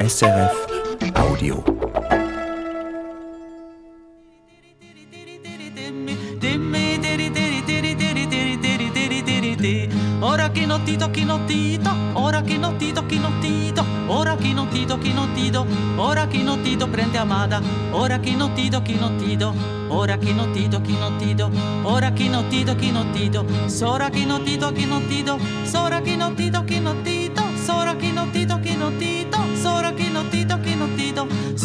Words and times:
SRF 0.00 1.12
Audio. 1.14 1.62
Ora 10.20 10.50
che 10.50 10.66
non 10.66 10.82
ti 10.84 10.96
tocchi 10.96 11.24
non 11.24 11.44
ti 11.46 11.80
ora 12.12 12.42
che 12.42 12.56
non 12.56 12.76
ti 12.76 12.92
tocchi 12.92 13.18
non 13.18 13.38
ti 13.40 13.72
ora 14.06 14.36
che 14.36 14.52
non 14.52 14.68
ti 14.68 14.86
tocchi 14.86 15.12
non 15.12 15.32
amada, 17.16 17.60
ora 17.90 18.18
che 18.20 18.34
non 18.34 18.52
ti 18.54 18.70
tocchi 18.70 18.96
non 18.96 19.16
ti 19.16 19.36
ora 19.88 20.16
che 20.16 20.32
non 20.32 20.52
ti 20.52 20.68
tocchi 20.68 20.96
non 20.96 21.16
ti 21.16 21.36
ora 21.82 22.10
che 22.12 22.28
non 22.28 22.48
ti 22.48 22.64
tocchi 22.64 22.90
non 22.92 23.10
ti 23.10 23.30
sora 23.66 24.10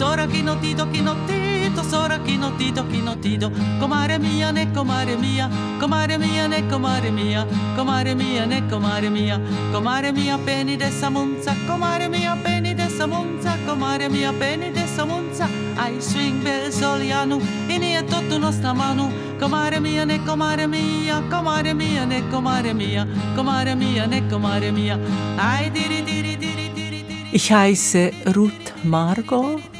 sora 0.03 0.25
che 0.25 0.41
non 0.41 0.59
tito, 0.59 0.89
chi 0.89 1.01
non 1.01 1.15
tito 1.25 1.53
tito, 1.73 1.83
sora 1.83 2.19
chi 2.19 2.37
non 2.37 2.55
tito, 2.57 2.85
chi 2.87 3.01
non 3.01 3.19
tito, 3.19 3.51
comare 3.79 4.19
mia 4.19 4.51
ne 4.51 4.69
comare 4.71 5.15
mia, 5.15 5.49
comare 5.79 6.17
mia 6.17 6.47
ne 6.47 6.67
comare 6.67 7.09
mia, 7.09 7.45
comare 7.75 8.13
mia 8.13 8.45
ne 8.45 8.65
comare 8.67 9.09
mia, 9.09 9.39
comare 9.71 10.11
mia 10.11 10.37
peni 10.37 10.75
de 10.75 10.89
samunza, 10.91 11.55
comare 11.65 12.09
mia 12.09 12.35
peni 12.35 12.73
de 12.73 12.89
samunza, 12.89 13.57
comare 13.65 14.09
mia 14.09 14.33
peni 14.33 14.71
de 14.71 14.85
samunza, 14.85 15.47
ai 15.75 15.99
swing 15.99 16.41
bel 16.41 16.71
solianu, 16.71 17.39
ini 17.67 17.93
è 17.93 18.03
tutto 18.03 18.37
nostra 18.37 18.73
mano, 18.73 19.09
comare 19.39 19.79
mia 19.79 20.03
ne 20.03 20.21
comare 20.23 20.67
mia, 20.67 21.23
comare 21.29 21.73
mia 21.73 22.05
ne 22.05 22.27
comare 22.29 22.73
mia, 22.73 23.07
comare 23.35 23.75
mia 23.75 24.05
ne 24.05 24.27
comare 24.27 24.71
mia, 24.71 24.99
ai 25.37 25.71
diri 25.71 26.03
diri 26.03 26.37
diri 26.37 26.71
diri 26.73 27.03
diri. 27.05 27.29
Ich 27.31 27.49
heiße 27.49 28.13
Ruth 28.25 28.73
Margot 28.83 29.72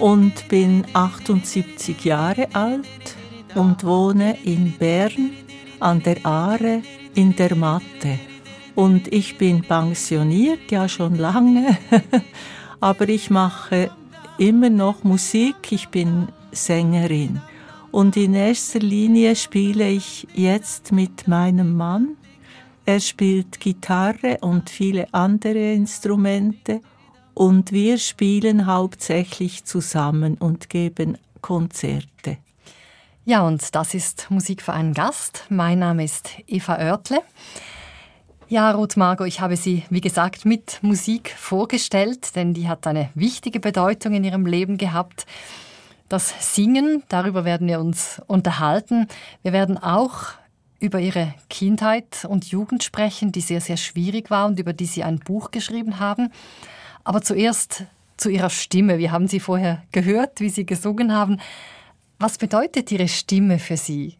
und 0.00 0.48
bin 0.48 0.84
78 0.94 2.04
Jahre 2.04 2.48
alt 2.54 2.86
und 3.54 3.84
wohne 3.84 4.36
in 4.44 4.72
Bern 4.72 5.30
an 5.78 6.02
der 6.02 6.24
Aare 6.24 6.82
in 7.14 7.36
der 7.36 7.54
Matte. 7.54 8.18
Und 8.74 9.12
ich 9.12 9.36
bin 9.36 9.62
pensioniert, 9.62 10.70
ja 10.70 10.88
schon 10.88 11.16
lange, 11.16 11.76
aber 12.80 13.08
ich 13.08 13.28
mache 13.28 13.90
immer 14.38 14.70
noch 14.70 15.04
Musik, 15.04 15.70
ich 15.70 15.88
bin 15.88 16.28
Sängerin. 16.50 17.40
Und 17.90 18.16
in 18.16 18.34
erster 18.34 18.78
Linie 18.78 19.36
spiele 19.36 19.88
ich 19.90 20.26
jetzt 20.34 20.92
mit 20.92 21.28
meinem 21.28 21.76
Mann. 21.76 22.16
Er 22.86 23.00
spielt 23.00 23.60
Gitarre 23.60 24.38
und 24.40 24.70
viele 24.70 25.12
andere 25.12 25.74
Instrumente 25.74 26.80
und 27.40 27.72
wir 27.72 27.96
spielen 27.96 28.66
hauptsächlich 28.66 29.64
zusammen 29.64 30.34
und 30.34 30.68
geben 30.68 31.16
Konzerte. 31.40 32.36
Ja, 33.24 33.46
und 33.46 33.74
das 33.74 33.94
ist 33.94 34.30
Musik 34.30 34.60
für 34.60 34.74
einen 34.74 34.92
Gast. 34.92 35.46
Mein 35.48 35.78
Name 35.78 36.04
ist 36.04 36.32
Eva 36.46 36.76
Oertle. 36.76 37.22
Ja, 38.50 38.72
Ruth 38.72 38.98
Margot, 38.98 39.26
ich 39.26 39.40
habe 39.40 39.56
Sie, 39.56 39.84
wie 39.88 40.02
gesagt, 40.02 40.44
mit 40.44 40.80
Musik 40.82 41.34
vorgestellt, 41.34 42.36
denn 42.36 42.52
die 42.52 42.68
hat 42.68 42.86
eine 42.86 43.08
wichtige 43.14 43.58
Bedeutung 43.58 44.12
in 44.12 44.24
Ihrem 44.24 44.44
Leben 44.44 44.76
gehabt. 44.76 45.24
Das 46.10 46.54
Singen, 46.54 47.04
darüber 47.08 47.46
werden 47.46 47.68
wir 47.68 47.80
uns 47.80 48.20
unterhalten. 48.26 49.08
Wir 49.42 49.54
werden 49.54 49.78
auch 49.78 50.34
über 50.80 50.98
Ihre 50.98 51.34
Kindheit 51.48 52.24
und 52.28 52.46
Jugend 52.46 52.82
sprechen, 52.82 53.32
die 53.32 53.42
sehr, 53.42 53.60
sehr 53.60 53.76
schwierig 53.76 54.30
war 54.30 54.46
und 54.46 54.58
über 54.58 54.72
die 54.72 54.86
Sie 54.86 55.04
ein 55.04 55.18
Buch 55.18 55.50
geschrieben 55.50 56.00
haben. 56.00 56.32
Aber 57.04 57.22
zuerst 57.22 57.84
zu 58.20 58.28
Ihrer 58.28 58.50
Stimme. 58.50 58.98
Wir 58.98 59.12
haben 59.12 59.28
Sie 59.28 59.40
vorher 59.40 59.82
gehört, 59.92 60.40
wie 60.40 60.50
Sie 60.50 60.66
gesungen 60.66 61.12
haben. 61.12 61.38
Was 62.18 62.38
bedeutet 62.38 62.92
Ihre 62.92 63.08
Stimme 63.08 63.58
für 63.58 63.76
Sie? 63.76 64.16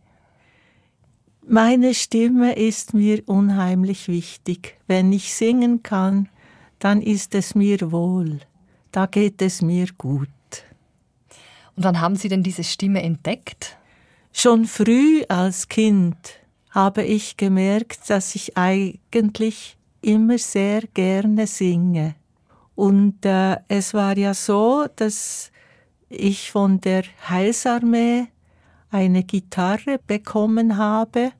Meine 1.46 1.94
Stimme 1.94 2.54
ist 2.54 2.94
mir 2.94 3.22
unheimlich 3.26 4.08
wichtig. 4.08 4.78
Wenn 4.86 5.12
ich 5.12 5.34
singen 5.34 5.82
kann, 5.82 6.28
dann 6.78 7.02
ist 7.02 7.34
es 7.34 7.54
mir 7.54 7.92
wohl. 7.92 8.40
Da 8.92 9.06
geht 9.06 9.42
es 9.42 9.60
mir 9.60 9.86
gut. 9.98 10.28
Und 11.76 11.84
wann 11.84 12.00
haben 12.00 12.16
Sie 12.16 12.28
denn 12.28 12.42
diese 12.42 12.64
Stimme 12.64 13.02
entdeckt? 13.02 13.76
Schon 14.32 14.64
früh 14.64 15.24
als 15.28 15.68
Kind 15.68 16.39
habe 16.70 17.02
ich 17.02 17.36
gemerkt, 17.36 18.08
dass 18.08 18.34
ich 18.34 18.56
eigentlich 18.56 19.76
immer 20.02 20.38
sehr 20.38 20.82
gerne 20.94 21.46
singe. 21.46 22.14
Und 22.74 23.24
äh, 23.26 23.56
es 23.68 23.92
war 23.92 24.16
ja 24.16 24.32
so, 24.32 24.86
dass 24.96 25.50
ich 26.08 26.50
von 26.50 26.80
der 26.80 27.04
Heilsarmee 27.28 28.28
eine 28.90 29.22
Gitarre 29.22 30.00
bekommen 30.06 30.76
habe 30.76 31.32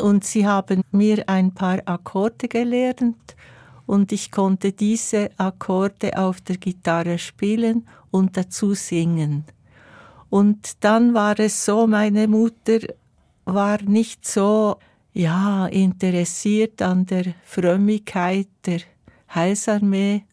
und 0.00 0.24
sie 0.24 0.46
haben 0.46 0.82
mir 0.92 1.28
ein 1.28 1.52
paar 1.52 1.80
Akkorde 1.84 2.48
gelernt 2.48 3.36
und 3.86 4.12
ich 4.12 4.30
konnte 4.30 4.72
diese 4.72 5.30
Akkorde 5.36 6.16
auf 6.16 6.40
der 6.40 6.56
Gitarre 6.56 7.18
spielen 7.18 7.86
und 8.10 8.36
dazu 8.36 8.74
singen. 8.74 9.44
Und 10.30 10.82
dann 10.82 11.14
war 11.14 11.38
es 11.38 11.64
so, 11.64 11.86
meine 11.86 12.26
Mutter 12.26 12.78
war 13.44 13.82
nicht 13.82 14.26
so 14.26 14.76
ja 15.12 15.66
interessiert 15.66 16.82
an 16.82 17.06
der 17.06 17.34
Frömmigkeit 17.44 18.48
der 18.66 18.80
Heilsarmee 19.34 20.24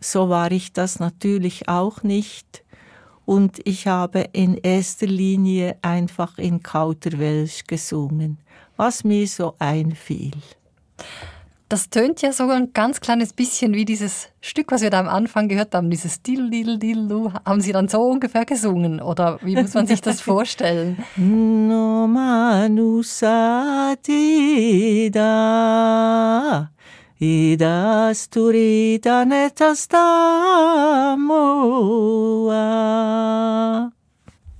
so 0.00 0.28
war 0.28 0.52
ich 0.52 0.72
das 0.72 1.00
natürlich 1.00 1.68
auch 1.68 2.02
nicht. 2.02 2.64
Und 3.24 3.60
ich 3.66 3.86
habe 3.86 4.20
in 4.32 4.56
erster 4.56 5.06
Linie 5.06 5.76
einfach 5.82 6.38
in 6.38 6.62
Kauterwelsch 6.62 7.64
gesungen, 7.66 8.38
was 8.76 9.04
mir 9.04 9.26
so 9.26 9.54
einfiel. 9.58 10.32
Das 11.70 11.90
tönt 11.90 12.22
ja 12.22 12.32
sogar 12.32 12.56
ein 12.56 12.72
ganz 12.72 13.02
kleines 13.02 13.34
bisschen 13.34 13.74
wie 13.74 13.84
dieses 13.84 14.28
Stück, 14.40 14.72
was 14.72 14.80
wir 14.80 14.88
da 14.88 15.00
am 15.00 15.08
Anfang 15.08 15.48
gehört 15.48 15.74
haben, 15.74 15.90
dieses 15.90 16.22
Dil, 16.22 16.48
Dil, 16.48 16.78
Dil, 16.78 17.30
Haben 17.44 17.60
Sie 17.60 17.72
dann 17.72 17.88
so 17.88 18.00
ungefähr 18.00 18.46
gesungen? 18.46 19.02
Oder 19.02 19.38
wie 19.42 19.54
muss 19.54 19.74
man 19.74 19.86
sich 19.86 20.00
das 20.00 20.20
vorstellen? 20.22 21.04
no 21.16 22.06
manusa 22.06 23.94
da 25.12 26.70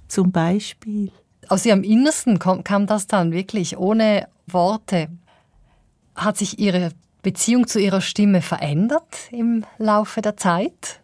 zum 0.08 0.32
Beispiel. 0.32 1.12
Aus 1.48 1.64
Ihrem 1.64 1.84
Innersten 1.84 2.38
kam 2.38 2.86
das 2.86 3.06
dann 3.06 3.32
wirklich 3.32 3.78
ohne 3.78 4.28
Worte. 4.46 5.08
Hat 6.18 6.36
sich 6.36 6.58
Ihre 6.58 6.90
Beziehung 7.22 7.68
zu 7.68 7.78
Ihrer 7.78 8.00
Stimme 8.00 8.42
verändert 8.42 9.28
im 9.30 9.64
Laufe 9.78 10.20
der 10.20 10.36
Zeit? 10.36 11.00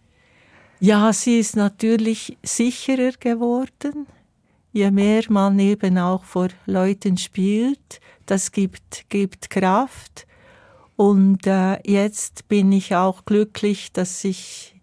Ja, 0.80 1.12
sie 1.12 1.38
ist 1.38 1.54
natürlich 1.54 2.36
sicherer 2.42 3.12
geworden. 3.12 4.06
Je 4.72 4.90
mehr 4.90 5.22
man 5.28 5.58
eben 5.60 5.98
auch 5.98 6.24
vor 6.24 6.48
Leuten 6.66 7.16
spielt, 7.16 8.00
das 8.26 8.50
gibt, 8.50 9.08
gibt 9.08 9.50
Kraft. 9.50 10.26
Und 10.96 11.46
äh, 11.46 11.78
jetzt 11.88 12.48
bin 12.48 12.72
ich 12.72 12.96
auch 12.96 13.24
glücklich, 13.24 13.92
dass 13.92 14.24
ich 14.24 14.74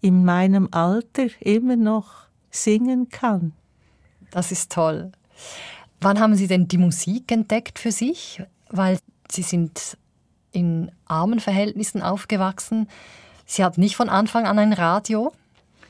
in 0.00 0.24
meinem 0.24 0.68
Alter 0.70 1.26
immer 1.40 1.76
noch 1.76 2.26
singen 2.50 3.08
kann. 3.08 3.52
Das 4.30 4.52
ist 4.52 4.70
toll. 4.70 5.10
Wann 6.00 6.20
haben 6.20 6.36
Sie 6.36 6.46
denn 6.46 6.68
die 6.68 6.78
Musik 6.78 7.32
entdeckt 7.32 7.80
für 7.80 7.92
sich? 7.92 8.42
Weil 8.70 8.98
Sie 9.32 9.42
sind 9.42 9.96
in 10.52 10.90
armen 11.06 11.40
Verhältnissen 11.40 12.02
aufgewachsen. 12.02 12.88
Sie 13.46 13.64
hatten 13.64 13.80
nicht 13.80 13.96
von 13.96 14.08
Anfang 14.08 14.46
an 14.46 14.58
ein 14.58 14.72
Radio? 14.72 15.32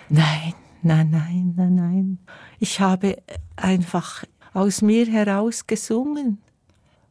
Nein, 0.09 0.55
nein, 0.83 1.11
nein, 1.11 1.55
nein, 1.57 1.75
nein. 1.75 2.19
Ich 2.61 2.81
habe 2.81 3.17
einfach 3.57 4.25
aus 4.55 4.83
mir 4.83 5.07
heraus 5.07 5.67
gesungen, 5.67 6.39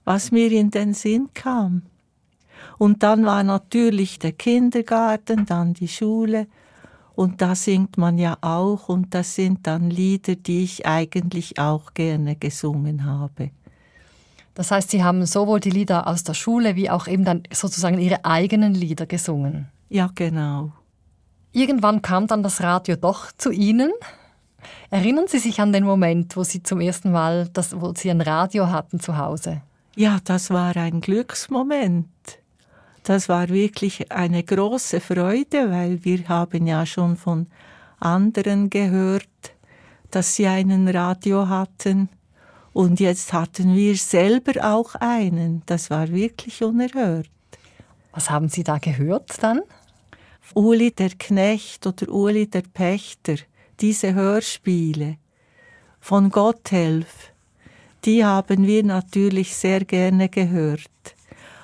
was 0.06 0.32
mir 0.32 0.52
in 0.52 0.72
den 0.72 0.94
Sinn 0.94 1.30
kam. 1.34 1.84
Und 2.78 3.04
dann 3.04 3.26
war 3.26 3.44
natürlich 3.44 4.20
der 4.20 4.32
Kindergarten, 4.32 5.46
dann 5.46 5.74
die 5.74 5.88
Schule. 5.88 6.48
Und 7.14 7.42
da 7.42 7.56
singt 7.56 7.98
man 7.98 8.18
ja 8.18 8.38
auch. 8.42 8.90
Und 8.90 9.14
das 9.14 9.36
sind 9.36 9.68
dann 9.68 9.90
Lieder, 9.90 10.36
die 10.36 10.64
ich 10.64 10.86
eigentlich 10.86 11.60
auch 11.60 11.94
gerne 11.94 12.36
gesungen 12.36 13.06
habe. 13.06 13.52
Das 14.54 14.72
heißt, 14.72 14.92
Sie 14.92 15.04
haben 15.04 15.26
sowohl 15.26 15.60
die 15.60 15.70
Lieder 15.70 16.08
aus 16.08 16.24
der 16.24 16.34
Schule 16.34 16.76
wie 16.76 16.90
auch 16.90 17.08
eben 17.08 17.24
dann 17.24 17.44
sozusagen 17.52 18.00
Ihre 18.00 18.26
eigenen 18.26 18.74
Lieder 18.74 19.06
gesungen. 19.06 19.70
Ja, 19.90 20.10
genau. 20.14 20.72
Irgendwann 21.54 22.02
kam 22.02 22.28
dann 22.28 22.44
das 22.44 22.62
Radio 22.62 22.96
doch 22.96 23.32
zu 23.38 23.52
Ihnen. 23.52 23.92
Erinnern 24.90 25.28
Sie 25.28 25.40
sich 25.40 25.60
an 25.60 25.74
den 25.74 25.84
Moment, 25.84 26.36
wo 26.38 26.44
Sie 26.44 26.64
zum 26.64 26.82
ersten 26.82 27.12
Mal, 27.12 27.50
das, 27.54 27.80
wo 27.80 27.94
Sie 27.96 28.10
ein 28.10 28.22
Radio 28.22 28.68
hatten 28.70 29.00
zu 29.00 29.18
Hause? 29.18 29.62
Ja, 29.96 30.20
das 30.24 30.50
war 30.50 30.76
ein 30.78 31.02
Glücksmoment. 31.02 32.08
Das 33.04 33.28
war 33.28 33.50
wirklich 33.50 34.12
eine 34.12 34.44
große 34.44 35.02
Freude, 35.02 35.72
weil 35.72 36.04
wir 36.06 36.30
haben 36.30 36.68
ja 36.68 36.86
schon 36.86 37.18
von 37.18 37.48
anderen 38.00 38.70
gehört, 38.70 39.28
dass 40.12 40.36
sie 40.36 40.48
einen 40.48 40.88
Radio 40.88 41.50
hatten. 41.50 42.10
Und 42.74 43.00
jetzt 43.00 43.34
hatten 43.34 43.76
wir 43.76 43.96
selber 43.98 44.74
auch 44.74 44.96
einen. 44.96 45.64
Das 45.66 45.90
war 45.90 46.10
wirklich 46.10 46.64
unerhört. 46.64 47.30
Was 48.14 48.30
haben 48.30 48.50
Sie 48.50 48.64
da 48.64 48.78
gehört 48.78 49.42
dann? 49.42 49.62
Uli 50.54 50.92
der 50.92 51.12
Knecht 51.12 51.88
oder 51.88 52.10
Uli 52.10 52.48
der 52.48 52.64
Pächter, 52.74 53.36
diese 53.80 54.14
Hörspiele 54.14 55.18
von 56.00 56.30
Gotthelf, 56.30 57.32
die 58.04 58.26
haben 58.26 58.66
wir 58.66 58.84
natürlich 58.84 59.56
sehr 59.56 59.86
gerne 59.86 60.28
gehört. 60.28 60.90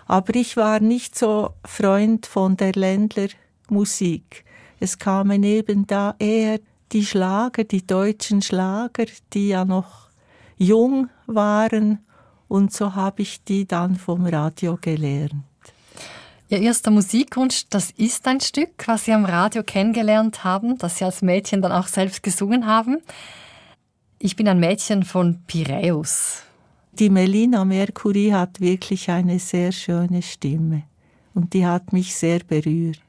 Aber 0.05 0.35
ich 0.35 0.55
war 0.55 0.79
nicht 0.79 1.17
so 1.17 1.53
Freund 1.65 2.25
von 2.25 2.55
der 2.55 2.73
Ländlermusik. 2.73 4.45
Es 4.79 4.99
kamen 4.99 5.43
eben 5.43 5.85
da 5.87 6.15
eher 6.19 6.59
die 6.93 7.05
Schlager, 7.05 7.65
die 7.65 7.85
deutschen 7.85 8.41
Schlager, 8.41 9.05
die 9.33 9.49
ja 9.49 9.65
noch 9.65 10.06
jung 10.57 11.09
waren, 11.25 11.99
und 12.47 12.71
so 12.71 12.95
habe 12.95 13.23
ich 13.23 13.43
die 13.43 13.67
dann 13.67 13.95
vom 13.95 14.25
Radio 14.25 14.77
gelernt. 14.79 15.43
Ihr 16.49 16.61
erster 16.61 16.91
Musikwunsch, 16.91 17.65
das 17.69 17.91
ist 17.91 18.25
ein 18.25 18.39
Stück, 18.39 18.87
was 18.87 19.03
Sie 19.03 19.11
am 19.11 19.25
Radio 19.25 19.63
kennengelernt 19.63 20.45
haben, 20.45 20.77
das 20.77 20.97
Sie 20.97 21.03
als 21.03 21.21
Mädchen 21.21 21.61
dann 21.61 21.73
auch 21.73 21.87
selbst 21.87 22.23
gesungen 22.23 22.65
haben. 22.65 22.99
Ich 24.17 24.37
bin 24.37 24.47
ein 24.47 24.59
Mädchen 24.59 25.03
von 25.03 25.41
Piräus. 25.45 26.43
Die 26.93 27.09
Melina 27.09 27.65
Mercury 27.65 28.29
hat 28.29 28.61
wirklich 28.61 29.11
eine 29.11 29.39
sehr 29.39 29.73
schöne 29.73 30.21
Stimme 30.21 30.83
und 31.33 31.53
die 31.53 31.65
hat 31.65 31.91
mich 31.91 32.15
sehr 32.15 32.39
berührt. 32.39 33.01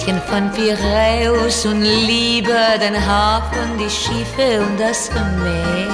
Mädchen 0.00 0.20
von 0.22 0.50
Piräus 0.52 1.66
und 1.66 1.82
liebe 1.82 2.56
den 2.80 2.94
Hafen, 3.06 3.76
die 3.78 3.90
Schiffe 3.90 4.60
und 4.60 4.80
das 4.80 5.10
Meer. 5.42 5.88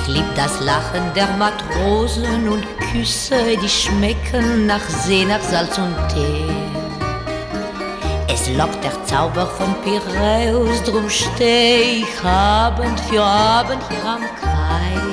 Ich 0.00 0.14
lieb 0.14 0.24
das 0.36 0.60
Lachen 0.60 1.02
der 1.16 1.26
Matrosen 1.38 2.48
und 2.48 2.64
Küsse, 2.78 3.56
die 3.60 3.68
schmecken 3.68 4.66
nach 4.66 4.88
See, 4.88 5.24
nach 5.24 5.40
Salz 5.40 5.76
und 5.78 5.96
Tee. 6.08 6.44
Es 8.28 8.48
lockt 8.56 8.82
der 8.84 9.04
Zauber 9.04 9.46
von 9.46 9.74
Piräus, 9.82 10.82
drum 10.84 11.08
steh 11.10 12.02
ich 12.02 12.24
Abend 12.24 13.00
für 13.00 13.22
Abend 13.22 13.82
hier 13.88 14.04
am 14.04 14.22
und 14.22 15.05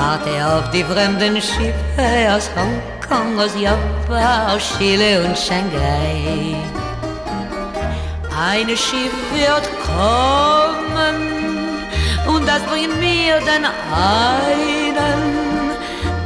warte 0.00 0.34
auf 0.54 0.70
die 0.70 0.84
fremden 0.84 1.36
Schiffe 1.48 2.08
aus 2.34 2.46
Hongkong 2.56 3.38
aus 3.38 3.54
Java, 3.64 4.54
aus 4.54 4.62
Chile 4.76 5.10
und 5.24 5.36
Shanghai. 5.36 6.56
Ein 8.48 8.68
Schiff 8.68 9.16
wird 9.38 9.66
kommen 9.88 11.18
und 12.32 12.48
das 12.48 12.62
bringt 12.70 12.96
mir 12.98 13.36
den 13.50 13.64
einen, 14.14 15.20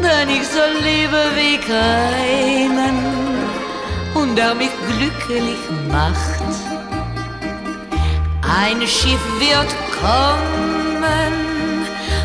den 0.04 0.28
ich 0.36 0.46
so 0.56 0.64
liebe 0.88 1.22
wie 1.38 1.58
keinen 1.72 2.96
und 4.14 4.36
der 4.36 4.54
mich 4.54 4.74
glücklich 4.90 5.62
macht. 5.90 6.52
Ein 8.60 8.80
Schiff 8.86 9.24
wird 9.40 9.70
kommen 10.00 11.43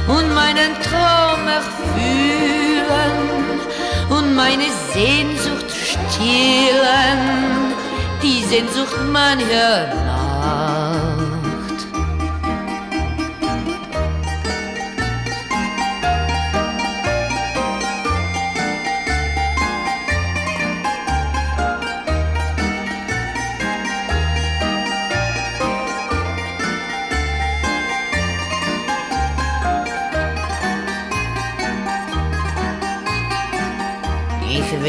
und 0.10 0.34
meinen 0.34 0.74
Traum 0.82 1.48
erfüllen 1.48 3.16
und 4.10 4.36
meine 4.36 4.66
Sehnsucht 4.92 5.70
stillen, 5.72 7.20
die 8.24 8.44
Sehnsucht 8.44 8.98
mancher 9.12 10.09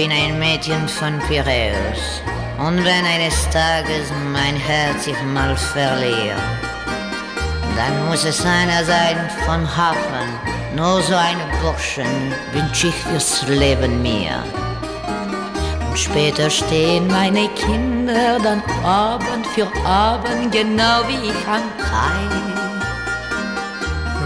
bin 0.01 0.13
ein 0.13 0.39
Mädchen 0.39 0.89
von 0.89 1.19
Piräus. 1.29 2.23
Und 2.59 2.79
wenn 2.79 3.05
eines 3.05 3.39
Tages 3.51 4.07
mein 4.33 4.57
Herz 4.57 5.05
sich 5.05 5.23
mal 5.35 5.55
verliert, 5.55 6.41
dann 7.77 8.09
muss 8.09 8.25
es 8.25 8.43
einer 8.47 8.83
sein 8.83 9.19
von 9.45 9.61
Hafen. 9.77 10.29
Nur 10.75 11.03
so 11.03 11.15
einen 11.15 11.51
Burschen 11.61 12.33
wünsch 12.53 12.85
ich 12.85 12.95
fürs 12.95 13.47
Leben 13.47 14.01
mir. 14.01 14.43
Und 15.87 15.99
später 15.99 16.49
stehen 16.49 17.07
meine 17.09 17.49
Kinder 17.51 18.39
dann 18.43 18.63
Abend 18.83 19.47
für 19.49 19.69
Abend, 19.85 20.51
genau 20.51 21.03
wie 21.09 21.29
ich 21.29 21.47
am 21.47 21.67
Kai 21.77 22.60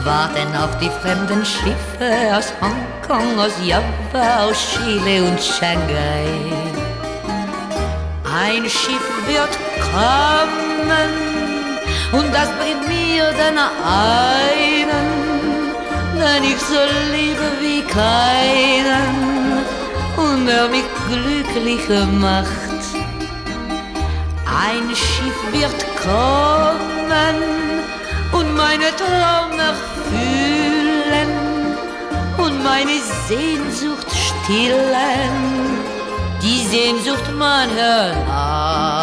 warten 0.04 0.54
auf 0.56 0.76
die 0.78 0.90
fremden 0.90 1.44
Schiffe 1.44 2.36
aus 2.36 2.52
Hongkong, 2.60 3.38
aus 3.38 3.52
Java, 3.64 4.44
aus 4.44 4.56
Chile 4.72 5.24
und 5.24 5.40
Shanghai. 5.40 6.26
Ein 8.24 8.64
Schiff 8.64 9.08
wird 9.26 9.54
kommen 9.80 11.08
und 12.12 12.34
das 12.34 12.48
bringt 12.58 12.86
mir 12.86 13.32
den 13.32 13.58
einen, 13.58 15.08
den 16.14 16.44
ich 16.44 16.60
so 16.60 16.82
liebe 17.12 17.48
wie 17.60 17.82
keinen 17.82 19.64
und 20.16 20.46
der 20.46 20.68
mich 20.68 20.84
glücklicher 21.08 22.04
macht. 22.06 22.48
Ein 24.46 24.88
Schiff 24.94 25.40
wird 25.52 25.86
kommen 26.02 27.36
und 28.32 28.54
meine 28.56 28.90
Traum 28.96 29.54
erfüllen 30.14 31.30
und 32.38 32.62
meine 32.62 32.98
Sehnsucht 33.28 34.10
stillen, 34.10 35.32
die 36.42 36.64
Sehnsucht 36.66 37.32
meiner 37.36 38.14
Nacht. 38.26 38.93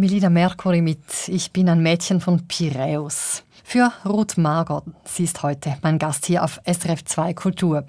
Melina 0.00 0.30
Mercury 0.30 0.80
mit 0.80 1.28
Ich 1.28 1.52
bin 1.52 1.68
ein 1.68 1.82
Mädchen 1.82 2.22
von 2.22 2.48
Piräus. 2.48 3.44
Für 3.62 3.92
Ruth 4.06 4.38
Margot. 4.38 4.82
Sie 5.04 5.24
ist 5.24 5.42
heute 5.42 5.76
mein 5.82 5.98
Gast 5.98 6.24
hier 6.24 6.42
auf 6.42 6.58
SRF 6.64 7.04
2 7.04 7.34
Kultur. 7.34 7.84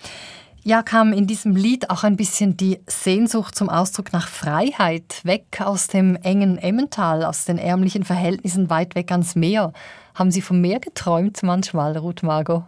Ja, 0.61 0.83
kam 0.83 1.13
in 1.13 1.25
diesem 1.25 1.55
Lied 1.55 1.89
auch 1.89 2.03
ein 2.03 2.17
bisschen 2.17 2.57
die 2.57 2.81
Sehnsucht 2.85 3.55
zum 3.55 3.69
Ausdruck 3.69 4.11
nach 4.11 4.27
Freiheit, 4.27 5.21
weg 5.23 5.61
aus 5.61 5.87
dem 5.87 6.17
engen 6.17 6.57
Emmental, 6.57 7.23
aus 7.23 7.45
den 7.45 7.57
ärmlichen 7.57 8.03
Verhältnissen 8.03 8.69
weit 8.69 8.93
weg 8.95 9.09
ans 9.13 9.35
Meer. 9.35 9.71
Haben 10.13 10.31
Sie 10.31 10.41
vom 10.41 10.59
Meer 10.59 10.81
geträumt 10.81 11.41
manchmal, 11.43 11.95
Ruth 11.95 12.23
Margot? 12.23 12.63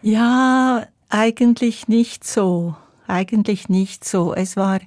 Ja, 0.00 0.86
eigentlich 1.10 1.88
nicht 1.88 2.26
so. 2.26 2.74
Eigentlich 3.06 3.68
nicht 3.68 4.06
so. 4.06 4.32
Es 4.32 4.56
war 4.56 4.80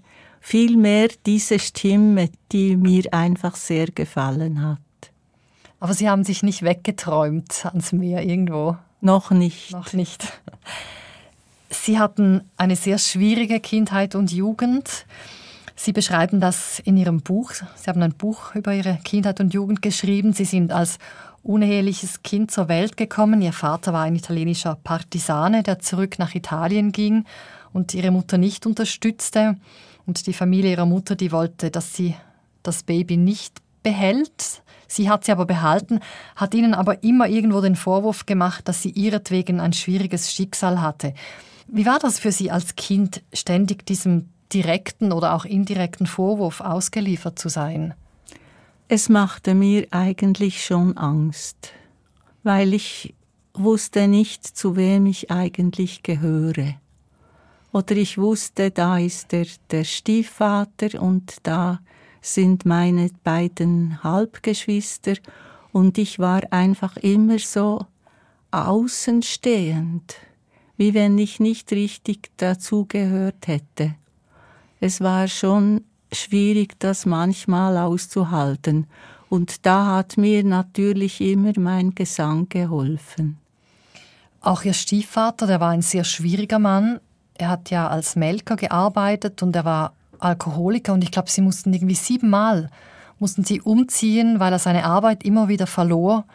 vielmehr 0.45 1.09
diese 1.25 1.57
Stimme, 1.57 2.29
die 2.51 2.75
mir 2.75 3.11
einfach 3.11 3.55
sehr 3.55 3.87
gefallen 3.87 4.63
hat. 4.63 4.79
Aber 5.79 5.95
Sie 5.95 6.07
haben 6.07 6.23
sich 6.23 6.43
nicht 6.43 6.61
weggeträumt 6.61 7.65
ans 7.65 7.91
Meer 7.91 8.23
irgendwo? 8.23 8.77
Noch 9.01 9.31
nicht. 9.31 9.71
Noch 9.71 9.91
nicht. 9.93 10.31
Sie 11.71 11.97
hatten 11.97 12.41
eine 12.57 12.75
sehr 12.75 12.99
schwierige 12.99 13.59
Kindheit 13.59 14.13
und 14.13 14.31
Jugend. 14.31 15.07
Sie 15.75 15.93
beschreiben 15.93 16.39
das 16.39 16.77
in 16.77 16.95
Ihrem 16.95 17.21
Buch. 17.21 17.51
Sie 17.75 17.89
haben 17.89 18.03
ein 18.03 18.13
Buch 18.13 18.53
über 18.53 18.71
Ihre 18.71 18.99
Kindheit 19.03 19.39
und 19.39 19.51
Jugend 19.51 19.81
geschrieben. 19.81 20.33
Sie 20.33 20.45
sind 20.45 20.71
als 20.71 20.99
uneheliches 21.41 22.21
Kind 22.21 22.51
zur 22.51 22.67
Welt 22.67 22.97
gekommen. 22.97 23.41
Ihr 23.41 23.53
Vater 23.53 23.93
war 23.93 24.03
ein 24.03 24.15
italienischer 24.15 24.77
Partisane, 24.83 25.63
der 25.63 25.79
zurück 25.79 26.19
nach 26.19 26.35
Italien 26.35 26.91
ging 26.91 27.25
und 27.73 27.95
ihre 27.95 28.11
Mutter 28.11 28.37
nicht 28.37 28.67
unterstützte. 28.67 29.57
Und 30.05 30.27
die 30.27 30.33
Familie 30.33 30.71
ihrer 30.71 30.85
Mutter, 30.85 31.15
die 31.15 31.31
wollte, 31.31 31.71
dass 31.71 31.95
sie 31.95 32.15
das 32.63 32.83
Baby 32.83 33.17
nicht 33.17 33.61
behält. 33.83 34.61
Sie 34.87 35.09
hat 35.09 35.25
sie 35.25 35.31
aber 35.31 35.45
behalten, 35.45 35.99
hat 36.35 36.53
ihnen 36.53 36.73
aber 36.73 37.03
immer 37.03 37.27
irgendwo 37.27 37.61
den 37.61 37.75
Vorwurf 37.75 38.25
gemacht, 38.25 38.67
dass 38.67 38.81
sie 38.81 38.91
ihretwegen 38.91 39.59
ein 39.59 39.73
schwieriges 39.73 40.33
Schicksal 40.33 40.81
hatte. 40.81 41.13
Wie 41.67 41.85
war 41.85 41.99
das 41.99 42.19
für 42.19 42.31
Sie 42.31 42.51
als 42.51 42.75
Kind, 42.75 43.23
ständig 43.33 43.85
diesem 43.85 44.29
direkten 44.53 45.11
oder 45.11 45.33
auch 45.33 45.45
indirekten 45.45 46.05
Vorwurf 46.05 46.61
ausgeliefert 46.61 47.39
zu 47.39 47.49
sein? 47.49 47.95
Es 48.87 49.09
machte 49.09 49.55
mir 49.55 49.87
eigentlich 49.89 50.63
schon 50.63 50.95
Angst, 50.95 51.71
weil 52.43 52.73
ich 52.73 53.15
wusste 53.55 54.07
nicht, 54.07 54.45
zu 54.45 54.75
wem 54.75 55.07
ich 55.07 55.31
eigentlich 55.31 56.03
gehöre. 56.03 56.75
Oder 57.75 57.97
ich 57.97 58.17
wusste, 58.17 58.71
da 58.71 58.97
ist 58.99 59.33
der, 59.33 59.47
der 59.69 59.83
Stiefvater 59.83 61.01
und 61.01 61.39
da 61.43 61.81
sind 62.21 62.63
meine 62.65 63.09
beiden 63.25 64.01
Halbgeschwister 64.01 65.15
und 65.73 65.97
ich 65.97 66.17
war 66.17 66.41
einfach 66.51 66.95
immer 66.95 67.37
so 67.37 67.85
außenstehend, 68.51 70.15
wie 70.77 70.93
wenn 70.93 71.17
ich 71.17 71.41
nicht 71.41 71.73
richtig 71.73 72.31
dazugehört 72.37 73.45
hätte. 73.47 73.95
Es 74.79 75.01
war 75.01 75.27
schon 75.27 75.83
schwierig, 76.13 76.79
das 76.79 77.05
manchmal 77.05 77.77
auszuhalten, 77.77 78.87
und 79.27 79.65
da 79.65 79.97
hat 79.97 80.15
mir 80.15 80.45
natürlich 80.45 81.19
immer 81.19 81.51
mein 81.57 81.93
Gesang 81.93 82.47
geholfen. 82.47 83.37
Auch 84.39 84.63
Ihr 84.63 84.73
Stiefvater, 84.73 85.45
der 85.45 85.59
war 85.59 85.71
ein 85.71 85.81
sehr 85.81 86.05
schwieriger 86.05 86.59
Mann. 86.59 87.01
Er 87.37 87.49
hat 87.49 87.69
ja 87.69 87.87
als 87.87 88.15
Melker 88.15 88.55
gearbeitet 88.55 89.43
und 89.43 89.55
er 89.55 89.65
war 89.65 89.93
Alkoholiker 90.19 90.93
und 90.93 91.03
ich 91.03 91.11
glaube, 91.11 91.29
sie 91.29 91.41
mussten 91.41 91.73
irgendwie 91.73 91.95
siebenmal 91.95 92.69
mussten 93.19 93.43
sie 93.43 93.61
umziehen, 93.61 94.39
weil 94.39 94.53
er 94.53 94.59
seine 94.59 94.85
Arbeit 94.85 95.23
immer 95.23 95.47
wieder 95.47 95.67
verlor, 95.67 96.25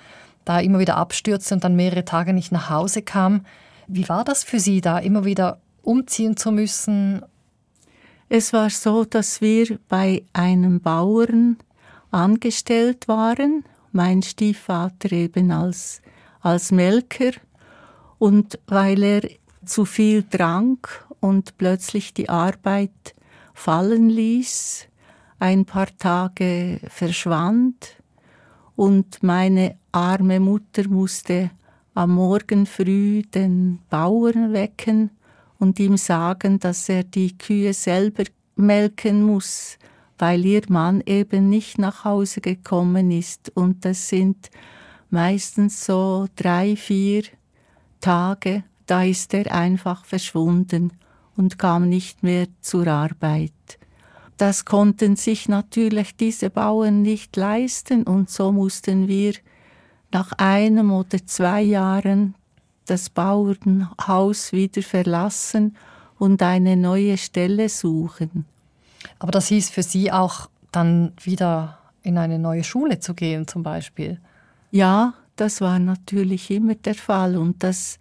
da 0.44 0.56
er 0.58 0.64
immer 0.64 0.78
wieder 0.78 0.96
abstürzte 0.96 1.54
und 1.54 1.64
dann 1.64 1.76
mehrere 1.76 2.04
Tage 2.04 2.32
nicht 2.32 2.52
nach 2.52 2.70
Hause 2.70 3.02
kam. 3.02 3.44
Wie 3.86 4.08
war 4.08 4.24
das 4.24 4.44
für 4.44 4.60
Sie, 4.60 4.80
da 4.80 4.98
immer 4.98 5.24
wieder 5.24 5.58
umziehen 5.82 6.36
zu 6.36 6.52
müssen? 6.52 7.22
Es 8.28 8.52
war 8.52 8.70
so, 8.70 9.04
dass 9.04 9.40
wir 9.40 9.78
bei 9.88 10.22
einem 10.32 10.80
Bauern 10.80 11.58
angestellt 12.10 13.08
waren, 13.08 13.64
mein 13.92 14.22
Stiefvater 14.22 15.12
eben 15.12 15.50
als, 15.50 16.00
als 16.40 16.70
Melker, 16.70 17.32
und 18.18 18.58
weil 18.66 19.02
er 19.02 19.22
zu 19.64 19.84
viel 19.84 20.22
trank 20.22 21.06
und 21.20 21.56
plötzlich 21.58 22.14
die 22.14 22.28
Arbeit 22.28 23.14
fallen 23.54 24.08
ließ, 24.08 24.86
ein 25.38 25.64
paar 25.64 25.88
Tage 25.96 26.80
verschwand 26.88 27.96
und 28.76 29.22
meine 29.22 29.76
arme 29.92 30.40
Mutter 30.40 30.88
musste 30.88 31.50
am 31.94 32.14
Morgen 32.14 32.66
früh 32.66 33.22
den 33.22 33.80
Bauern 33.90 34.52
wecken 34.52 35.10
und 35.58 35.78
ihm 35.78 35.96
sagen, 35.96 36.58
dass 36.58 36.88
er 36.88 37.04
die 37.04 37.36
Kühe 37.36 37.74
selber 37.74 38.24
melken 38.56 39.22
muss, 39.22 39.78
weil 40.18 40.44
ihr 40.44 40.62
Mann 40.68 41.02
eben 41.04 41.48
nicht 41.48 41.78
nach 41.78 42.04
Hause 42.04 42.40
gekommen 42.40 43.10
ist. 43.10 43.50
Und 43.54 43.84
das 43.84 44.08
sind 44.08 44.50
meistens 45.10 45.84
so 45.84 46.26
drei, 46.36 46.76
vier 46.76 47.24
Tage, 48.00 48.64
da 48.90 49.04
ist 49.04 49.32
er 49.34 49.52
einfach 49.54 50.04
verschwunden 50.04 50.92
und 51.36 51.58
kam 51.58 51.88
nicht 51.88 52.22
mehr 52.22 52.46
zur 52.60 52.88
Arbeit. 52.88 53.52
Das 54.36 54.64
konnten 54.64 55.16
sich 55.16 55.48
natürlich 55.48 56.16
diese 56.16 56.50
Bauern 56.50 57.02
nicht 57.02 57.36
leisten 57.36 58.02
und 58.02 58.30
so 58.30 58.52
mussten 58.52 59.06
wir 59.06 59.34
nach 60.10 60.32
einem 60.32 60.90
oder 60.90 61.24
zwei 61.24 61.62
Jahren 61.62 62.34
das 62.86 63.10
Bauernhaus 63.10 64.52
wieder 64.52 64.82
verlassen 64.82 65.76
und 66.18 66.42
eine 66.42 66.76
neue 66.76 67.16
Stelle 67.16 67.68
suchen. 67.68 68.44
Aber 69.18 69.30
das 69.30 69.46
hieß 69.48 69.70
für 69.70 69.82
Sie 69.82 70.10
auch 70.10 70.48
dann 70.72 71.12
wieder 71.22 71.78
in 72.02 72.18
eine 72.18 72.38
neue 72.38 72.64
Schule 72.64 72.98
zu 72.98 73.14
gehen 73.14 73.46
zum 73.46 73.62
Beispiel? 73.62 74.20
Ja, 74.70 75.14
das 75.36 75.60
war 75.60 75.78
natürlich 75.78 76.50
immer 76.50 76.74
der 76.74 76.94
Fall 76.94 77.36
und 77.36 77.62
das, 77.62 77.98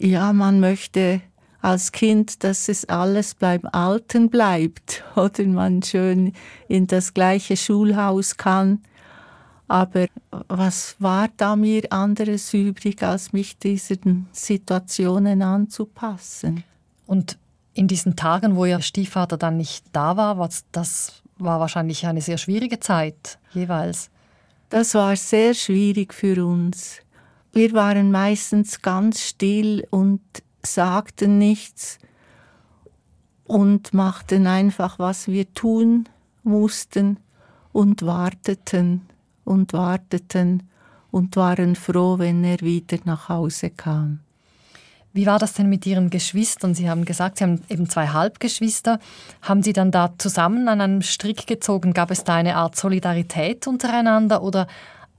ja, 0.00 0.32
man 0.32 0.60
möchte 0.60 1.20
als 1.60 1.92
Kind, 1.92 2.42
dass 2.42 2.68
es 2.68 2.88
alles 2.88 3.34
beim 3.34 3.66
Alten 3.70 4.30
bleibt 4.30 5.04
oder 5.16 5.44
man 5.44 5.82
schön 5.82 6.32
in 6.68 6.86
das 6.86 7.12
gleiche 7.14 7.56
Schulhaus 7.56 8.36
kann. 8.36 8.82
Aber 9.68 10.06
was 10.48 10.96
war 10.98 11.28
da 11.36 11.54
mir 11.54 11.82
anderes 11.90 12.52
übrig, 12.54 13.02
als 13.02 13.32
mich 13.32 13.58
diesen 13.58 14.26
Situationen 14.32 15.42
anzupassen? 15.42 16.64
Und 17.06 17.38
in 17.74 17.86
diesen 17.86 18.16
Tagen, 18.16 18.56
wo 18.56 18.64
Ihr 18.64 18.80
Stiefvater 18.80 19.36
dann 19.36 19.58
nicht 19.58 19.84
da 19.92 20.16
war, 20.16 20.38
was, 20.38 20.64
das 20.72 21.22
war 21.38 21.60
wahrscheinlich 21.60 22.06
eine 22.06 22.20
sehr 22.20 22.38
schwierige 22.38 22.80
Zeit 22.80 23.38
jeweils. 23.52 24.10
Das 24.70 24.94
war 24.94 25.14
sehr 25.14 25.54
schwierig 25.54 26.14
für 26.14 26.44
uns. 26.44 27.00
Wir 27.52 27.72
waren 27.72 28.12
meistens 28.12 28.80
ganz 28.80 29.20
still 29.20 29.86
und 29.90 30.20
sagten 30.62 31.38
nichts 31.38 31.98
und 33.44 33.92
machten 33.92 34.46
einfach, 34.46 34.98
was 34.98 35.26
wir 35.26 35.52
tun 35.52 36.08
mussten 36.44 37.18
und 37.72 38.06
warteten 38.06 39.02
und 39.44 39.72
warteten 39.72 40.62
und 41.10 41.34
waren 41.34 41.74
froh, 41.74 42.18
wenn 42.18 42.44
er 42.44 42.60
wieder 42.60 42.98
nach 43.04 43.28
Hause 43.28 43.70
kam. 43.70 44.20
Wie 45.12 45.26
war 45.26 45.40
das 45.40 45.54
denn 45.54 45.68
mit 45.68 45.84
Ihren 45.86 46.08
Geschwistern? 46.08 46.72
Sie 46.76 46.88
haben 46.88 47.04
gesagt, 47.04 47.38
Sie 47.38 47.44
haben 47.44 47.60
eben 47.68 47.88
zwei 47.88 48.06
Halbgeschwister. 48.06 49.00
Haben 49.42 49.64
Sie 49.64 49.72
dann 49.72 49.90
da 49.90 50.14
zusammen 50.18 50.68
an 50.68 50.80
einem 50.80 51.02
Strick 51.02 51.48
gezogen? 51.48 51.92
Gab 51.92 52.12
es 52.12 52.22
da 52.22 52.36
eine 52.36 52.54
Art 52.54 52.76
Solidarität 52.76 53.66
untereinander 53.66 54.40
oder 54.40 54.68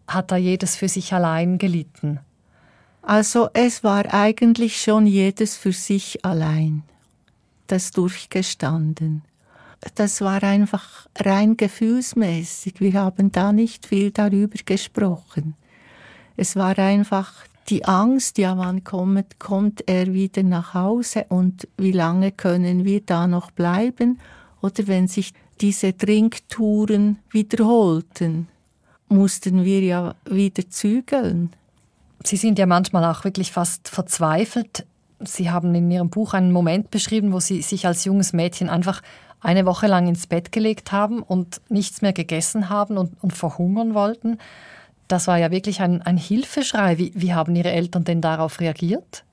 hat 0.08 0.32
da 0.32 0.38
jedes 0.38 0.76
für 0.76 0.88
sich 0.88 1.14
allein 1.14 1.58
gelitten? 1.58 2.20
Also 3.02 3.50
es 3.54 3.84
war 3.84 4.14
eigentlich 4.14 4.82
schon 4.82 5.08
jedes 5.08 5.56
für 5.58 5.74
sich 5.74 6.24
allein, 6.24 6.84
das 7.68 7.92
durchgestanden. 7.92 9.24
Das 9.96 10.22
war 10.22 10.44
einfach 10.44 11.08
rein 11.18 11.58
gefühlsmäßig. 11.58 12.76
Wir 12.80 12.94
haben 12.94 13.32
da 13.32 13.52
nicht 13.52 13.88
viel 13.88 14.12
darüber 14.12 14.58
gesprochen. 14.64 15.56
Es 16.38 16.56
war 16.56 16.78
einfach 16.78 17.34
die 17.70 17.86
Angst, 17.86 18.38
ja, 18.38 18.58
wann 18.58 18.84
kommt, 18.84 19.40
kommt 19.40 19.88
er 19.88 20.14
wieder 20.14 20.44
nach 20.44 20.74
Hause 20.74 21.26
und 21.30 21.68
wie 21.78 21.92
lange 21.92 22.32
können 22.32 22.86
wir 22.86 23.02
da 23.02 23.28
noch 23.28 23.52
bleiben? 23.52 24.20
Oder 24.62 24.88
wenn 24.88 25.08
sich 25.08 25.34
diese 25.62 25.96
Trinktouren 25.96 27.20
wiederholten, 27.32 28.48
mussten 29.12 29.66
wir 29.66 29.82
ja 29.82 30.16
wieder 30.26 30.70
zügeln. 30.70 31.52
Sie 32.24 32.38
sind 32.38 32.58
ja 32.60 32.66
manchmal 32.66 33.06
auch 33.06 33.24
wirklich 33.24 33.52
fast 33.52 33.90
verzweifelt. 33.90 34.86
Sie 35.20 35.50
haben 35.50 35.74
in 35.76 35.90
Ihrem 35.92 36.10
Buch 36.10 36.34
einen 36.34 36.52
Moment 36.52 36.92
beschrieben, 36.92 37.34
wo 37.34 37.40
Sie 37.40 37.62
sich 37.62 37.86
als 37.86 38.06
junges 38.06 38.34
Mädchen 38.34 38.70
einfach 38.70 39.02
eine 39.40 39.66
Woche 39.66 39.88
lang 39.88 40.08
ins 40.08 40.28
Bett 40.28 40.52
gelegt 40.52 40.92
haben 40.92 41.22
und 41.22 41.62
nichts 41.70 42.02
mehr 42.02 42.14
gegessen 42.14 42.70
haben 42.70 42.98
und, 42.98 43.12
und 43.22 43.34
verhungern 43.34 43.94
wollten. 43.94 44.38
Das 45.08 45.28
war 45.28 45.38
ja 45.38 45.52
wirklich 45.52 45.82
ein, 45.82 46.02
ein 46.04 46.18
Hilfeschrei. 46.18 46.98
Wie, 46.98 47.12
wie 47.16 47.34
haben 47.34 47.56
Ihre 47.56 47.72
Eltern 47.72 48.04
denn 48.04 48.22
darauf 48.22 48.60
reagiert? 48.60 49.24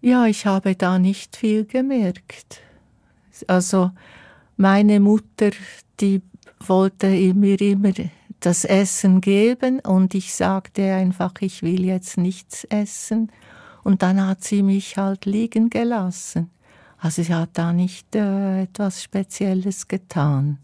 Ja, 0.00 0.26
ich 0.26 0.46
habe 0.46 0.74
da 0.74 0.98
nicht 0.98 1.36
viel 1.36 1.64
gemerkt. 1.64 2.60
Also 3.46 3.92
meine 4.56 5.00
Mutter, 5.00 5.50
die 6.00 6.20
wollte 6.58 7.06
mir 7.08 7.60
immer 7.60 7.92
das 8.44 8.64
Essen 8.64 9.20
geben 9.20 9.80
und 9.80 10.14
ich 10.14 10.34
sagte 10.34 10.92
einfach, 10.92 11.34
ich 11.40 11.62
will 11.62 11.84
jetzt 11.84 12.18
nichts 12.18 12.64
essen. 12.64 13.30
Und 13.84 14.02
dann 14.02 14.26
hat 14.26 14.42
sie 14.44 14.62
mich 14.62 14.96
halt 14.96 15.24
liegen 15.24 15.70
gelassen. 15.70 16.50
Also 16.98 17.22
sie 17.22 17.34
hat 17.34 17.50
da 17.54 17.72
nicht 17.72 18.14
äh, 18.14 18.62
etwas 18.62 19.02
Spezielles 19.02 19.88
getan. 19.88 20.58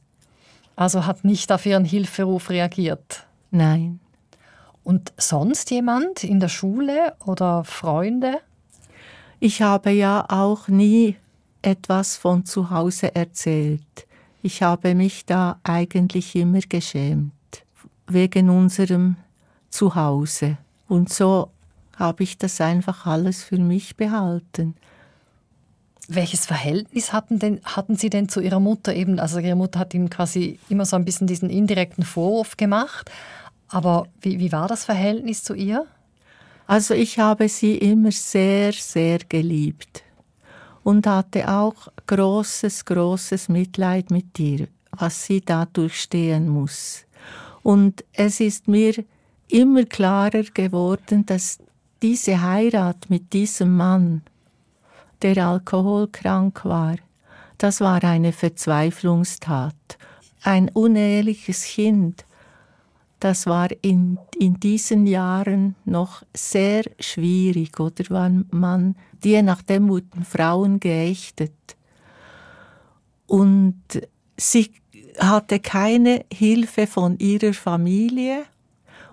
Also 0.76 1.06
hat 1.06 1.25
nicht 1.25 1.50
auf 1.50 1.66
Ihren 1.66 1.85
Hilferuf 1.85 2.50
reagiert? 2.50 3.26
Nein. 3.50 3.99
Und 4.85 5.12
sonst 5.16 5.70
jemand 5.70 6.23
in 6.23 6.38
der 6.38 6.49
Schule 6.49 7.14
oder 7.26 7.64
Freunde? 7.64 8.38
Ich 9.40 9.62
habe 9.62 9.90
ja 9.90 10.25
auch 10.28 10.68
nie 10.68 11.16
etwas 11.62 12.16
von 12.16 12.44
zu 12.44 12.70
Hause 12.70 13.14
erzählt. 13.14 14.06
Ich 14.42 14.62
habe 14.62 14.94
mich 14.94 15.26
da 15.26 15.58
eigentlich 15.64 16.37
immer 16.37 16.61
geschämt, 16.61 17.32
wegen 18.09 18.50
unserem 18.50 19.17
Zuhause. 19.71 20.59
Und 20.88 21.12
so 21.12 21.50
habe 21.97 22.23
ich 22.23 22.38
das 22.38 22.61
einfach 22.61 23.07
alles 23.07 23.43
für 23.43 23.59
mich 23.59 23.97
behalten. 23.97 24.75
Welches 26.09 26.47
Verhältnis 26.47 27.12
hatten, 27.12 27.38
denn, 27.38 27.61
hatten 27.65 27.97
Sie 27.97 28.09
denn 28.09 28.29
zu 28.29 28.41
Ihrer 28.41 28.61
Mutter 28.61 28.95
eben? 28.95 29.21
Also 29.21 29.41
Ihre 29.41 29.57
Mutter 29.57 29.79
hat 29.79 29.93
Ihnen 29.93 30.09
quasi 30.09 30.59
immer 30.69 30.87
so 30.87 30.97
ein 30.97 31.05
bisschen 31.05 31.27
diesen 31.27 31.50
indirekten 31.50 32.05
Vorwurf 32.05 32.57
gemacht. 32.57 33.11
Aber 33.69 34.07
wie, 34.23 34.38
wie 34.38 34.50
war 34.50 34.69
das 34.69 34.85
Verhältnis 34.85 35.45
zu 35.45 35.55
ihr? 35.55 35.87
Also 36.67 36.95
ich 36.95 37.19
habe 37.19 37.49
sie 37.49 37.77
immer 37.77 38.12
sehr, 38.12 38.73
sehr 38.73 39.19
geliebt 39.29 40.03
und 40.83 41.07
hatte 41.07 41.49
auch 41.50 41.88
großes, 42.07 42.85
großes 42.85 43.49
Mitleid 43.49 44.11
mit 44.11 44.38
ihr, 44.38 44.69
was 44.91 45.25
sie 45.25 45.41
da 45.41 45.67
durchstehen 45.67 46.49
muss. 46.49 47.05
Und 47.62 48.05
es 48.12 48.41
ist 48.41 48.69
mir 48.69 49.05
immer 49.49 49.85
klarer 49.85 50.43
geworden, 50.43 51.27
dass 51.27 51.59
diese 52.03 52.43
Heirat 52.43 53.11
mit 53.11 53.33
diesem 53.33 53.77
Mann, 53.77 54.23
der 55.23 55.47
alkoholkrank 55.47 56.65
war, 56.65 56.97
das 57.59 57.81
war 57.81 58.03
eine 58.05 58.33
Verzweiflungstat. 58.33 59.75
Ein 60.43 60.69
uneheliches 60.69 61.65
Kind, 61.65 62.25
das 63.19 63.47
war 63.47 63.69
in, 63.83 64.19
in 64.38 64.61
diesen 64.61 65.07
Jahren 65.09 65.75
noch 65.85 66.23
sehr 66.35 66.85
schwierig, 67.00 67.81
oder 67.81 68.05
wann 68.11 68.47
man, 68.53 68.95
je 69.25 69.43
nachdem 69.43 69.88
wurden 69.88 70.25
Frauen 70.25 70.79
geächtet. 70.79 71.53
Und 73.27 73.83
sie 74.37 74.71
hatte 75.19 75.61
keine 75.61 76.25
Hilfe 76.33 76.87
von 76.87 77.19
ihrer 77.19 77.53
Familie 77.53 78.45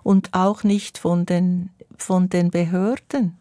und 0.04 0.34
auch 0.34 0.64
nicht 0.64 0.98
von 0.98 1.26
den, 1.26 1.70
von 1.98 2.30
den 2.30 2.52
Behörden. 2.52 3.38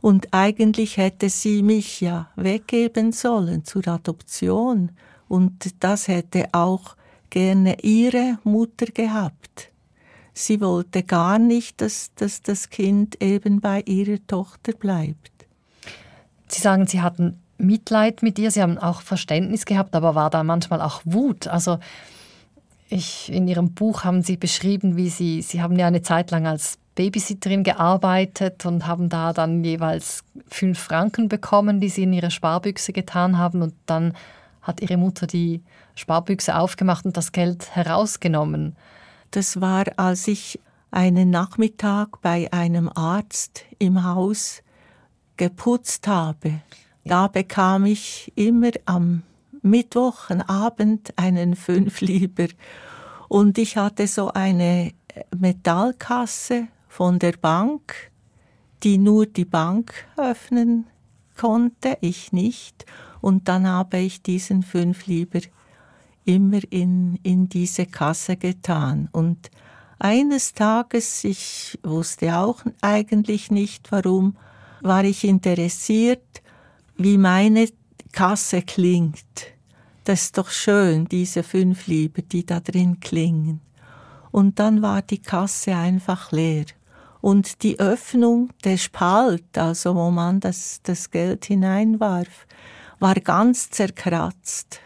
Und 0.00 0.34
eigentlich 0.34 0.98
hätte 0.98 1.30
sie 1.30 1.62
mich 1.62 2.02
ja 2.02 2.28
weggeben 2.36 3.12
sollen 3.12 3.64
zur 3.64 3.88
Adoption. 3.88 4.90
Und 5.28 5.82
das 5.82 6.08
hätte 6.08 6.48
auch 6.52 6.96
gerne 7.30 7.80
ihre 7.82 8.38
Mutter 8.44 8.86
gehabt. 8.86 9.70
Sie 10.34 10.60
wollte 10.60 11.04
gar 11.04 11.38
nicht, 11.38 11.80
dass, 11.80 12.10
dass 12.16 12.42
das 12.42 12.68
Kind 12.68 13.22
eben 13.22 13.60
bei 13.60 13.80
ihrer 13.86 14.18
Tochter 14.26 14.72
bleibt. 14.72 15.32
Sie 16.48 16.60
sagen, 16.60 16.86
Sie 16.86 17.00
hatten 17.00 17.40
Mitleid 17.66 18.22
mit 18.22 18.38
ihr, 18.38 18.50
Sie 18.50 18.62
haben 18.62 18.78
auch 18.78 19.00
Verständnis 19.00 19.64
gehabt, 19.64 19.94
aber 19.94 20.14
war 20.14 20.30
da 20.30 20.42
manchmal 20.42 20.80
auch 20.80 21.02
Wut? 21.04 21.46
Also 21.46 21.78
ich, 22.88 23.32
in 23.32 23.48
Ihrem 23.48 23.72
Buch 23.72 24.04
haben 24.04 24.22
Sie 24.22 24.36
beschrieben, 24.36 24.96
wie 24.96 25.08
Sie, 25.08 25.42
Sie 25.42 25.62
haben 25.62 25.78
ja 25.78 25.86
eine 25.86 26.02
Zeit 26.02 26.30
lang 26.30 26.46
als 26.46 26.78
Babysitterin 26.94 27.64
gearbeitet 27.64 28.66
und 28.66 28.86
haben 28.86 29.08
da 29.08 29.32
dann 29.32 29.64
jeweils 29.64 30.22
fünf 30.46 30.78
Franken 30.78 31.28
bekommen, 31.28 31.80
die 31.80 31.88
Sie 31.88 32.04
in 32.04 32.12
Ihre 32.12 32.30
Sparbüchse 32.30 32.92
getan 32.92 33.38
haben 33.38 33.62
und 33.62 33.74
dann 33.86 34.14
hat 34.62 34.80
Ihre 34.80 34.96
Mutter 34.96 35.26
die 35.26 35.62
Sparbüchse 35.94 36.56
aufgemacht 36.56 37.04
und 37.04 37.16
das 37.16 37.32
Geld 37.32 37.74
herausgenommen. 37.74 38.76
Das 39.30 39.60
war, 39.60 39.84
als 39.96 40.28
ich 40.28 40.60
einen 40.90 41.30
Nachmittag 41.30 42.20
bei 42.22 42.52
einem 42.52 42.88
Arzt 42.88 43.64
im 43.78 44.04
Haus 44.04 44.62
geputzt 45.36 46.06
habe. 46.06 46.60
Da 47.04 47.28
bekam 47.28 47.84
ich 47.84 48.32
immer 48.34 48.70
am 48.86 49.22
Mittwochenabend 49.62 51.12
einen 51.16 51.56
Fünflieber. 51.56 52.48
Und 53.28 53.58
ich 53.58 53.76
hatte 53.76 54.06
so 54.06 54.30
eine 54.32 54.92
Metallkasse 55.36 56.68
von 56.88 57.18
der 57.18 57.32
Bank, 57.32 58.10
die 58.82 58.98
nur 58.98 59.26
die 59.26 59.44
Bank 59.44 59.92
öffnen 60.16 60.86
konnte, 61.36 61.98
ich 62.00 62.32
nicht. 62.32 62.86
Und 63.20 63.48
dann 63.48 63.66
habe 63.66 63.98
ich 63.98 64.22
diesen 64.22 64.62
Fünflieber 64.62 65.40
immer 66.24 66.60
in, 66.70 67.18
in 67.22 67.48
diese 67.48 67.86
Kasse 67.86 68.36
getan. 68.36 69.08
Und 69.12 69.50
eines 69.98 70.52
Tages, 70.52 71.24
ich 71.24 71.78
wusste 71.82 72.36
auch 72.36 72.60
eigentlich 72.80 73.50
nicht 73.50 73.90
warum, 73.92 74.36
war 74.80 75.04
ich 75.04 75.24
interessiert, 75.24 76.42
wie 76.96 77.18
meine 77.18 77.68
Kasse 78.12 78.62
klingt. 78.62 79.24
Das 80.04 80.22
ist 80.22 80.38
doch 80.38 80.50
schön, 80.50 81.06
diese 81.06 81.42
fünf 81.42 81.86
Liebe, 81.86 82.22
die 82.22 82.44
da 82.44 82.60
drin 82.60 83.00
klingen. 83.00 83.60
Und 84.30 84.58
dann 84.58 84.82
war 84.82 85.02
die 85.02 85.22
Kasse 85.22 85.74
einfach 85.74 86.30
leer. 86.30 86.66
Und 87.20 87.62
die 87.62 87.80
Öffnung, 87.80 88.50
der 88.64 88.76
Spalt, 88.76 89.56
also 89.56 89.94
wo 89.94 90.10
man 90.10 90.40
das, 90.40 90.80
das 90.82 91.10
Geld 91.10 91.46
hineinwarf, 91.46 92.46
war 92.98 93.14
ganz 93.14 93.70
zerkratzt. 93.70 94.80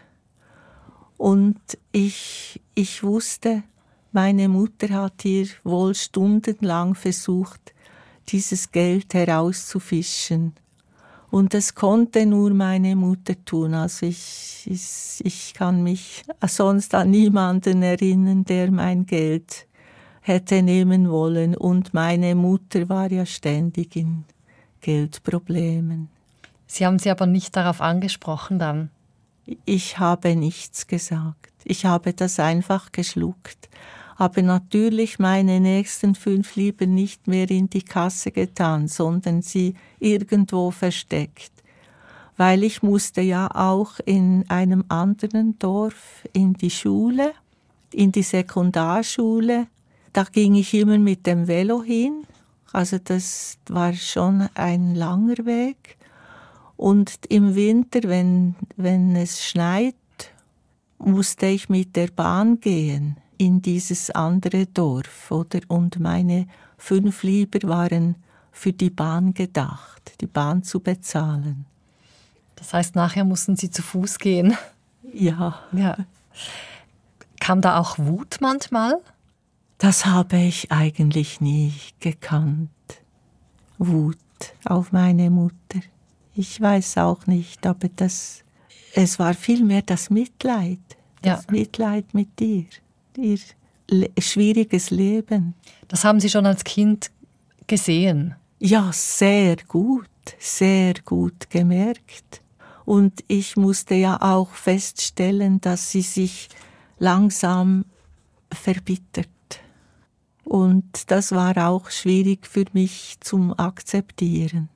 Und 1.17 1.59
ich, 1.91 2.61
ich 2.75 3.03
wusste, 3.03 3.63
meine 4.13 4.47
Mutter 4.47 4.89
hat 4.89 5.21
hier 5.23 5.47
wohl 5.65 5.93
stundenlang 5.93 6.95
versucht, 6.95 7.73
dieses 8.29 8.71
Geld 8.71 9.13
herauszufischen. 9.13 10.53
Und 11.31 11.53
das 11.53 11.75
konnte 11.75 12.25
nur 12.25 12.51
meine 12.51 12.95
Mutter 12.95 13.33
tun. 13.45 13.73
Also 13.75 14.05
ich, 14.07 14.63
ich, 14.65 15.21
ich 15.23 15.53
kann 15.53 15.83
mich 15.83 16.23
sonst 16.47 16.95
an 16.95 17.11
niemanden 17.11 17.83
erinnern, 17.83 18.45
der 18.45 18.71
mein 18.71 19.05
Geld 19.05 19.67
hätte 20.21 20.61
nehmen 20.61 21.09
wollen. 21.09 21.55
Und 21.55 21.93
meine 21.93 22.33
Mutter 22.35 22.89
war 22.89 23.11
ja 23.11 23.25
ständig 23.25 23.95
in 23.95 24.25
Geldproblemen. 24.81 26.09
Sie 26.65 26.85
haben 26.85 26.99
sie 26.99 27.09
aber 27.09 27.25
nicht 27.25 27.55
darauf 27.55 27.81
angesprochen 27.81 28.59
dann. 28.59 28.89
Ich 29.65 29.97
habe 29.97 30.35
nichts 30.35 30.87
gesagt. 30.87 31.51
Ich 31.63 31.85
habe 31.85 32.13
das 32.13 32.39
einfach 32.39 32.91
geschluckt. 32.91 33.69
Habe 34.19 34.43
natürlich 34.43 35.17
meine 35.17 35.61
nächsten 35.61 36.13
fünf 36.13 36.57
lieber 36.57 36.85
nicht 36.85 37.29
mehr 37.29 37.49
in 37.49 37.69
die 37.69 37.83
Kasse 37.83 38.31
getan, 38.31 38.89
sondern 38.89 39.41
sie 39.41 39.75
irgendwo 39.97 40.71
versteckt. 40.71 41.53
Weil 42.35 42.65
ich 42.65 42.83
musste 42.83 43.21
ja 43.21 43.49
auch 43.55 43.93
in 44.03 44.43
einem 44.49 44.83
anderen 44.89 45.57
Dorf 45.57 46.27
in 46.33 46.51
die 46.51 46.69
Schule, 46.69 47.31
in 47.93 48.11
die 48.11 48.23
Sekundarschule. 48.23 49.67
Da 50.11 50.25
ging 50.25 50.55
ich 50.55 50.73
immer 50.73 50.97
mit 50.97 51.25
dem 51.25 51.47
Velo 51.47 51.81
hin. 51.81 52.23
Also 52.73 52.97
das 53.01 53.57
war 53.69 53.93
schon 53.93 54.49
ein 54.53 54.95
langer 54.95 55.45
Weg. 55.45 55.97
Und 56.75 57.19
im 57.29 57.55
Winter, 57.55 58.01
wenn, 58.03 58.55
wenn 58.75 59.15
es 59.15 59.45
schneit, 59.45 59.95
musste 60.97 61.45
ich 61.45 61.69
mit 61.69 61.95
der 61.95 62.07
Bahn 62.07 62.59
gehen 62.59 63.15
in 63.39 63.61
dieses 63.61 64.11
andere 64.11 64.67
Dorf, 64.67 65.31
oder? 65.31 65.61
Und 65.69 65.99
meine 65.99 66.45
fünf 66.77 67.23
Lieber 67.23 67.67
waren 67.67 68.15
für 68.51 68.73
die 68.73 68.89
Bahn 68.89 69.33
gedacht, 69.33 70.13
die 70.21 70.27
Bahn 70.27 70.61
zu 70.61 70.81
bezahlen. 70.81 71.65
Das 72.57 72.73
heißt, 72.73 72.95
nachher 72.95 73.23
mussten 73.23 73.55
Sie 73.55 73.71
zu 73.71 73.81
Fuß 73.81 74.19
gehen? 74.19 74.55
Ja. 75.13 75.59
ja. 75.71 75.97
Kam 77.39 77.61
da 77.61 77.79
auch 77.79 77.97
Wut 77.97 78.37
manchmal? 78.41 78.99
Das 79.77 80.05
habe 80.05 80.37
ich 80.37 80.71
eigentlich 80.73 81.39
nie 81.39 81.73
gekannt. 82.01 82.69
Wut 83.77 84.17
auf 84.65 84.91
meine 84.91 85.29
Mutter. 85.29 85.79
Ich 86.35 86.59
weiß 86.59 86.97
auch 86.97 87.25
nicht, 87.27 87.65
aber 87.65 87.87
das, 87.95 88.43
es 88.93 89.17
war 89.17 89.33
vielmehr 89.33 89.81
das 89.81 90.09
Mitleid. 90.09 90.79
Das 91.21 91.45
ja. 91.45 91.51
Mitleid 91.51 92.13
mit 92.13 92.37
dir. 92.39 92.65
Ihr 93.23 93.39
le 93.89 94.09
schwieriges 94.19 94.91
Leben. 94.91 95.55
Das 95.87 96.03
haben 96.03 96.19
Sie 96.19 96.29
schon 96.29 96.45
als 96.45 96.63
Kind 96.63 97.11
gesehen? 97.67 98.35
Ja, 98.59 98.91
sehr 98.91 99.57
gut, 99.67 100.09
sehr 100.37 100.93
gut 101.05 101.49
gemerkt. 101.49 102.41
Und 102.85 103.23
ich 103.27 103.55
musste 103.55 103.95
ja 103.95 104.21
auch 104.21 104.49
feststellen, 104.49 105.61
dass 105.61 105.91
sie 105.91 106.01
sich 106.01 106.49
langsam 106.97 107.85
verbittert. 108.51 109.27
Und 110.43 111.11
das 111.11 111.31
war 111.31 111.69
auch 111.69 111.91
schwierig 111.91 112.47
für 112.47 112.65
mich 112.73 113.17
zum 113.21 113.57
Akzeptieren. 113.57 114.69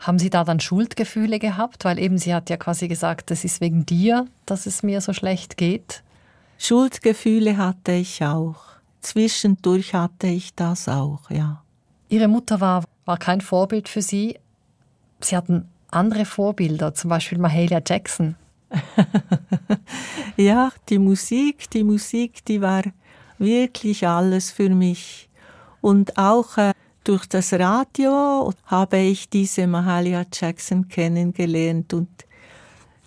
Haben 0.00 0.18
Sie 0.18 0.30
da 0.30 0.44
dann 0.44 0.60
Schuldgefühle 0.60 1.38
gehabt? 1.38 1.84
Weil 1.84 1.98
eben 1.98 2.18
sie 2.18 2.34
hat 2.34 2.50
ja 2.50 2.56
quasi 2.56 2.86
gesagt, 2.86 3.30
es 3.30 3.44
ist 3.44 3.60
wegen 3.60 3.84
dir, 3.84 4.26
dass 4.46 4.66
es 4.66 4.82
mir 4.82 5.00
so 5.00 5.12
schlecht 5.12 5.56
geht. 5.56 6.04
Schuldgefühle 6.58 7.56
hatte 7.56 7.92
ich 7.92 8.22
auch. 8.24 8.56
zwischendurch 9.00 9.94
hatte 9.94 10.26
ich 10.26 10.54
das 10.54 10.88
auch, 10.88 11.30
ja. 11.30 11.62
Ihre 12.08 12.26
Mutter 12.26 12.60
war, 12.60 12.84
war 13.04 13.16
kein 13.16 13.40
Vorbild 13.40 13.88
für 13.88 14.02
Sie. 14.02 14.38
Sie 15.20 15.36
hatten 15.36 15.68
andere 15.90 16.24
Vorbilder, 16.24 16.94
zum 16.94 17.10
Beispiel 17.10 17.38
Mahalia 17.38 17.80
Jackson. 17.86 18.34
ja, 20.36 20.70
die 20.88 20.98
Musik, 20.98 21.70
die 21.70 21.84
Musik, 21.84 22.44
die 22.44 22.60
war 22.60 22.82
wirklich 23.38 24.06
alles 24.06 24.50
für 24.50 24.68
mich. 24.68 25.28
Und 25.80 26.18
auch 26.18 26.56
äh, 26.58 26.72
durch 27.04 27.26
das 27.26 27.52
Radio 27.52 28.52
habe 28.66 28.98
ich 28.98 29.28
diese 29.28 29.66
Mahalia 29.66 30.26
Jackson 30.32 30.88
kennengelernt 30.88 31.94
und, 31.94 32.08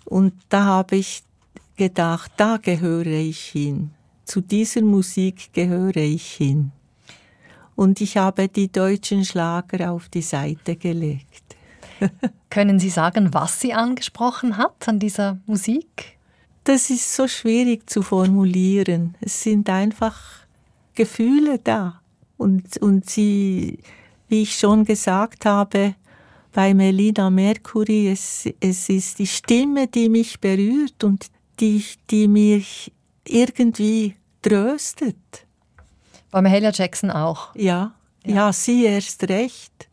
und 0.06 0.32
da 0.48 0.64
habe 0.64 0.96
ich 0.96 1.22
gedacht, 1.76 2.32
da 2.36 2.56
gehöre 2.56 3.06
ich 3.06 3.40
hin. 3.40 3.90
Zu 4.24 4.40
dieser 4.40 4.82
Musik 4.82 5.52
gehöre 5.52 5.96
ich 5.96 6.32
hin. 6.32 6.72
Und 7.74 8.00
ich 8.00 8.16
habe 8.16 8.48
die 8.48 8.70
deutschen 8.70 9.24
Schlager 9.24 9.92
auf 9.92 10.08
die 10.08 10.22
Seite 10.22 10.76
gelegt. 10.76 11.56
Können 12.50 12.78
Sie 12.78 12.90
sagen, 12.90 13.32
was 13.32 13.60
Sie 13.60 13.72
angesprochen 13.72 14.56
hat 14.56 14.88
an 14.88 14.98
dieser 14.98 15.38
Musik? 15.46 16.18
Das 16.64 16.90
ist 16.90 17.14
so 17.14 17.26
schwierig 17.26 17.88
zu 17.90 18.02
formulieren. 18.02 19.16
Es 19.20 19.42
sind 19.42 19.68
einfach 19.68 20.16
Gefühle 20.94 21.58
da. 21.58 22.00
Und, 22.36 22.76
und 22.78 23.08
sie, 23.08 23.78
wie 24.28 24.42
ich 24.42 24.58
schon 24.58 24.84
gesagt 24.84 25.44
habe, 25.44 25.94
bei 26.52 26.74
Melina 26.74 27.30
Mercury, 27.30 28.10
es, 28.10 28.48
es 28.60 28.88
ist 28.88 29.18
die 29.18 29.26
Stimme, 29.26 29.86
die 29.86 30.08
mich 30.08 30.38
berührt 30.40 31.02
und 31.02 31.26
die, 31.62 31.84
die 32.10 32.28
mich 32.28 32.92
irgendwie 33.26 34.16
tröstet. 34.42 35.46
Bei 36.30 36.42
Mahalia 36.42 36.72
Jackson 36.72 37.10
auch? 37.10 37.54
Ja, 37.54 37.94
ja, 38.26 38.34
ja 38.34 38.52
sie 38.52 38.84
erst 38.84 39.22
recht. 39.28 39.88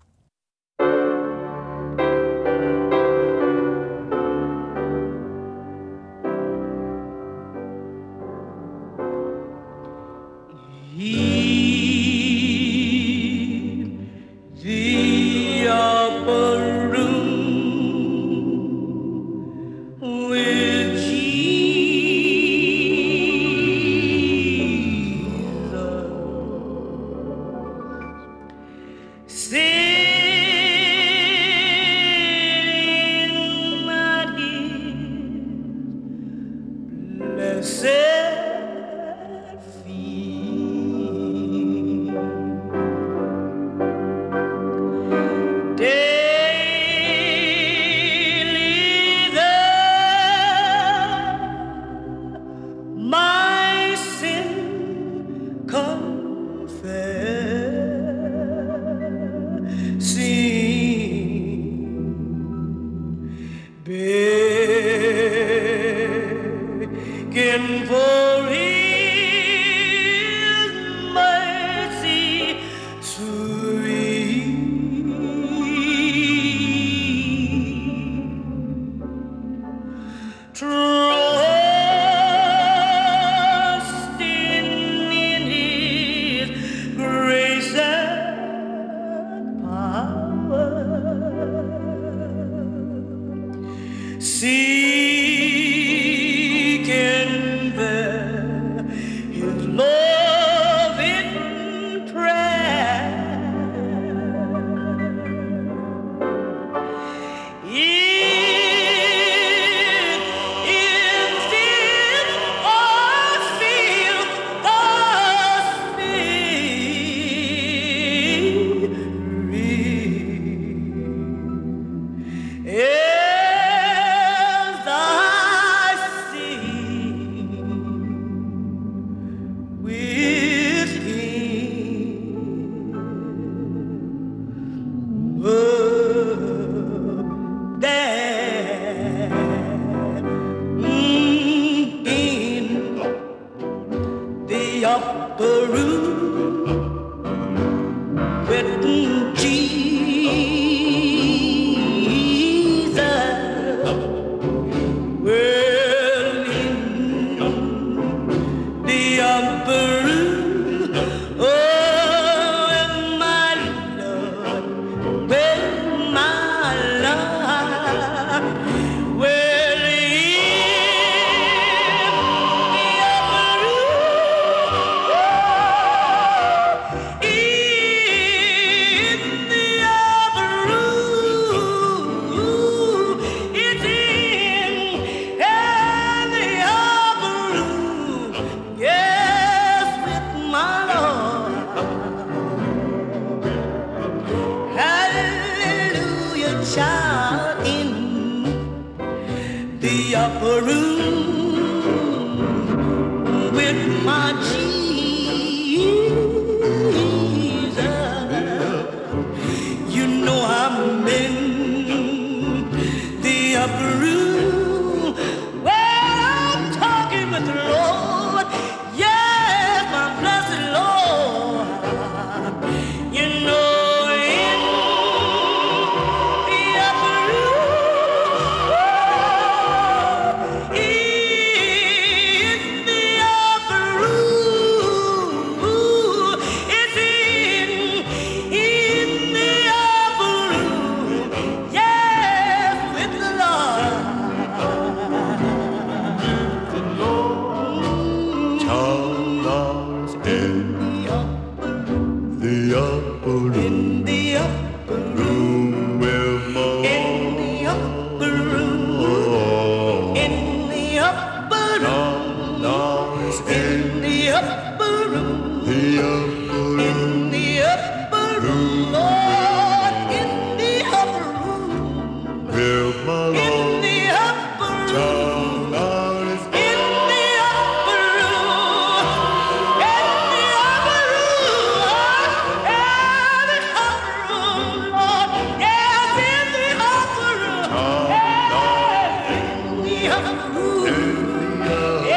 Earlier. 290.01 292.08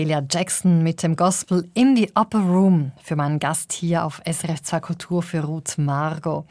Mahalia 0.00 0.26
Jackson 0.30 0.82
mit 0.82 1.02
dem 1.02 1.14
Gospel 1.14 1.68
In 1.74 1.94
the 1.94 2.10
Upper 2.14 2.38
Room 2.38 2.92
für 3.02 3.16
meinen 3.16 3.38
Gast 3.38 3.70
hier 3.70 4.02
auf 4.06 4.22
SRF 4.24 4.62
2 4.62 4.80
Kultur 4.80 5.22
für 5.22 5.40
Ruth 5.40 5.76
Margot. 5.76 6.46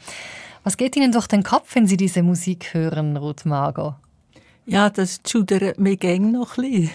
Was 0.62 0.76
geht 0.76 0.94
Ihnen 0.94 1.10
durch 1.10 1.26
den 1.26 1.42
Kopf, 1.42 1.74
wenn 1.74 1.88
Sie 1.88 1.96
diese 1.96 2.22
Musik 2.22 2.74
hören, 2.74 3.16
Ruth 3.16 3.44
Margot? 3.46 3.94
Ja, 4.66 4.88
das 4.88 5.20
schudert 5.28 5.80
mir 5.80 5.96
gäng 5.96 6.30
noch 6.30 6.58
ein 6.58 6.90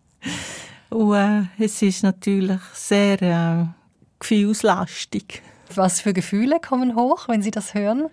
Und 0.90 1.14
äh, 1.14 1.44
es 1.58 1.80
ist 1.80 2.02
natürlich 2.02 2.60
sehr 2.74 3.22
äh, 3.22 3.64
gefühlslastig. 4.18 5.40
Was 5.74 6.02
für 6.02 6.12
Gefühle 6.12 6.60
kommen 6.60 6.94
hoch, 6.94 7.26
wenn 7.28 7.40
Sie 7.40 7.52
das 7.52 7.72
hören? 7.72 8.10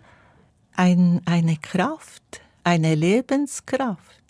Ein, 0.74 1.20
eine 1.26 1.58
Kraft, 1.58 2.40
eine 2.64 2.96
Lebenskraft. 2.96 4.21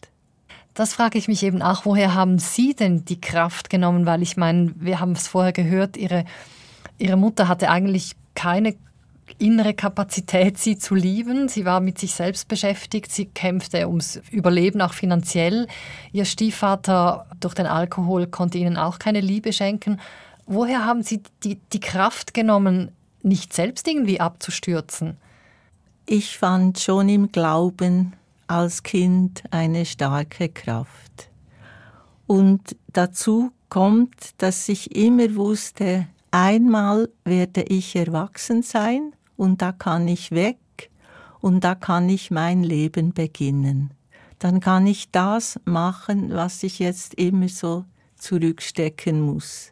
Das 0.73 0.93
frage 0.93 1.17
ich 1.17 1.27
mich 1.27 1.43
eben 1.43 1.61
auch, 1.61 1.85
woher 1.85 2.13
haben 2.13 2.39
Sie 2.39 2.73
denn 2.73 3.03
die 3.05 3.19
Kraft 3.19 3.69
genommen? 3.69 4.05
Weil 4.05 4.21
ich 4.21 4.37
meine, 4.37 4.73
wir 4.77 4.99
haben 4.99 5.11
es 5.11 5.27
vorher 5.27 5.51
gehört, 5.51 5.97
Ihre, 5.97 6.25
Ihre 6.97 7.17
Mutter 7.17 7.47
hatte 7.47 7.69
eigentlich 7.69 8.15
keine 8.35 8.75
innere 9.37 9.73
Kapazität, 9.73 10.57
sie 10.57 10.77
zu 10.77 10.95
lieben. 10.95 11.47
Sie 11.47 11.65
war 11.65 11.79
mit 11.79 11.99
sich 11.99 12.13
selbst 12.13 12.47
beschäftigt, 12.47 13.11
sie 13.11 13.25
kämpfte 13.25 13.87
ums 13.87 14.21
Überleben, 14.29 14.81
auch 14.81 14.93
finanziell. 14.93 15.67
Ihr 16.11 16.25
Stiefvater 16.25 17.27
durch 17.39 17.53
den 17.53 17.65
Alkohol 17.65 18.27
konnte 18.27 18.57
ihnen 18.57 18.77
auch 18.77 18.99
keine 18.99 19.21
Liebe 19.21 19.53
schenken. 19.53 19.99
Woher 20.45 20.85
haben 20.85 21.03
Sie 21.03 21.21
die, 21.43 21.55
die 21.71 21.79
Kraft 21.79 22.33
genommen, 22.33 22.91
nicht 23.21 23.53
selbst 23.53 23.87
irgendwie 23.87 24.19
abzustürzen? 24.19 25.17
Ich 26.05 26.37
fand 26.37 26.79
schon 26.79 27.07
im 27.07 27.31
Glauben 27.31 28.13
als 28.51 28.83
Kind 28.83 29.43
eine 29.49 29.85
starke 29.85 30.49
Kraft. 30.49 31.29
Und 32.27 32.75
dazu 32.91 33.51
kommt, 33.69 34.41
dass 34.41 34.67
ich 34.67 34.93
immer 34.93 35.35
wusste, 35.35 36.07
einmal 36.31 37.09
werde 37.23 37.63
ich 37.63 37.95
erwachsen 37.95 38.61
sein 38.61 39.13
und 39.37 39.61
da 39.61 39.71
kann 39.71 40.07
ich 40.09 40.31
weg 40.31 40.57
und 41.39 41.63
da 41.63 41.75
kann 41.75 42.09
ich 42.09 42.29
mein 42.29 42.61
Leben 42.61 43.13
beginnen. 43.13 43.93
Dann 44.39 44.59
kann 44.59 44.85
ich 44.85 45.11
das 45.11 45.57
machen, 45.63 46.31
was 46.31 46.61
ich 46.63 46.79
jetzt 46.79 47.13
immer 47.13 47.47
so 47.47 47.85
zurückstecken 48.17 49.21
muss. 49.21 49.71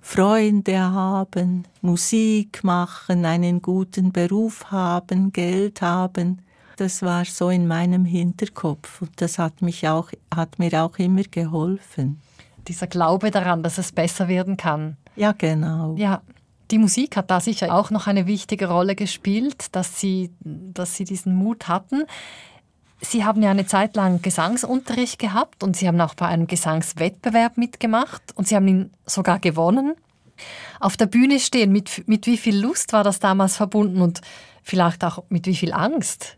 Freunde 0.00 0.80
haben, 0.80 1.64
Musik 1.82 2.64
machen, 2.64 3.26
einen 3.26 3.60
guten 3.60 4.10
Beruf 4.10 4.70
haben, 4.70 5.32
Geld 5.32 5.82
haben, 5.82 6.40
das 6.76 7.02
war 7.02 7.24
so 7.24 7.50
in 7.50 7.66
meinem 7.66 8.04
Hinterkopf 8.04 9.02
und 9.02 9.10
das 9.16 9.38
hat 9.38 9.62
mich 9.62 9.88
auch, 9.88 10.10
hat 10.34 10.58
mir 10.58 10.82
auch 10.82 10.98
immer 10.98 11.22
geholfen. 11.22 12.20
Dieser 12.68 12.86
Glaube 12.86 13.30
daran, 13.30 13.62
dass 13.62 13.78
es 13.78 13.92
besser 13.92 14.28
werden 14.28 14.56
kann. 14.56 14.96
Ja, 15.16 15.32
genau. 15.32 15.94
Ja, 15.96 16.22
die 16.70 16.78
Musik 16.78 17.16
hat 17.16 17.30
da 17.30 17.40
sicher 17.40 17.74
auch 17.74 17.90
noch 17.90 18.06
eine 18.06 18.26
wichtige 18.26 18.68
Rolle 18.68 18.94
gespielt, 18.94 19.74
dass 19.74 20.00
Sie, 20.00 20.30
dass 20.40 20.94
Sie 20.94 21.04
diesen 21.04 21.34
Mut 21.34 21.68
hatten. 21.68 22.04
Sie 23.00 23.24
haben 23.24 23.42
ja 23.42 23.50
eine 23.50 23.66
Zeit 23.66 23.96
lang 23.96 24.22
Gesangsunterricht 24.22 25.18
gehabt 25.18 25.62
und 25.62 25.76
Sie 25.76 25.88
haben 25.88 26.00
auch 26.00 26.14
bei 26.14 26.26
einem 26.26 26.46
Gesangswettbewerb 26.46 27.56
mitgemacht 27.56 28.22
und 28.34 28.46
Sie 28.46 28.56
haben 28.56 28.68
ihn 28.68 28.90
sogar 29.06 29.38
gewonnen. 29.38 29.94
Auf 30.78 30.96
der 30.96 31.06
Bühne 31.06 31.40
stehen, 31.40 31.72
mit, 31.72 32.06
mit 32.06 32.26
wie 32.26 32.36
viel 32.36 32.58
Lust 32.58 32.92
war 32.92 33.04
das 33.04 33.18
damals 33.18 33.56
verbunden 33.56 34.00
und 34.00 34.20
vielleicht 34.62 35.04
auch 35.04 35.24
mit 35.28 35.46
wie 35.46 35.56
viel 35.56 35.72
Angst? 35.72 36.36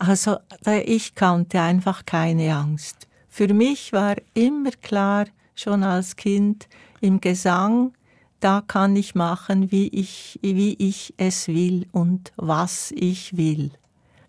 Also 0.00 0.38
ich 0.64 1.14
kannte 1.14 1.60
einfach 1.60 2.06
keine 2.06 2.56
Angst. 2.56 3.06
Für 3.28 3.52
mich 3.52 3.92
war 3.92 4.16
immer 4.32 4.70
klar, 4.70 5.26
schon 5.54 5.84
als 5.84 6.16
Kind, 6.16 6.68
im 7.02 7.20
Gesang, 7.20 7.92
da 8.40 8.62
kann 8.66 8.96
ich 8.96 9.14
machen, 9.14 9.70
wie 9.70 9.88
ich, 9.88 10.38
wie 10.42 10.74
ich 10.78 11.12
es 11.18 11.48
will 11.48 11.86
und 11.92 12.32
was 12.36 12.92
ich 12.92 13.36
will. 13.36 13.72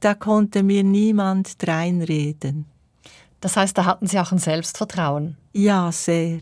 Da 0.01 0.13
konnte 0.13 0.61
mir 0.61 0.83
niemand 0.83 1.65
dreinreden. 1.65 2.65
Das 3.39 3.55
heißt, 3.55 3.77
da 3.77 3.85
hatten 3.85 4.07
Sie 4.07 4.19
auch 4.19 4.33
ein 4.33 4.39
Selbstvertrauen? 4.39 5.37
Ja, 5.53 5.89
sehr. 5.93 6.41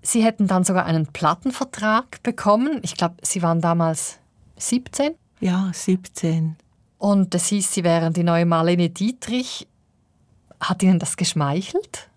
Sie 0.00 0.22
hätten 0.22 0.46
dann 0.46 0.62
sogar 0.62 0.86
einen 0.86 1.08
Plattenvertrag 1.08 2.22
bekommen. 2.22 2.78
Ich 2.82 2.96
glaube, 2.96 3.16
Sie 3.22 3.42
waren 3.42 3.60
damals 3.60 4.20
17? 4.58 5.14
Ja, 5.40 5.72
17. 5.74 6.56
Und 7.04 7.34
es 7.34 7.48
hieß, 7.48 7.70
Sie 7.70 7.84
wären 7.84 8.14
die 8.14 8.22
neue 8.22 8.46
Marlene 8.46 8.88
Dietrich. 8.88 9.68
Hat 10.58 10.82
Ihnen 10.82 10.98
das 10.98 11.18
geschmeichelt? 11.18 12.08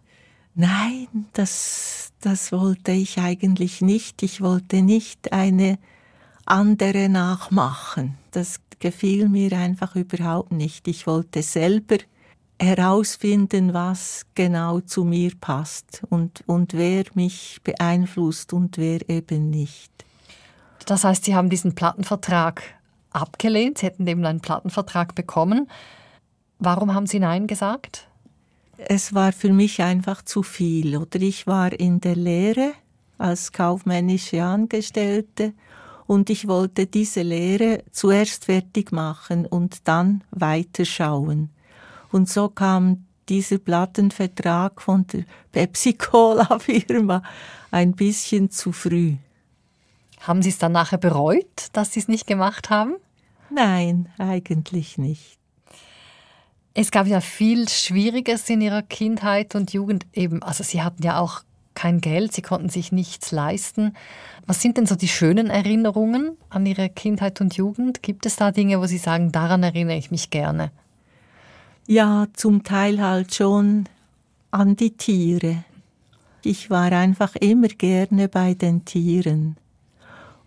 Nein, 0.55 1.09
das, 1.33 2.13
das 2.21 2.53
wollte 2.53 2.93
ich 2.93 3.17
eigentlich 3.17 3.81
nicht. 3.81 4.23
Ich 4.23 4.39
wollte 4.39 4.81
nicht 4.81 5.33
eine 5.33 5.77
andere 6.45 7.09
nachmachen. 7.09 8.17
Das 8.31 8.61
gefiel 8.79 9.27
mir 9.27 9.51
einfach 9.57 9.97
überhaupt 9.97 10.53
nicht. 10.53 10.87
Ich 10.87 11.05
wollte 11.05 11.43
selber 11.43 11.97
herausfinden, 12.57 13.73
was 13.73 14.25
genau 14.35 14.79
zu 14.79 15.03
mir 15.03 15.33
passt 15.35 16.03
und, 16.09 16.45
und 16.45 16.73
wer 16.75 17.03
mich 17.13 17.59
beeinflusst 17.65 18.53
und 18.53 18.77
wer 18.77 19.09
eben 19.09 19.49
nicht. 19.49 19.91
Das 20.85 21.03
heißt, 21.03 21.25
Sie 21.25 21.35
haben 21.35 21.49
diesen 21.49 21.75
Plattenvertrag 21.75 22.76
abgelehnt. 23.11 23.79
Sie 23.79 23.85
hätten 23.85 24.07
eben 24.07 24.25
einen 24.25 24.41
Plattenvertrag 24.41 25.15
bekommen. 25.15 25.69
Warum 26.59 26.93
haben 26.93 27.07
Sie 27.07 27.19
Nein 27.19 27.47
gesagt? 27.47 28.07
Es 28.77 29.13
war 29.13 29.31
für 29.31 29.51
mich 29.51 29.81
einfach 29.81 30.23
zu 30.23 30.43
viel. 30.43 30.97
Oder 30.97 31.21
ich 31.21 31.47
war 31.47 31.71
in 31.73 31.99
der 31.99 32.15
Lehre 32.15 32.73
als 33.17 33.51
kaufmännische 33.51 34.43
Angestellte 34.43 35.53
und 36.05 36.29
ich 36.29 36.47
wollte 36.47 36.85
diese 36.85 37.21
Lehre 37.21 37.83
zuerst 37.91 38.45
fertig 38.45 38.91
machen 38.91 39.45
und 39.45 39.87
dann 39.87 40.23
weiterschauen. 40.31 41.49
Und 42.11 42.29
so 42.29 42.49
kam 42.49 43.05
dieser 43.27 43.57
Plattenvertrag 43.57 44.81
von 44.81 45.05
der 45.07 45.25
Pepsi-Cola-Firma 45.51 47.21
ein 47.71 47.93
bisschen 47.93 48.49
zu 48.49 48.71
früh. 48.71 49.15
Haben 50.21 50.41
Sie 50.41 50.49
es 50.49 50.57
dann 50.57 50.71
nachher 50.71 50.97
bereut, 50.97 51.67
dass 51.73 51.93
Sie 51.93 51.99
es 51.99 52.07
nicht 52.07 52.27
gemacht 52.27 52.69
haben? 52.69 52.95
Nein, 53.49 54.09
eigentlich 54.17 54.97
nicht. 54.97 55.37
Es 56.73 56.91
gab 56.91 57.07
ja 57.07 57.21
viel 57.21 57.67
Schwieriges 57.69 58.49
in 58.49 58.61
Ihrer 58.61 58.83
Kindheit 58.83 59.55
und 59.55 59.73
Jugend. 59.73 60.05
Eben, 60.13 60.43
also 60.43 60.63
Sie 60.63 60.81
hatten 60.81 61.01
ja 61.01 61.19
auch 61.19 61.41
kein 61.73 62.01
Geld, 62.01 62.33
Sie 62.33 62.41
konnten 62.41 62.69
sich 62.69 62.91
nichts 62.91 63.31
leisten. 63.31 63.93
Was 64.45 64.61
sind 64.61 64.77
denn 64.77 64.85
so 64.85 64.95
die 64.95 65.07
schönen 65.07 65.47
Erinnerungen 65.47 66.37
an 66.49 66.65
Ihre 66.65 66.89
Kindheit 66.89 67.41
und 67.41 67.55
Jugend? 67.55 68.01
Gibt 68.03 68.25
es 68.25 68.35
da 68.35 68.51
Dinge, 68.51 68.79
wo 68.79 68.85
Sie 68.85 68.97
sagen, 68.97 69.31
daran 69.31 69.63
erinnere 69.63 69.97
ich 69.97 70.11
mich 70.11 70.29
gerne? 70.29 70.71
Ja, 71.85 72.27
zum 72.33 72.63
Teil 72.63 73.01
halt 73.01 73.33
schon 73.33 73.85
an 74.51 74.75
die 74.75 74.91
Tiere. 74.91 75.63
Ich 76.43 76.69
war 76.69 76.91
einfach 76.91 77.35
immer 77.35 77.67
gerne 77.67 78.27
bei 78.27 78.53
den 78.53 78.85
Tieren. 78.85 79.57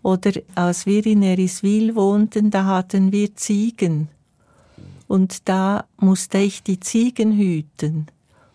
Oder 0.03 0.31
als 0.55 0.85
wir 0.85 1.05
in 1.05 1.21
Eriswil 1.21 1.95
wohnten, 1.95 2.49
da 2.49 2.65
hatten 2.65 3.11
wir 3.11 3.35
Ziegen. 3.35 4.09
Und 5.07 5.47
da 5.49 5.85
musste 5.97 6.39
ich 6.39 6.63
die 6.63 6.79
Ziegen 6.79 7.37
hüten. 7.37 8.07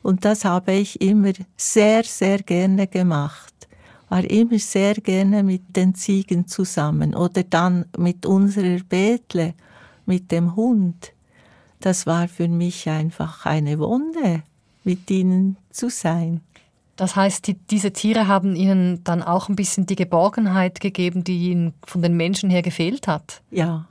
Und 0.02 0.24
das 0.24 0.44
habe 0.44 0.72
ich 0.72 1.00
immer 1.00 1.32
sehr, 1.56 2.04
sehr 2.04 2.38
gerne 2.38 2.86
gemacht. 2.86 3.52
War 4.08 4.24
immer 4.24 4.58
sehr 4.58 4.94
gerne 4.94 5.42
mit 5.42 5.76
den 5.76 5.94
Ziegen 5.94 6.46
zusammen. 6.46 7.14
Oder 7.14 7.42
dann 7.42 7.86
mit 7.98 8.24
unserer 8.24 8.80
Betle, 8.88 9.54
mit 10.06 10.30
dem 10.32 10.56
Hund. 10.56 11.12
Das 11.80 12.06
war 12.06 12.28
für 12.28 12.48
mich 12.48 12.88
einfach 12.88 13.46
eine 13.46 13.78
Wonne, 13.78 14.44
mit 14.84 15.10
ihnen 15.10 15.56
zu 15.70 15.90
sein. 15.90 16.40
Das 16.96 17.14
heißt, 17.14 17.46
die, 17.46 17.54
diese 17.54 17.92
Tiere 17.92 18.26
haben 18.26 18.56
Ihnen 18.56 19.04
dann 19.04 19.22
auch 19.22 19.48
ein 19.48 19.56
bisschen 19.56 19.86
die 19.86 19.96
Geborgenheit 19.96 20.80
gegeben, 20.80 21.24
die 21.24 21.50
Ihnen 21.50 21.74
von 21.84 22.02
den 22.02 22.16
Menschen 22.16 22.48
her 22.48 22.62
gefehlt 22.62 23.06
hat? 23.06 23.42
Ja, 23.50 23.86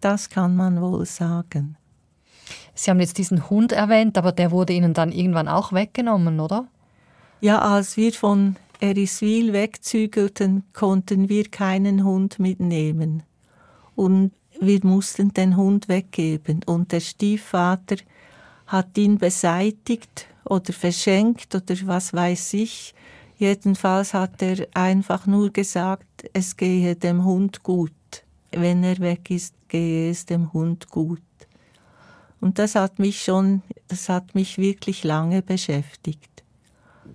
das 0.00 0.28
kann 0.28 0.54
man 0.54 0.80
wohl 0.80 1.06
sagen. 1.06 1.76
Sie 2.74 2.90
haben 2.90 3.00
jetzt 3.00 3.16
diesen 3.16 3.48
Hund 3.48 3.72
erwähnt, 3.72 4.18
aber 4.18 4.32
der 4.32 4.50
wurde 4.50 4.74
Ihnen 4.74 4.92
dann 4.92 5.12
irgendwann 5.12 5.48
auch 5.48 5.72
weggenommen, 5.72 6.40
oder? 6.40 6.68
Ja, 7.40 7.60
als 7.60 7.96
wir 7.96 8.12
von 8.12 8.56
Eriswil 8.80 9.54
wegzügelten, 9.54 10.64
konnten 10.74 11.30
wir 11.30 11.48
keinen 11.48 12.04
Hund 12.04 12.38
mitnehmen. 12.38 13.22
Und 13.94 14.32
wir 14.60 14.80
mussten 14.82 15.32
den 15.32 15.56
Hund 15.56 15.88
weggeben. 15.88 16.60
Und 16.66 16.92
der 16.92 17.00
Stiefvater 17.00 17.96
hat 18.66 18.96
ihn 18.98 19.16
beseitigt 19.16 20.26
oder 20.48 20.72
verschenkt 20.72 21.54
oder 21.54 21.74
was 21.84 22.12
weiß 22.12 22.54
ich. 22.54 22.94
Jedenfalls 23.38 24.14
hat 24.14 24.40
er 24.40 24.66
einfach 24.74 25.26
nur 25.26 25.50
gesagt, 25.50 26.28
es 26.32 26.56
gehe 26.56 26.96
dem 26.96 27.24
Hund 27.24 27.62
gut. 27.62 27.92
Wenn 28.50 28.82
er 28.82 28.98
weg 28.98 29.30
ist, 29.30 29.54
gehe 29.68 30.10
es 30.10 30.24
dem 30.24 30.52
Hund 30.52 30.88
gut. 30.88 31.20
Und 32.40 32.58
das 32.58 32.74
hat 32.74 32.98
mich 32.98 33.22
schon, 33.22 33.62
das 33.88 34.08
hat 34.08 34.34
mich 34.34 34.56
wirklich 34.56 35.04
lange 35.04 35.42
beschäftigt. 35.42 36.44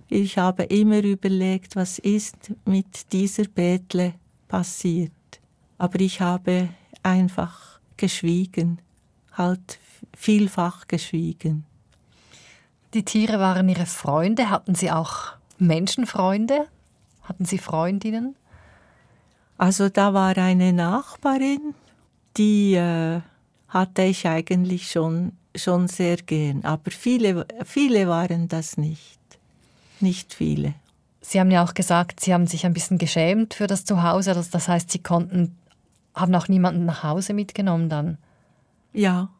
Ich 0.08 0.36
habe 0.38 0.64
immer 0.64 1.02
überlegt, 1.02 1.74
was 1.74 1.98
ist 1.98 2.52
mit 2.64 3.12
dieser 3.12 3.44
Betle 3.44 4.14
passiert. 4.46 5.10
Aber 5.78 6.00
ich 6.00 6.20
habe 6.20 6.68
einfach 7.02 7.80
geschwiegen, 7.96 8.78
halt 9.32 9.78
vielfach 10.14 10.86
geschwiegen. 10.86 11.64
Die 12.94 13.04
Tiere 13.04 13.38
waren 13.38 13.68
Ihre 13.68 13.86
Freunde. 13.86 14.50
Hatten 14.50 14.74
Sie 14.74 14.90
auch 14.90 15.32
Menschenfreunde? 15.58 16.66
Hatten 17.22 17.46
Sie 17.46 17.58
Freundinnen? 17.58 18.36
Also 19.56 19.88
da 19.88 20.12
war 20.12 20.36
eine 20.36 20.72
Nachbarin, 20.72 21.74
die 22.36 22.74
äh, 22.74 23.20
hatte 23.68 24.02
ich 24.02 24.26
eigentlich 24.26 24.90
schon, 24.90 25.32
schon 25.54 25.88
sehr 25.88 26.16
gern. 26.16 26.64
Aber 26.64 26.90
viele, 26.90 27.46
viele 27.64 28.08
waren 28.08 28.48
das 28.48 28.76
nicht. 28.76 29.20
Nicht 30.00 30.34
viele. 30.34 30.74
Sie 31.20 31.38
haben 31.40 31.50
ja 31.50 31.64
auch 31.64 31.74
gesagt, 31.74 32.20
Sie 32.20 32.34
haben 32.34 32.46
sich 32.46 32.66
ein 32.66 32.74
bisschen 32.74 32.98
geschämt 32.98 33.54
für 33.54 33.68
das 33.68 33.84
Zuhause. 33.84 34.34
Das 34.34 34.68
heißt, 34.68 34.90
Sie 34.90 34.98
konnten, 34.98 35.56
haben 36.14 36.34
auch 36.34 36.48
niemanden 36.48 36.84
nach 36.84 37.04
Hause 37.04 37.32
mitgenommen 37.32 37.88
dann? 37.88 38.18
Ja, 38.92 39.30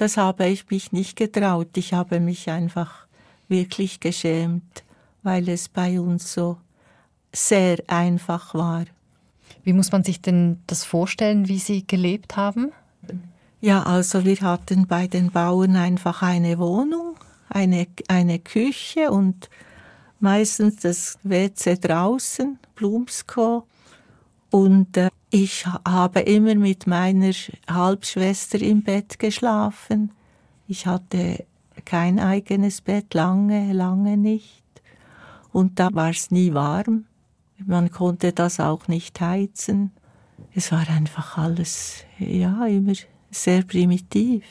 das 0.00 0.16
habe 0.16 0.46
ich 0.46 0.70
mich 0.70 0.92
nicht 0.92 1.16
getraut. 1.16 1.76
Ich 1.76 1.92
habe 1.92 2.20
mich 2.20 2.48
einfach 2.48 3.06
wirklich 3.48 4.00
geschämt, 4.00 4.82
weil 5.22 5.48
es 5.48 5.68
bei 5.68 6.00
uns 6.00 6.32
so 6.32 6.56
sehr 7.32 7.78
einfach 7.86 8.54
war. 8.54 8.84
Wie 9.62 9.74
muss 9.74 9.92
man 9.92 10.02
sich 10.02 10.22
denn 10.22 10.62
das 10.66 10.84
vorstellen, 10.84 11.48
wie 11.48 11.58
Sie 11.58 11.86
gelebt 11.86 12.36
haben? 12.36 12.72
Ja, 13.60 13.82
also 13.82 14.24
wir 14.24 14.40
hatten 14.40 14.86
bei 14.86 15.06
den 15.06 15.30
Bauern 15.30 15.76
einfach 15.76 16.22
eine 16.22 16.58
Wohnung, 16.58 17.16
eine, 17.50 17.86
eine 18.08 18.38
Küche 18.38 19.10
und 19.10 19.50
meistens 20.18 20.76
das 20.76 21.18
WC 21.24 21.76
draußen, 21.76 22.58
Blumsko. 22.74 23.66
Und 24.50 24.96
äh, 24.96 25.10
ich 25.30 25.64
habe 25.66 26.20
immer 26.20 26.54
mit 26.56 26.86
meiner 26.86 27.32
Halbschwester 27.68 28.60
im 28.60 28.82
Bett 28.82 29.18
geschlafen. 29.18 30.10
Ich 30.66 30.86
hatte 30.86 31.44
kein 31.84 32.18
eigenes 32.18 32.80
Bett, 32.80 33.14
lange, 33.14 33.72
lange 33.72 34.16
nicht. 34.16 34.64
Und 35.52 35.78
da 35.78 35.88
war 35.92 36.10
es 36.10 36.30
nie 36.30 36.52
warm. 36.52 37.06
Man 37.64 37.90
konnte 37.90 38.32
das 38.32 38.60
auch 38.60 38.88
nicht 38.88 39.20
heizen. 39.20 39.92
Es 40.54 40.72
war 40.72 40.88
einfach 40.88 41.38
alles, 41.38 42.04
ja, 42.18 42.66
immer 42.66 42.94
sehr 43.30 43.62
primitiv. 43.62 44.44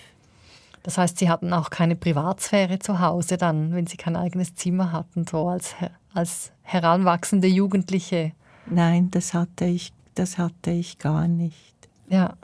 Das 0.83 0.97
heißt, 0.97 1.17
Sie 1.17 1.29
hatten 1.29 1.51
auch 1.53 1.69
keine 1.69 1.95
Privatsphäre 1.95 2.79
zu 2.79 2.99
Hause 2.99 3.37
dann, 3.37 3.73
wenn 3.73 3.87
Sie 3.87 3.97
kein 3.97 4.15
eigenes 4.15 4.55
Zimmer 4.55 4.91
hatten, 4.91 5.25
so 5.27 5.49
als, 5.49 5.75
als 6.13 6.51
heranwachsende 6.61 7.47
Jugendliche? 7.47 8.31
Nein, 8.65 9.11
das 9.11 9.33
hatte 9.33 9.65
ich, 9.65 9.91
das 10.19 10.37
hatte 10.37 10.71
ich 10.71 10.97
gar 10.97 11.29
nicht. 11.29 11.73
Ja. 12.09 12.35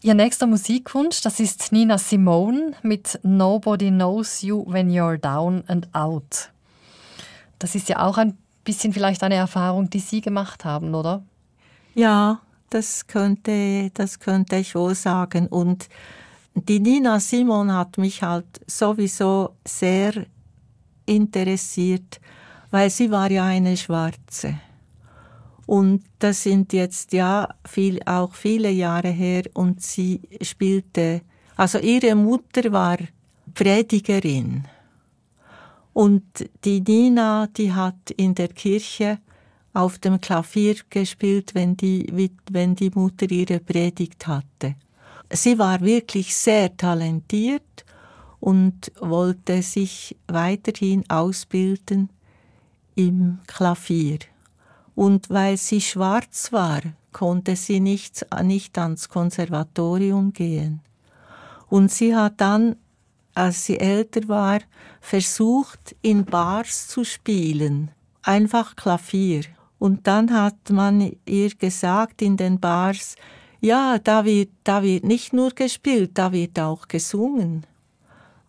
Ihr 0.00 0.14
nächster 0.14 0.46
Musikwunsch, 0.46 1.20
das 1.20 1.40
ist 1.40 1.72
Nina 1.72 1.98
Simone 1.98 2.72
mit 2.82 3.20
Nobody 3.22 3.90
Knows 3.90 4.40
You 4.40 4.64
When 4.66 4.90
You're 4.90 5.18
Down 5.18 5.64
and 5.66 5.94
Out. 5.94 6.50
Das 7.58 7.74
ist 7.74 7.90
ja 7.90 8.06
auch 8.06 8.16
ein 8.16 8.38
bisschen 8.64 8.94
vielleicht 8.94 9.22
eine 9.22 9.34
Erfahrung, 9.34 9.90
die 9.90 9.98
Sie 9.98 10.22
gemacht 10.22 10.64
haben, 10.64 10.94
oder? 10.94 11.22
Ja, 11.94 12.40
das 12.70 13.06
könnte, 13.06 13.90
das 13.92 14.20
könnte 14.20 14.56
ich 14.56 14.74
wohl 14.74 14.94
sagen. 14.94 15.48
Und 15.48 15.88
die 16.54 16.80
Nina 16.80 17.20
Simon 17.20 17.72
hat 17.72 17.98
mich 17.98 18.22
halt 18.22 18.60
sowieso 18.66 19.56
sehr 19.66 20.24
interessiert, 21.04 22.20
weil 22.70 22.88
sie 22.88 23.10
war 23.10 23.30
ja 23.30 23.44
eine 23.44 23.76
Schwarze. 23.76 24.60
Und 25.68 26.02
das 26.18 26.44
sind 26.44 26.72
jetzt 26.72 27.12
ja 27.12 27.46
viel, 27.66 28.00
auch 28.06 28.32
viele 28.34 28.70
Jahre 28.70 29.10
her 29.10 29.42
und 29.52 29.82
sie 29.82 30.22
spielte, 30.40 31.20
also 31.56 31.78
ihre 31.78 32.14
Mutter 32.14 32.72
war 32.72 32.96
Predigerin. 33.52 34.64
Und 35.92 36.24
die 36.64 36.80
Nina, 36.80 37.48
die 37.48 37.70
hat 37.70 38.12
in 38.16 38.34
der 38.34 38.48
Kirche 38.48 39.18
auf 39.74 39.98
dem 39.98 40.18
Klavier 40.22 40.76
gespielt, 40.88 41.54
wenn 41.54 41.76
die, 41.76 42.30
wenn 42.50 42.74
die 42.74 42.90
Mutter 42.94 43.30
ihre 43.30 43.60
Predigt 43.60 44.26
hatte. 44.26 44.74
Sie 45.30 45.58
war 45.58 45.82
wirklich 45.82 46.34
sehr 46.34 46.74
talentiert 46.78 47.84
und 48.40 48.90
wollte 49.00 49.60
sich 49.60 50.16
weiterhin 50.28 51.04
ausbilden 51.10 52.08
im 52.94 53.40
Klavier. 53.46 54.20
Und 54.98 55.30
weil 55.30 55.56
sie 55.56 55.80
schwarz 55.80 56.52
war, 56.52 56.80
konnte 57.12 57.54
sie 57.54 57.78
nicht, 57.78 58.26
nicht 58.42 58.76
ans 58.78 59.08
Konservatorium 59.08 60.32
gehen. 60.32 60.80
Und 61.68 61.92
sie 61.92 62.16
hat 62.16 62.40
dann, 62.40 62.74
als 63.32 63.64
sie 63.64 63.78
älter 63.78 64.26
war, 64.26 64.58
versucht, 65.00 65.94
in 66.02 66.24
Bars 66.24 66.88
zu 66.88 67.04
spielen. 67.04 67.92
Einfach 68.24 68.74
Klavier. 68.74 69.44
Und 69.78 70.08
dann 70.08 70.32
hat 70.32 70.68
man 70.70 71.12
ihr 71.26 71.50
gesagt 71.50 72.20
in 72.20 72.36
den 72.36 72.58
Bars, 72.58 73.14
ja, 73.60 74.00
da 74.00 74.24
wird, 74.24 74.50
da 74.64 74.82
wird 74.82 75.04
nicht 75.04 75.32
nur 75.32 75.50
gespielt, 75.50 76.10
da 76.14 76.32
wird 76.32 76.58
auch 76.58 76.88
gesungen. 76.88 77.64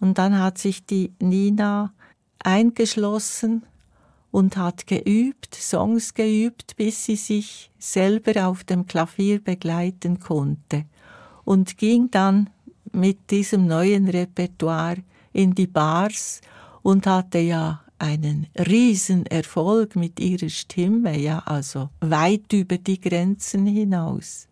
Und 0.01 0.17
dann 0.17 0.39
hat 0.39 0.57
sich 0.57 0.83
die 0.83 1.13
Nina 1.19 1.93
eingeschlossen 2.39 3.67
und 4.31 4.57
hat 4.57 4.87
geübt, 4.87 5.55
Songs 5.55 6.13
geübt, 6.13 6.75
bis 6.75 7.05
sie 7.05 7.15
sich 7.15 7.71
selber 7.79 8.47
auf 8.47 8.63
dem 8.63 8.85
Klavier 8.85 9.43
begleiten 9.43 10.19
konnte 10.19 10.85
und 11.45 11.77
ging 11.77 12.11
dann 12.11 12.49
mit 12.91 13.31
diesem 13.31 13.65
neuen 13.65 14.07
Repertoire 14.07 14.97
in 15.33 15.55
die 15.55 15.67
Bars 15.67 16.41
und 16.81 17.07
hatte 17.07 17.39
ja 17.39 17.81
einen 17.97 18.47
riesen 18.55 19.25
Erfolg 19.25 19.95
mit 19.95 20.19
ihrer 20.19 20.49
Stimme, 20.49 21.17
ja, 21.17 21.39
also 21.39 21.89
weit 21.99 22.53
über 22.53 22.77
die 22.77 22.99
Grenzen 22.99 23.65
hinaus. 23.65 24.47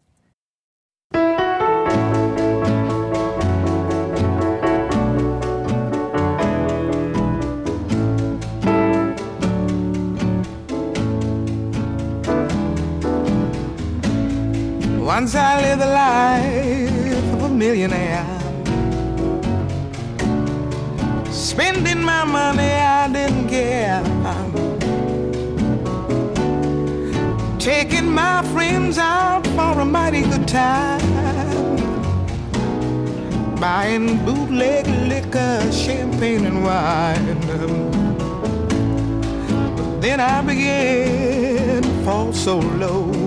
Once 15.08 15.36
I 15.36 15.62
lived 15.62 15.82
the 15.82 15.86
life 15.86 17.34
of 17.34 17.44
a 17.44 17.50
millionaire 17.50 18.28
Spending 21.32 22.04
my 22.04 22.26
money, 22.26 22.74
I 22.74 23.08
didn't 23.08 23.48
care. 23.48 24.04
Taking 27.58 28.12
my 28.12 28.44
friends 28.52 28.98
out 28.98 29.48
for 29.56 29.80
a 29.80 29.86
mighty 29.86 30.24
good 30.24 30.46
time. 30.46 31.00
Buying 33.62 34.26
bootleg 34.26 34.88
liquor, 35.08 35.72
champagne, 35.72 36.46
and 36.46 36.66
wine. 36.66 37.40
But 39.78 40.02
then 40.02 40.20
I 40.20 40.42
began 40.42 41.82
to 41.82 42.04
fall 42.04 42.34
so 42.34 42.60
low. 42.60 43.27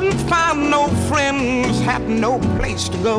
Couldn't 0.00 0.28
find 0.30 0.70
no 0.70 0.88
friends, 1.10 1.78
had 1.80 2.08
no 2.08 2.38
place 2.56 2.88
to 2.88 2.96
go. 3.02 3.18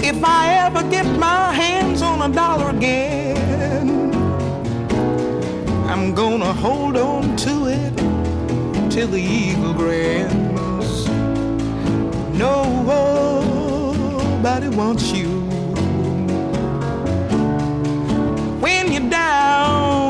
If 0.00 0.22
I 0.22 0.54
ever 0.66 0.84
get 0.88 1.04
my 1.18 1.52
hands 1.52 2.00
on 2.00 2.22
a 2.30 2.32
dollar 2.32 2.70
again, 2.70 4.14
I'm 5.88 6.14
gonna 6.14 6.52
hold 6.52 6.96
on 6.96 7.34
to 7.38 7.66
it 7.66 7.92
till 8.88 9.08
the 9.08 9.20
eagle 9.20 9.74
grins. 9.74 11.08
Nobody 12.38 13.48
wants 14.68 15.10
you 15.10 15.40
when 18.60 18.92
you're 18.92 19.10
down 19.10 20.07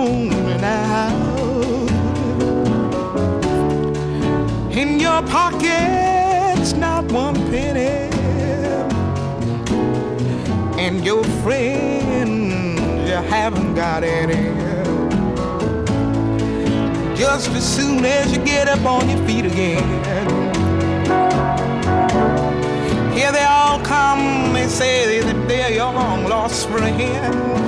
your 5.08 5.22
pockets, 5.28 6.74
not 6.74 7.10
one 7.10 7.34
penny, 7.50 8.10
and 10.78 11.02
your 11.02 11.24
friends, 11.42 13.08
you 13.08 13.20
haven't 13.34 13.74
got 13.74 14.04
any. 14.04 14.42
Just 17.16 17.50
as 17.50 17.66
soon 17.76 18.04
as 18.04 18.30
you 18.32 18.44
get 18.44 18.68
up 18.68 18.84
on 18.84 19.08
your 19.08 19.26
feet 19.26 19.46
again. 19.46 19.88
Here 23.16 23.32
they 23.32 23.44
all 23.44 23.80
come, 23.80 24.52
they 24.52 24.68
say 24.68 25.20
that 25.20 25.48
they're 25.48 25.72
your 25.72 25.92
long 25.92 26.28
lost 26.28 26.68
friends. 26.68 27.67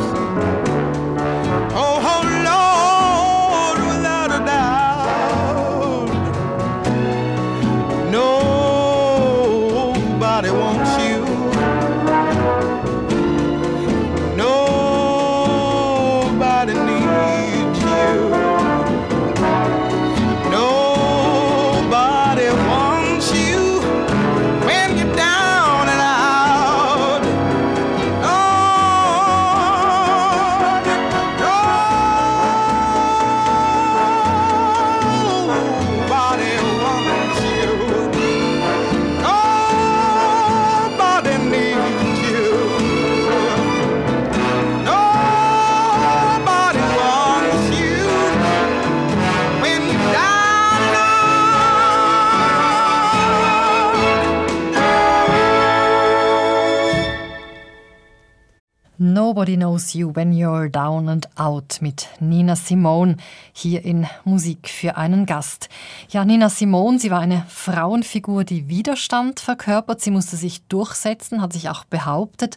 Nobody 59.30 59.56
Knows 59.56 59.94
You 59.94 60.12
When 60.12 60.32
You're 60.32 60.68
Down 60.68 61.08
and 61.08 61.28
Out 61.38 61.78
mit 61.80 62.08
Nina 62.18 62.56
Simone 62.56 63.16
hier 63.52 63.84
in 63.84 64.08
Musik 64.24 64.68
für 64.68 64.96
einen 64.96 65.24
Gast. 65.24 65.68
Ja, 66.08 66.24
Nina 66.24 66.48
Simone, 66.48 66.98
sie 66.98 67.12
war 67.12 67.20
eine 67.20 67.46
Frauenfigur, 67.48 68.42
die 68.42 68.66
Widerstand 68.66 69.38
verkörpert. 69.38 70.00
Sie 70.00 70.10
musste 70.10 70.34
sich 70.34 70.62
durchsetzen, 70.62 71.40
hat 71.40 71.52
sich 71.52 71.68
auch 71.68 71.84
behauptet. 71.84 72.56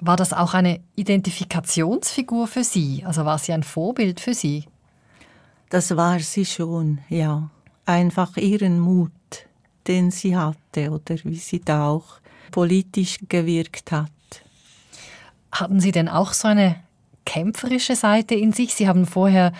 War 0.00 0.16
das 0.16 0.32
auch 0.32 0.54
eine 0.54 0.80
Identifikationsfigur 0.96 2.46
für 2.46 2.64
Sie? 2.64 3.04
Also 3.04 3.26
war 3.26 3.36
sie 3.36 3.52
ein 3.52 3.62
Vorbild 3.62 4.20
für 4.20 4.32
Sie? 4.32 4.64
Das 5.68 5.94
war 5.98 6.18
sie 6.18 6.46
schon, 6.46 7.00
ja. 7.10 7.50
Einfach 7.84 8.38
ihren 8.38 8.80
Mut, 8.80 9.12
den 9.86 10.10
sie 10.10 10.34
hatte 10.34 10.92
oder 10.92 11.16
wie 11.24 11.36
sie 11.36 11.60
da 11.60 11.88
auch 11.90 12.20
politisch 12.52 13.18
gewirkt 13.28 13.92
hat. 13.92 14.10
Hatten 15.54 15.78
Sie 15.78 15.92
denn 15.92 16.08
auch 16.08 16.32
so 16.32 16.48
eine 16.48 16.74
kämpferische 17.24 17.94
Seite 17.94 18.34
in 18.34 18.52
sich? 18.52 18.74
Sie 18.74 18.88
haben 18.88 19.06
vorher 19.06 19.52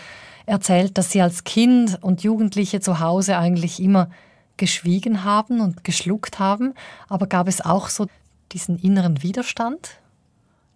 erzählt, 0.45 0.99
dass 0.99 1.12
Sie 1.12 1.22
als 1.22 1.45
Kind 1.45 2.03
und 2.03 2.24
Jugendliche 2.24 2.80
zu 2.80 2.99
Hause 2.99 3.38
eigentlich 3.38 3.80
immer 3.80 4.11
geschwiegen 4.57 5.22
haben 5.22 5.61
und 5.61 5.84
geschluckt 5.84 6.40
haben. 6.40 6.74
Aber 7.09 7.28
gab 7.28 7.47
es 7.47 7.61
auch 7.61 7.88
so 7.88 8.09
diesen 8.51 8.76
inneren 8.76 9.22
Widerstand? 9.22 10.01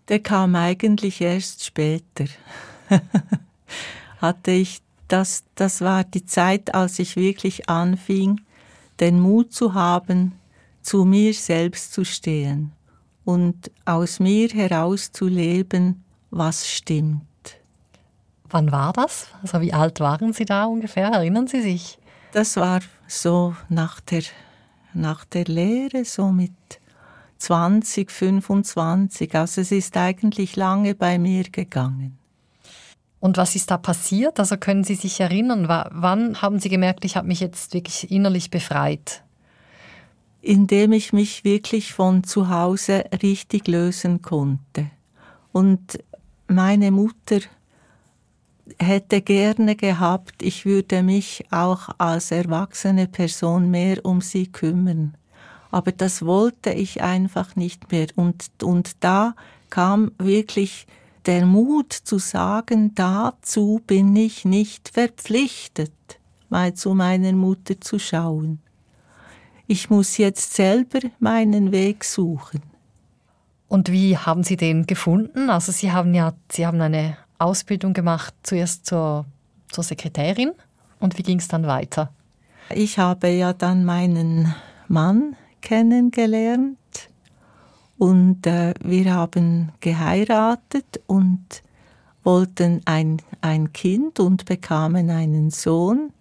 Der 0.06 0.20
kam 0.20 0.54
eigentlich 0.54 1.20
erst 1.20 1.64
später. 1.64 2.26
Hatte 4.20 4.52
ich 4.52 4.82
das, 5.08 5.42
das 5.56 5.80
war 5.80 6.04
die 6.04 6.26
Zeit, 6.26 6.74
als 6.76 7.00
ich 7.00 7.16
wirklich 7.16 7.68
anfing, 7.68 8.40
den 9.00 9.18
Mut 9.18 9.52
zu 9.52 9.74
haben, 9.74 10.38
zu 10.80 11.04
mir 11.04 11.34
selbst 11.34 11.92
zu 11.92 12.04
stehen 12.04 12.72
und 13.28 13.70
aus 13.84 14.20
mir 14.20 14.48
heraus 14.48 15.12
zu 15.12 15.26
leben, 15.28 16.02
was 16.30 16.66
stimmt. 16.66 17.26
Wann 18.48 18.72
war 18.72 18.94
das? 18.94 19.26
Also 19.42 19.60
wie 19.60 19.74
alt 19.74 20.00
waren 20.00 20.32
Sie 20.32 20.46
da 20.46 20.64
ungefähr? 20.64 21.08
Erinnern 21.08 21.46
Sie 21.46 21.60
sich? 21.60 21.98
Das 22.32 22.56
war 22.56 22.80
so 23.06 23.54
nach 23.68 24.00
der, 24.00 24.22
nach 24.94 25.26
der 25.26 25.44
Lehre, 25.44 26.06
so 26.06 26.28
mit 26.28 26.52
20, 27.36 28.10
25. 28.10 29.34
Also 29.34 29.60
es 29.60 29.72
ist 29.72 29.94
eigentlich 29.98 30.56
lange 30.56 30.94
bei 30.94 31.18
mir 31.18 31.44
gegangen. 31.44 32.16
Und 33.20 33.36
was 33.36 33.54
ist 33.56 33.70
da 33.70 33.76
passiert? 33.76 34.40
Also 34.40 34.56
können 34.56 34.84
Sie 34.84 34.94
sich 34.94 35.20
erinnern, 35.20 35.68
wa- 35.68 35.90
wann 35.92 36.40
haben 36.40 36.60
Sie 36.60 36.70
gemerkt, 36.70 37.04
ich 37.04 37.16
habe 37.18 37.26
mich 37.28 37.40
jetzt 37.40 37.74
wirklich 37.74 38.10
innerlich 38.10 38.48
befreit? 38.48 39.22
Indem 40.40 40.92
ich 40.92 41.12
mich 41.12 41.44
wirklich 41.44 41.92
von 41.92 42.24
zu 42.24 42.48
Hause 42.48 43.04
richtig 43.22 43.66
lösen 43.66 44.22
konnte. 44.22 44.90
Und 45.52 45.98
meine 46.46 46.90
Mutter 46.90 47.40
hätte 48.78 49.22
gerne 49.22 49.76
gehabt, 49.76 50.42
ich 50.42 50.64
würde 50.64 51.02
mich 51.02 51.44
auch 51.50 51.88
als 51.98 52.30
erwachsene 52.30 53.08
Person 53.08 53.70
mehr 53.70 54.04
um 54.04 54.20
sie 54.20 54.46
kümmern. 54.46 55.16
Aber 55.70 55.92
das 55.92 56.24
wollte 56.24 56.70
ich 56.70 57.02
einfach 57.02 57.56
nicht 57.56 57.90
mehr. 57.90 58.06
Und, 58.14 58.50
und 58.62 58.92
da 59.00 59.34
kam 59.70 60.12
wirklich 60.18 60.86
der 61.26 61.44
Mut 61.44 61.92
zu 61.92 62.18
sagen, 62.18 62.94
dazu 62.94 63.82
bin 63.86 64.14
ich 64.16 64.44
nicht 64.44 64.88
verpflichtet, 64.90 65.92
mal 66.48 66.72
zu 66.74 66.94
meiner 66.94 67.32
Mutter 67.32 67.80
zu 67.80 67.98
schauen 67.98 68.60
ich 69.68 69.90
muss 69.90 70.16
jetzt 70.16 70.54
selber 70.54 71.00
meinen 71.20 71.70
Weg 71.70 72.02
suchen. 72.02 72.62
Und 73.68 73.92
wie 73.92 74.16
haben 74.16 74.42
Sie 74.42 74.56
den 74.56 74.86
gefunden? 74.86 75.50
Also 75.50 75.70
Sie 75.72 75.92
haben 75.92 76.14
ja, 76.14 76.32
Sie 76.50 76.66
haben 76.66 76.80
eine 76.80 77.18
Ausbildung 77.38 77.92
gemacht, 77.92 78.34
zuerst 78.42 78.86
zur, 78.86 79.26
zur 79.70 79.84
Sekretärin. 79.84 80.52
Und 80.98 81.18
wie 81.18 81.22
ging 81.22 81.38
es 81.38 81.48
dann 81.48 81.66
weiter? 81.66 82.10
Ich 82.74 82.98
habe 82.98 83.28
ja 83.28 83.52
dann 83.52 83.84
meinen 83.84 84.54
Mann 84.88 85.36
kennengelernt 85.60 86.78
und 87.98 88.46
äh, 88.46 88.74
wir 88.82 89.12
haben 89.12 89.72
geheiratet 89.80 91.00
und 91.06 91.62
wollten 92.24 92.80
ein, 92.86 93.20
ein 93.42 93.72
Kind 93.72 94.18
und 94.18 94.46
bekamen 94.46 95.10
einen 95.10 95.50
Sohn. 95.50 96.12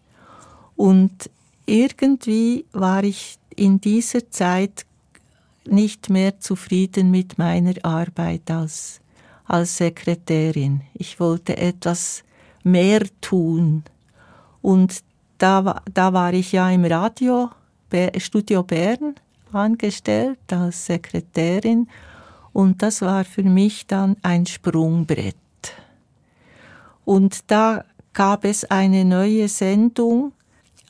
Und 0.76 1.30
irgendwie 1.68 2.66
war 2.72 3.04
ich 3.04 3.38
in 3.56 3.80
dieser 3.80 4.32
Zeit 4.32 4.86
nicht 5.66 6.10
mehr 6.10 6.40
zufrieden 6.40 7.12
mit 7.12 7.38
meiner 7.38 7.74
Arbeit 7.84 8.50
als, 8.50 9.02
als 9.46 9.78
Sekretärin. 9.78 10.82
Ich 10.94 11.20
wollte 11.20 11.58
etwas 11.58 12.24
mehr 12.64 13.04
tun. 13.22 13.84
Und 14.62 15.04
da, 15.38 15.82
da 15.94 16.14
war 16.14 16.34
ich 16.34 16.54
ja 16.54 16.70
im 16.72 16.86
Radio, 16.86 17.50
Studio 18.18 18.64
Bern, 18.64 19.16
angestellt 19.52 20.40
als 20.52 20.86
Sekretärin. 20.86 21.88
Und 22.54 22.82
das 22.82 23.02
war 23.02 23.24
für 23.26 23.44
mich 23.44 23.88
dann 23.88 24.16
ein 24.22 24.46
Sprungbrett. 24.46 25.36
Und 27.06 27.52
da 27.52 27.86
gab 28.14 28.46
es 28.46 28.66
eine 28.66 29.06
neue 29.06 29.48
Sendung, 29.48 30.34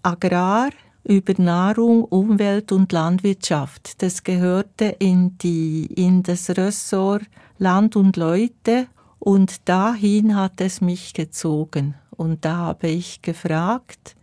Agrar 0.04 0.70
über 1.04 1.34
Nahrung, 1.38 2.04
Umwelt 2.04 2.72
und 2.72 2.92
Landwirtschaft. 2.92 4.02
Das 4.02 4.24
gehörte 4.24 4.86
in, 5.00 5.38
die, 5.38 5.86
in 5.86 6.24
das 6.24 6.50
Ressort 6.50 7.24
Land 7.58 7.96
und 7.96 8.18
Leute 8.18 8.88
und 9.20 9.68
dahin 9.68 10.36
hat 10.36 10.60
es 10.62 10.82
mich 10.82 11.14
gezogen. 11.14 11.96
Und 12.12 12.46
da 12.46 12.58
habe 12.58 12.88
ich 12.88 13.22
gefragt, 13.22 14.16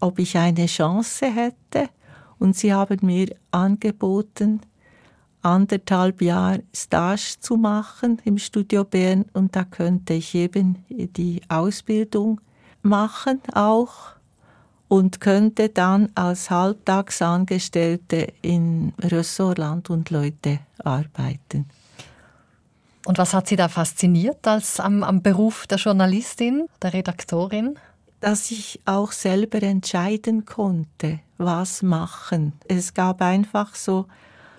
ob 0.00 0.18
ich 0.18 0.36
eine 0.36 0.66
Chance 0.66 1.26
hätte 1.26 1.90
und 2.38 2.56
sie 2.56 2.72
haben 2.72 2.98
mir 3.02 3.36
angeboten, 3.50 4.60
anderthalb 5.42 6.22
Jahre 6.22 6.62
Stage 6.74 7.36
zu 7.40 7.56
machen 7.56 8.20
im 8.24 8.38
Studio 8.38 8.84
Bern 8.84 9.26
und 9.32 9.56
da 9.56 9.64
könnte 9.64 10.14
ich 10.14 10.34
eben 10.34 10.84
die 10.88 11.40
Ausbildung 11.48 12.40
machen 12.82 13.40
auch 13.54 14.19
und 14.90 15.20
könnte 15.20 15.68
dann 15.68 16.10
als 16.16 16.50
Halbtagsangestellte 16.50 18.26
in 18.42 18.92
Ressortland 19.00 19.88
und 19.88 20.10
Leute 20.10 20.58
arbeiten. 20.82 21.66
Und 23.06 23.16
was 23.16 23.32
hat 23.32 23.46
Sie 23.46 23.54
da 23.54 23.68
fasziniert 23.68 24.48
als 24.48 24.80
am, 24.80 25.04
am 25.04 25.22
Beruf 25.22 25.68
der 25.68 25.78
Journalistin, 25.78 26.66
der 26.82 26.92
Redaktorin? 26.92 27.78
Dass 28.18 28.50
ich 28.50 28.80
auch 28.84 29.12
selber 29.12 29.62
entscheiden 29.62 30.44
konnte, 30.44 31.20
was 31.38 31.82
machen. 31.82 32.54
Es 32.66 32.92
gab 32.92 33.22
einfach 33.22 33.76
so 33.76 34.06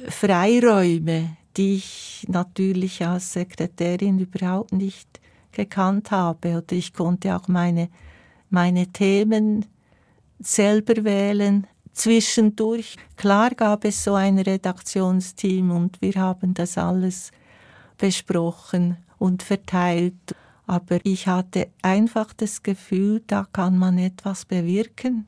Freiräume, 0.08 1.36
die 1.58 1.76
ich 1.76 2.26
natürlich 2.30 3.06
als 3.06 3.34
Sekretärin 3.34 4.18
überhaupt 4.18 4.72
nicht 4.72 5.20
gekannt 5.52 6.10
habe. 6.12 6.60
Oder 6.60 6.72
ich 6.72 6.94
konnte 6.94 7.36
auch 7.36 7.50
meine, 7.50 7.90
meine 8.50 8.88
Themen 8.88 9.66
selber 10.42 11.04
wählen. 11.04 11.68
Zwischendurch, 11.94 12.96
klar 13.18 13.52
gab 13.52 13.86
es 13.86 14.04
so 14.04 14.14
ein 14.14 14.40
Redaktionsteam 14.40 15.72
und 15.72 16.02
wir 16.02 16.14
haben 16.16 16.54
das 16.54 16.78
alles 16.78 17.32
besprochen 17.98 18.98
und 19.18 19.44
verteilt. 19.44 20.36
Aber 20.68 21.00
ich 21.04 21.28
hatte 21.28 21.68
einfach 21.82 22.34
das 22.34 22.64
Gefühl, 22.64 23.22
da 23.28 23.46
kann 23.52 23.78
man 23.78 23.98
etwas 23.98 24.46
bewirken. 24.46 25.28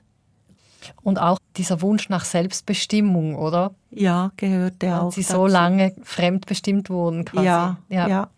Und 1.01 1.19
auch 1.19 1.37
dieser 1.57 1.81
Wunsch 1.81 2.09
nach 2.09 2.25
Selbstbestimmung, 2.25 3.35
oder? 3.35 3.73
Ja, 3.91 4.31
gehörte 4.37 4.87
Weil 4.87 4.93
auch. 4.93 5.11
Sie 5.11 5.23
so 5.23 5.47
lange 5.47 5.95
fremdbestimmt 6.03 6.89
wurden, 6.89 7.25
quasi. 7.25 7.45
Ja, 7.45 7.77
ja, 7.89 8.07
ja. 8.07 8.29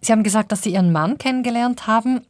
Sie 0.00 0.12
haben 0.12 0.22
gesagt, 0.22 0.52
dass 0.52 0.62
Sie 0.62 0.72
Ihren 0.72 0.92
Mann 0.92 1.18
kennengelernt 1.18 1.86
haben. 1.86 2.20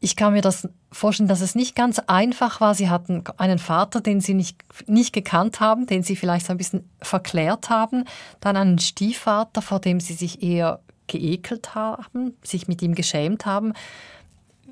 Ich 0.00 0.16
kann 0.16 0.32
mir 0.32 0.42
das 0.42 0.68
vorstellen, 0.92 1.28
dass 1.28 1.40
es 1.40 1.54
nicht 1.54 1.74
ganz 1.74 1.98
einfach 1.98 2.60
war. 2.60 2.74
Sie 2.74 2.88
hatten 2.88 3.24
einen 3.36 3.58
Vater, 3.58 4.00
den 4.00 4.20
Sie 4.20 4.34
nicht, 4.34 4.58
nicht 4.88 5.12
gekannt 5.12 5.60
haben, 5.60 5.86
den 5.86 6.02
Sie 6.02 6.16
vielleicht 6.16 6.46
so 6.46 6.52
ein 6.52 6.58
bisschen 6.58 6.88
verklärt 7.02 7.70
haben. 7.70 8.04
Dann 8.40 8.56
einen 8.56 8.78
Stiefvater, 8.78 9.62
vor 9.62 9.80
dem 9.80 10.00
Sie 10.00 10.14
sich 10.14 10.42
eher 10.42 10.80
geekelt 11.06 11.74
haben, 11.74 12.36
sich 12.42 12.68
mit 12.68 12.82
ihm 12.82 12.94
geschämt 12.94 13.46
haben. 13.46 13.72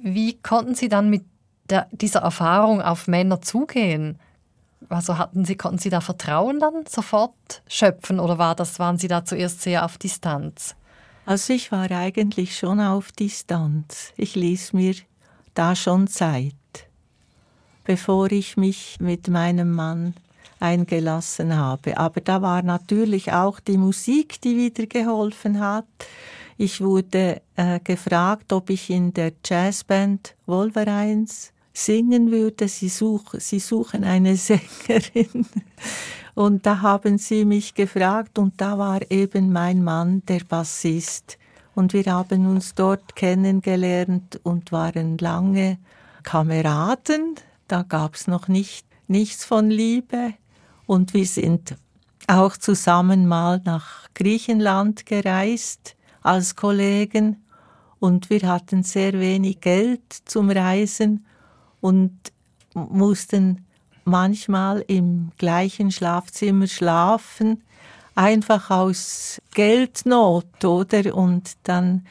Wie 0.02 0.34
konnten 0.34 0.74
Sie 0.74 0.88
dann 0.88 1.10
mit 1.10 1.24
der, 1.70 1.88
dieser 1.92 2.20
Erfahrung 2.20 2.82
auf 2.82 3.06
Männer 3.06 3.40
zugehen? 3.40 4.18
Also 4.88 5.18
hatten 5.18 5.44
Sie, 5.44 5.56
konnten 5.56 5.78
Sie 5.78 5.90
da 5.90 6.00
Vertrauen 6.00 6.60
dann 6.60 6.84
sofort 6.86 7.62
schöpfen 7.68 8.20
oder 8.20 8.38
war 8.38 8.54
das, 8.54 8.78
waren 8.78 8.98
Sie 8.98 9.08
da 9.08 9.24
zuerst 9.24 9.62
sehr 9.62 9.84
auf 9.84 9.96
Distanz? 9.96 10.76
Also 11.26 11.54
ich 11.54 11.72
war 11.72 11.90
eigentlich 11.90 12.58
schon 12.58 12.80
auf 12.80 13.10
Distanz. 13.12 14.12
Ich 14.16 14.34
ließ 14.34 14.74
mir 14.74 14.94
da 15.54 15.74
schon 15.74 16.06
Zeit, 16.06 16.54
bevor 17.84 18.30
ich 18.32 18.56
mich 18.56 18.98
mit 19.00 19.28
meinem 19.28 19.72
Mann 19.72 20.14
eingelassen 20.60 21.56
habe. 21.56 21.96
Aber 21.98 22.20
da 22.20 22.42
war 22.42 22.62
natürlich 22.62 23.32
auch 23.32 23.60
die 23.60 23.78
Musik, 23.78 24.40
die 24.40 24.56
wieder 24.56 24.86
geholfen 24.86 25.60
hat. 25.60 25.86
Ich 26.56 26.80
wurde 26.80 27.42
äh, 27.56 27.80
gefragt, 27.80 28.52
ob 28.52 28.70
ich 28.70 28.90
in 28.90 29.12
der 29.12 29.32
Jazzband 29.44 30.34
Wolverines 30.46 31.52
singen 31.72 32.30
würde. 32.30 32.68
Sie, 32.68 32.88
such, 32.88 33.34
sie 33.38 33.58
suchen 33.58 34.04
eine 34.04 34.36
Sängerin. 34.36 35.46
Und 36.34 36.66
da 36.66 36.80
haben 36.80 37.18
sie 37.18 37.44
mich 37.44 37.74
gefragt 37.74 38.38
und 38.38 38.60
da 38.60 38.78
war 38.78 39.00
eben 39.10 39.52
mein 39.52 39.82
Mann 39.84 40.22
der 40.26 40.40
Bassist. 40.40 41.38
Und 41.74 41.92
wir 41.92 42.04
haben 42.04 42.46
uns 42.46 42.74
dort 42.74 43.16
kennengelernt 43.16 44.40
und 44.44 44.70
waren 44.70 45.18
lange 45.18 45.78
Kameraden. 46.22 47.34
Da 47.66 47.82
gab 47.82 48.14
es 48.14 48.28
noch 48.28 48.48
nicht, 48.48 48.86
nichts 49.08 49.44
von 49.44 49.70
Liebe. 49.70 50.34
Und 50.86 51.14
wir 51.14 51.26
sind 51.26 51.76
auch 52.28 52.56
zusammen 52.56 53.26
mal 53.26 53.60
nach 53.64 54.08
Griechenland 54.14 55.04
gereist 55.06 55.96
als 56.22 56.54
Kollegen. 56.54 57.44
Und 57.98 58.30
wir 58.30 58.42
hatten 58.42 58.82
sehr 58.82 59.14
wenig 59.14 59.60
Geld 59.60 60.12
zum 60.24 60.50
Reisen 60.50 61.26
und 61.80 62.12
mussten 62.74 63.64
manchmal 64.04 64.84
im 64.86 65.32
gleichen 65.38 65.90
Schlafzimmer 65.90 66.66
schlafen 66.66 67.63
einfach 68.14 68.70
aus 68.70 69.40
Geldnot, 69.54 70.64
oder? 70.64 71.14
Und 71.14 71.52
dann 71.64 72.06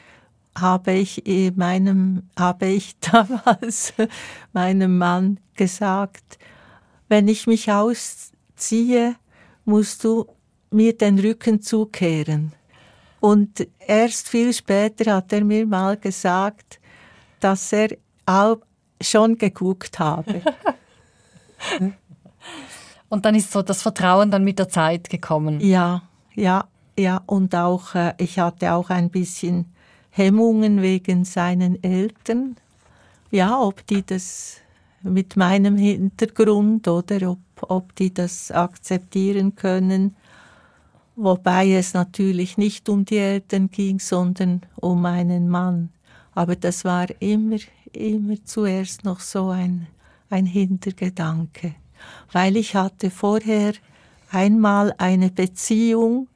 habe 0.56 0.92
ich 0.92 1.22
meinem, 1.56 2.28
habe 2.38 2.66
ich 2.66 2.96
damals 3.00 3.92
meinem 4.52 4.98
Mann 4.98 5.40
gesagt, 5.54 6.38
wenn 7.08 7.28
ich 7.28 7.46
mich 7.46 7.70
ausziehe, 7.70 9.16
musst 9.64 10.04
du 10.04 10.26
mir 10.70 10.96
den 10.96 11.18
Rücken 11.18 11.62
zukehren. 11.62 12.52
Und 13.20 13.66
erst 13.78 14.28
viel 14.28 14.52
später 14.52 15.14
hat 15.14 15.32
er 15.32 15.44
mir 15.44 15.66
mal 15.66 15.96
gesagt, 15.96 16.78
dass 17.40 17.72
er 17.72 17.96
auch 18.26 18.58
schon 19.00 19.38
geguckt 19.38 19.98
habe. 19.98 20.42
Und 23.14 23.24
dann 23.24 23.36
ist 23.36 23.52
so 23.52 23.62
das 23.62 23.80
Vertrauen 23.80 24.32
dann 24.32 24.42
mit 24.42 24.58
der 24.58 24.68
Zeit 24.68 25.08
gekommen. 25.08 25.60
Ja, 25.60 26.02
ja, 26.34 26.66
ja. 26.98 27.22
Und 27.26 27.54
auch, 27.54 27.94
äh, 27.94 28.12
ich 28.18 28.40
hatte 28.40 28.72
auch 28.72 28.90
ein 28.90 29.08
bisschen 29.08 29.66
Hemmungen 30.10 30.82
wegen 30.82 31.24
seinen 31.24 31.80
Eltern. 31.84 32.56
Ja, 33.30 33.60
ob 33.60 33.86
die 33.86 34.04
das 34.04 34.56
mit 35.02 35.36
meinem 35.36 35.76
Hintergrund 35.76 36.88
oder 36.88 37.30
ob, 37.30 37.38
ob 37.60 37.94
die 37.94 38.12
das 38.12 38.50
akzeptieren 38.50 39.54
können. 39.54 40.16
Wobei 41.14 41.70
es 41.70 41.94
natürlich 41.94 42.58
nicht 42.58 42.88
um 42.88 43.04
die 43.04 43.18
Eltern 43.18 43.70
ging, 43.70 44.00
sondern 44.00 44.62
um 44.74 45.02
meinen 45.02 45.48
Mann. 45.48 45.90
Aber 46.34 46.56
das 46.56 46.84
war 46.84 47.06
immer, 47.20 47.58
immer 47.92 48.44
zuerst 48.44 49.04
noch 49.04 49.20
so 49.20 49.50
ein, 49.50 49.86
ein 50.30 50.46
Hintergedanke 50.46 51.76
weil 52.32 52.56
ich 52.56 52.74
hatte 52.74 53.10
vorher 53.10 53.74
einmal 54.30 54.94
eine 54.98 55.30
Beziehung 55.30 56.28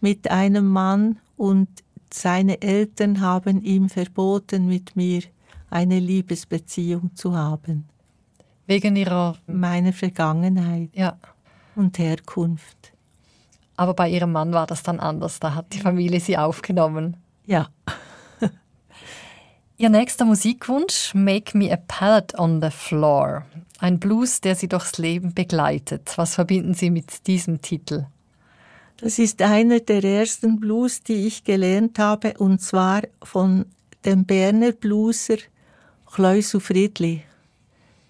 mit 0.00 0.30
einem 0.30 0.68
Mann 0.68 1.18
und 1.36 1.68
seine 2.12 2.60
Eltern 2.60 3.20
haben 3.20 3.62
ihm 3.62 3.88
verboten, 3.88 4.66
mit 4.66 4.96
mir 4.96 5.22
eine 5.70 5.98
Liebesbeziehung 5.98 7.14
zu 7.14 7.36
haben. 7.36 7.88
Wegen 8.66 8.96
ihrer 8.96 9.36
meiner 9.46 9.92
Vergangenheit 9.92 10.90
ja. 10.94 11.18
und 11.74 11.98
Herkunft. 11.98 12.92
Aber 13.76 13.94
bei 13.94 14.08
ihrem 14.08 14.32
Mann 14.32 14.52
war 14.52 14.66
das 14.66 14.82
dann 14.82 15.00
anders. 15.00 15.40
Da 15.40 15.54
hat 15.54 15.72
die 15.72 15.80
Familie 15.80 16.20
sie 16.20 16.36
aufgenommen. 16.36 17.16
Ja. 17.46 17.68
Ihr 19.78 19.88
nächster 19.88 20.24
Musikwunsch, 20.24 21.14
Make 21.14 21.56
Me 21.56 21.72
a 21.72 21.78
Pallet 21.88 22.38
on 22.38 22.60
the 22.60 22.70
Floor. 22.70 23.44
Ein 23.82 23.98
Blues, 23.98 24.40
der 24.40 24.54
Sie 24.54 24.68
durchs 24.68 24.98
Leben 24.98 25.34
begleitet. 25.34 26.12
Was 26.14 26.36
verbinden 26.36 26.72
Sie 26.72 26.88
mit 26.88 27.26
diesem 27.26 27.62
Titel? 27.62 28.06
Das 28.98 29.18
ist 29.18 29.42
einer 29.42 29.80
der 29.80 30.04
ersten 30.04 30.60
Blues, 30.60 31.02
die 31.02 31.26
ich 31.26 31.42
gelernt 31.42 31.98
habe, 31.98 32.34
und 32.38 32.60
zwar 32.60 33.02
von 33.24 33.64
dem 34.04 34.24
Berner 34.24 34.70
Blueser 34.70 35.38
Kleusu 36.06 36.60
Friedli. 36.60 37.24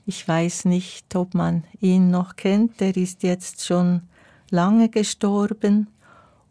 Ich 0.04 0.28
weiß 0.28 0.66
nicht, 0.66 1.16
ob 1.16 1.32
man 1.32 1.64
ihn 1.80 2.10
noch 2.10 2.36
kennt, 2.36 2.78
der 2.80 2.94
ist 2.94 3.22
jetzt 3.22 3.64
schon 3.64 4.02
lange 4.50 4.90
gestorben 4.90 5.86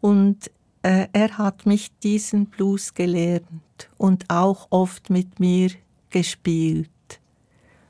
und 0.00 0.50
äh, 0.82 1.06
er 1.12 1.38
hat 1.38 1.64
mich 1.64 1.92
diesen 2.02 2.46
Blues 2.46 2.92
gelernt 2.92 3.88
und 3.98 4.28
auch 4.30 4.66
oft 4.70 5.10
mit 5.10 5.38
mir 5.38 5.70
gespielt. 6.10 6.90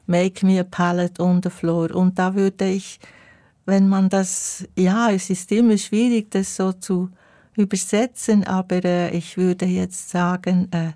Make 0.07 0.45
me 0.45 0.59
a 0.61 0.65
pallet 0.65 1.21
on 1.21 1.41
the 1.43 1.51
floor. 1.51 1.95
Und 1.95 2.19
da 2.19 2.35
würde 2.35 2.69
ich, 2.69 2.99
wenn 3.67 3.89
man 3.89 4.09
das, 4.09 4.67
ja, 4.77 5.11
es 5.11 5.31
ist 5.31 5.53
immer 5.53 5.79
schwierig, 5.79 6.31
das 6.31 6.57
so 6.57 6.73
zu 6.73 7.11
übersetzen, 7.57 8.45
aber 8.45 8.85
äh, 8.85 9.17
ich 9.17 9.37
würde 9.37 9.67
jetzt 9.67 10.11
sagen, 10.11 10.69
äh, 10.73 10.93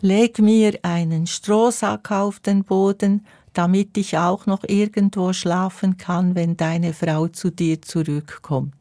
leg 0.00 0.38
mir 0.38 0.78
einen 0.82 1.26
Strohsack 1.26 2.10
auf 2.10 2.40
den 2.40 2.64
Boden, 2.64 3.26
damit 3.54 3.96
ich 3.96 4.18
auch 4.18 4.46
noch 4.46 4.64
irgendwo 4.66 5.32
schlafen 5.32 5.96
kann, 5.96 6.34
wenn 6.34 6.56
deine 6.56 6.92
Frau 6.92 7.28
zu 7.28 7.50
dir 7.50 7.80
zurückkommt. 7.80 8.74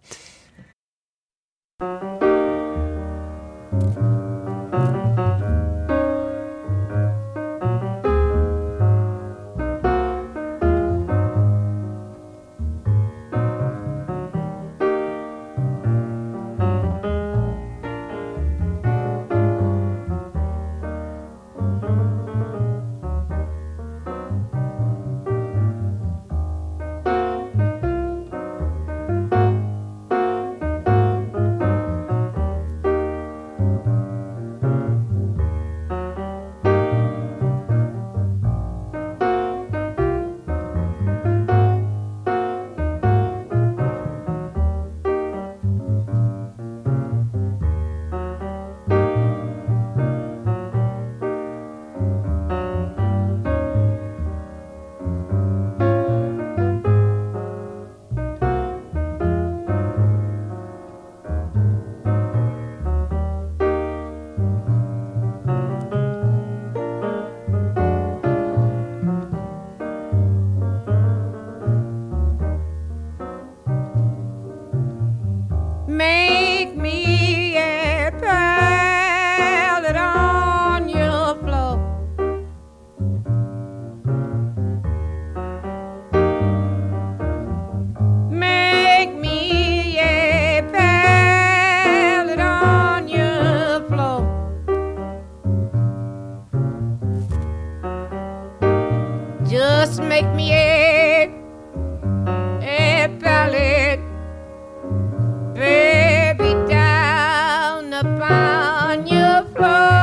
on 108.94 109.08
your 109.08 109.44
phone. 109.56 110.03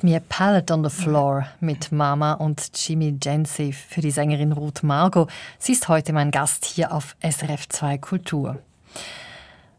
Make 0.00 0.06
Me 0.06 0.16
a 0.16 0.22
Pallet 0.30 0.70
on 0.70 0.82
the 0.82 0.88
Floor 0.88 1.46
mit 1.60 1.92
Mama 1.92 2.32
und 2.32 2.70
Jimmy 2.74 3.18
Jensi 3.22 3.72
für 3.72 4.00
die 4.00 4.10
Sängerin 4.10 4.52
Ruth 4.52 4.82
Margot. 4.82 5.28
Sie 5.58 5.72
ist 5.72 5.88
heute 5.88 6.14
mein 6.14 6.30
Gast 6.30 6.64
hier 6.64 6.92
auf 6.92 7.16
SRF 7.20 7.68
2 7.68 7.98
Kultur. 7.98 8.58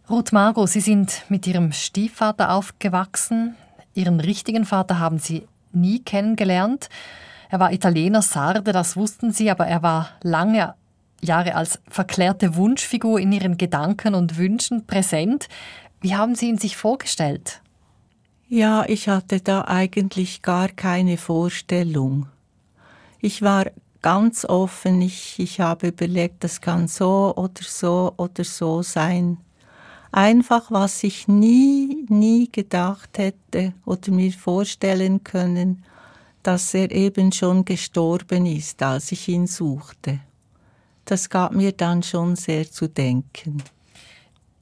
Ruth 0.08 0.32
Margot, 0.32 0.70
Sie 0.70 0.80
sind 0.80 1.24
mit 1.30 1.48
Ihrem 1.48 1.72
Stiefvater 1.72 2.52
aufgewachsen. 2.52 3.56
Ihren 3.96 4.20
richtigen 4.20 4.66
Vater 4.66 5.00
haben 5.00 5.18
Sie 5.18 5.48
nie 5.72 6.04
kennengelernt. 6.04 6.90
Er 7.50 7.60
war 7.60 7.74
Italiener, 7.74 8.22
Sarde, 8.22 8.74
das 8.74 8.96
wussten 8.96 9.32
Sie, 9.32 9.50
aber 9.50 9.66
er 9.66 9.82
war 9.82 10.10
lange 10.22 10.76
Jahre 11.22 11.56
als 11.56 11.80
verklärte 11.88 12.56
Wunschfigur 12.56 13.20
in 13.20 13.32
Ihren 13.32 13.58
Gedanken 13.58 14.14
und 14.14 14.38
Wünschen 14.38 14.86
präsent. 14.86 15.48
Wie 16.00 16.16
haben 16.16 16.36
Sie 16.36 16.48
ihn 16.48 16.60
sich 16.60 16.78
vorgestellt? 16.78 17.62
Ja, 18.54 18.84
ich 18.86 19.08
hatte 19.08 19.40
da 19.40 19.62
eigentlich 19.62 20.42
gar 20.42 20.68
keine 20.68 21.16
Vorstellung. 21.16 22.28
Ich 23.22 23.42
war 23.42 23.68
ganz 24.02 24.44
offen, 24.44 25.02
ich, 25.02 25.40
ich 25.40 25.62
habe 25.62 25.88
überlegt, 25.88 26.44
das 26.44 26.60
kann 26.60 26.90
so 26.90 27.34
oder 27.38 27.64
so 27.64 28.14
oder 28.18 28.44
so 28.44 28.82
sein. 28.82 29.38
Einfach, 30.12 30.70
was 30.70 31.02
ich 31.06 31.30
nie, 31.30 32.06
nie 32.10 32.50
gedacht 32.52 33.18
hätte 33.20 33.72
oder 33.86 34.12
mir 34.12 34.34
vorstellen 34.34 35.24
können, 35.24 35.86
dass 36.44 36.74
er 36.74 36.92
eben 36.92 37.32
schon 37.32 37.64
gestorben 37.64 38.46
ist, 38.46 38.84
als 38.84 39.14
ich 39.14 39.30
ihn 39.30 39.48
suchte. 39.48 40.20
Das 41.06 41.30
gab 41.30 41.54
mir 41.54 41.72
dann 41.72 42.04
schon 42.04 42.36
sehr 42.36 42.70
zu 42.70 42.90
denken. 42.90 43.64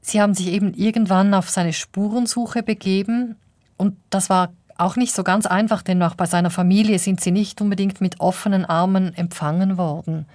Sie 0.01 0.21
haben 0.21 0.35
sich 0.35 0.49
eben 0.49 0.75
irgendwann 0.75 1.33
auf 1.33 1.49
seine 1.49 1.73
Spurensuche 1.73 2.61
begeben 2.61 3.35
und 3.79 3.95
das 4.09 4.29
war 4.29 4.51
auch 4.77 4.95
nicht 4.97 5.13
so 5.13 5.23
ganz 5.23 5.45
einfach, 5.45 5.81
denn 5.81 6.03
auch 6.03 6.15
bei 6.15 6.25
seiner 6.25 6.49
Familie 6.49 6.99
sind 6.99 7.21
Sie 7.21 7.31
nicht 7.31 7.61
unbedingt 7.61 8.01
mit 8.01 8.19
offenen 8.19 8.65
Armen 8.65 9.13
empfangen 9.13 9.77
worden. 9.77 10.25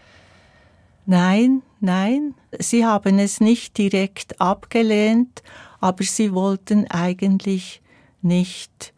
Nein, 1.06 1.62
nein, 1.80 2.34
sie 2.58 2.86
haben 2.86 3.18
es 3.18 3.40
nicht 3.40 3.76
direkt 3.76 4.40
abgelehnt, 4.40 5.42
aber 5.80 6.02
sie 6.04 6.32
wollten 6.32 6.90
eigentlich 6.90 7.82
nicht 8.22 8.94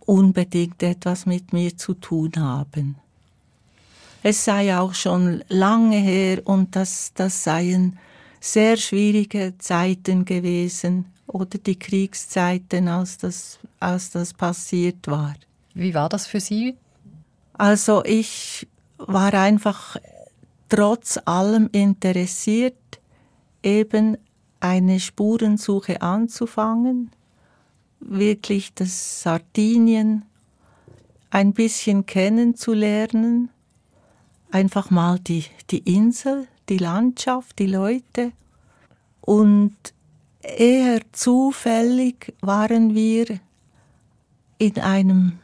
unbedingt 0.00 0.82
etwas 0.82 1.24
mit 1.24 1.54
mir 1.54 1.76
zu 1.76 1.94
tun 1.94 2.32
haben. 2.36 2.96
Es 4.22 4.44
sei 4.44 4.76
auch 4.76 4.92
schon 4.92 5.42
lange 5.48 5.96
her 5.96 6.42
und 6.44 6.76
das, 6.76 7.12
das 7.14 7.44
seien 7.44 7.98
sehr 8.40 8.76
schwierige 8.76 9.54
Zeiten 9.56 10.26
gewesen 10.26 11.06
oder 11.28 11.58
die 11.58 11.78
Kriegszeiten, 11.78 12.88
als 12.88 13.18
das, 13.18 13.58
als 13.80 14.10
das 14.10 14.34
passiert 14.34 15.06
war. 15.06 15.34
Wie 15.74 15.94
war 15.94 16.08
das 16.08 16.26
für 16.26 16.40
Sie? 16.40 16.76
Also 17.52 18.04
ich 18.04 18.66
war 18.98 19.34
einfach 19.34 19.96
trotz 20.68 21.18
allem 21.24 21.68
interessiert, 21.72 22.74
eben 23.62 24.16
eine 24.60 25.00
Spurensuche 25.00 26.02
anzufangen, 26.02 27.10
wirklich 28.00 28.74
das 28.74 29.22
Sardinien 29.22 30.24
ein 31.30 31.52
bisschen 31.52 32.06
kennenzulernen, 32.06 33.50
einfach 34.50 34.90
mal 34.90 35.18
die, 35.18 35.44
die 35.70 35.78
Insel, 35.78 36.46
die 36.68 36.78
Landschaft, 36.78 37.58
die 37.58 37.66
Leute. 37.66 38.32
Und 39.20 39.76
eher 40.56 41.00
zufällig 41.12 42.34
waren 42.40 42.94
wir 42.94 43.26
in 44.58 44.78
einem 44.78 45.38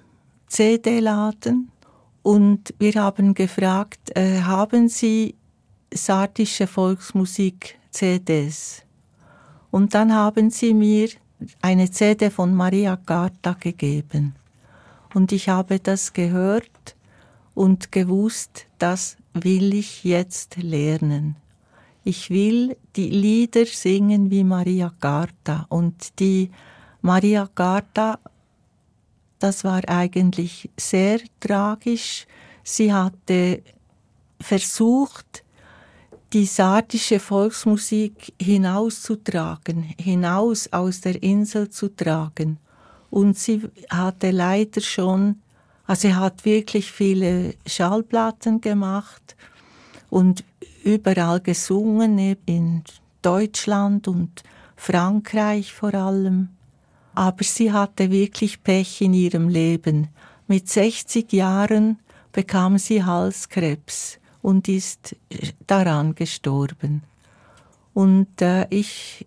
CD-Laden 0.48 1.70
Und 2.22 2.72
wir 2.78 2.94
haben 2.94 3.34
gefragt, 3.34 4.16
äh, 4.16 4.40
haben 4.40 4.88
Sie 4.88 5.34
sardische 5.92 6.66
Volksmusik-CDs? 6.66 8.82
Und 9.70 9.94
dann 9.94 10.14
haben 10.14 10.48
sie 10.50 10.72
mir 10.72 11.10
eine 11.60 11.90
CD 11.90 12.30
von 12.30 12.54
Maria 12.54 12.96
Carta 12.96 13.54
gegeben. 13.58 14.34
Und 15.12 15.32
ich 15.32 15.50
habe 15.50 15.80
das 15.80 16.12
gehört 16.12 16.94
und 17.54 17.90
gewusst, 17.92 18.66
das 18.78 19.16
will 19.34 19.74
ich 19.74 20.04
jetzt 20.04 20.56
lernen. 20.56 21.36
Ich 22.06 22.28
will 22.28 22.76
die 22.96 23.08
Lieder 23.08 23.64
singen 23.64 24.30
wie 24.30 24.44
Maria 24.44 24.92
Carta. 25.00 25.64
Und 25.70 26.18
die 26.20 26.50
Maria 27.00 27.48
Carta, 27.54 28.18
das 29.38 29.64
war 29.64 29.88
eigentlich 29.88 30.68
sehr 30.76 31.20
tragisch. 31.40 32.26
Sie 32.62 32.92
hatte 32.92 33.62
versucht, 34.38 35.44
die 36.34 36.44
sardische 36.44 37.20
Volksmusik 37.20 38.34
hinauszutragen, 38.38 39.94
hinaus 39.98 40.70
aus 40.72 41.00
der 41.00 41.22
Insel 41.22 41.70
zu 41.70 41.88
tragen. 41.88 42.58
Und 43.08 43.38
sie 43.38 43.62
hatte 43.88 44.30
leider 44.30 44.82
schon, 44.82 45.40
also 45.86 46.08
sie 46.08 46.14
hat 46.14 46.44
wirklich 46.44 46.92
viele 46.92 47.54
Schallplatten 47.64 48.60
gemacht 48.60 49.36
und 50.10 50.44
überall 50.84 51.40
gesungen, 51.40 52.18
in 52.46 52.82
Deutschland 53.22 54.06
und 54.08 54.42
Frankreich 54.76 55.72
vor 55.72 55.94
allem. 55.94 56.50
Aber 57.14 57.44
sie 57.44 57.72
hatte 57.72 58.10
wirklich 58.10 58.62
Pech 58.62 59.00
in 59.00 59.14
ihrem 59.14 59.48
Leben. 59.48 60.08
Mit 60.46 60.68
60 60.68 61.32
Jahren 61.32 61.98
bekam 62.32 62.78
sie 62.78 63.04
Halskrebs 63.04 64.18
und 64.42 64.68
ist 64.68 65.16
daran 65.66 66.14
gestorben. 66.14 67.02
Und 67.94 68.42
äh, 68.42 68.66
ich 68.70 69.26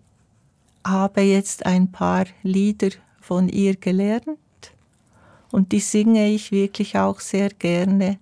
habe 0.84 1.22
jetzt 1.22 1.66
ein 1.66 1.90
paar 1.90 2.26
Lieder 2.42 2.90
von 3.20 3.48
ihr 3.48 3.76
gelernt 3.76 4.38
und 5.50 5.72
die 5.72 5.80
singe 5.80 6.28
ich 6.28 6.52
wirklich 6.52 6.96
auch 6.96 7.20
sehr 7.20 7.50
gerne. 7.50 8.18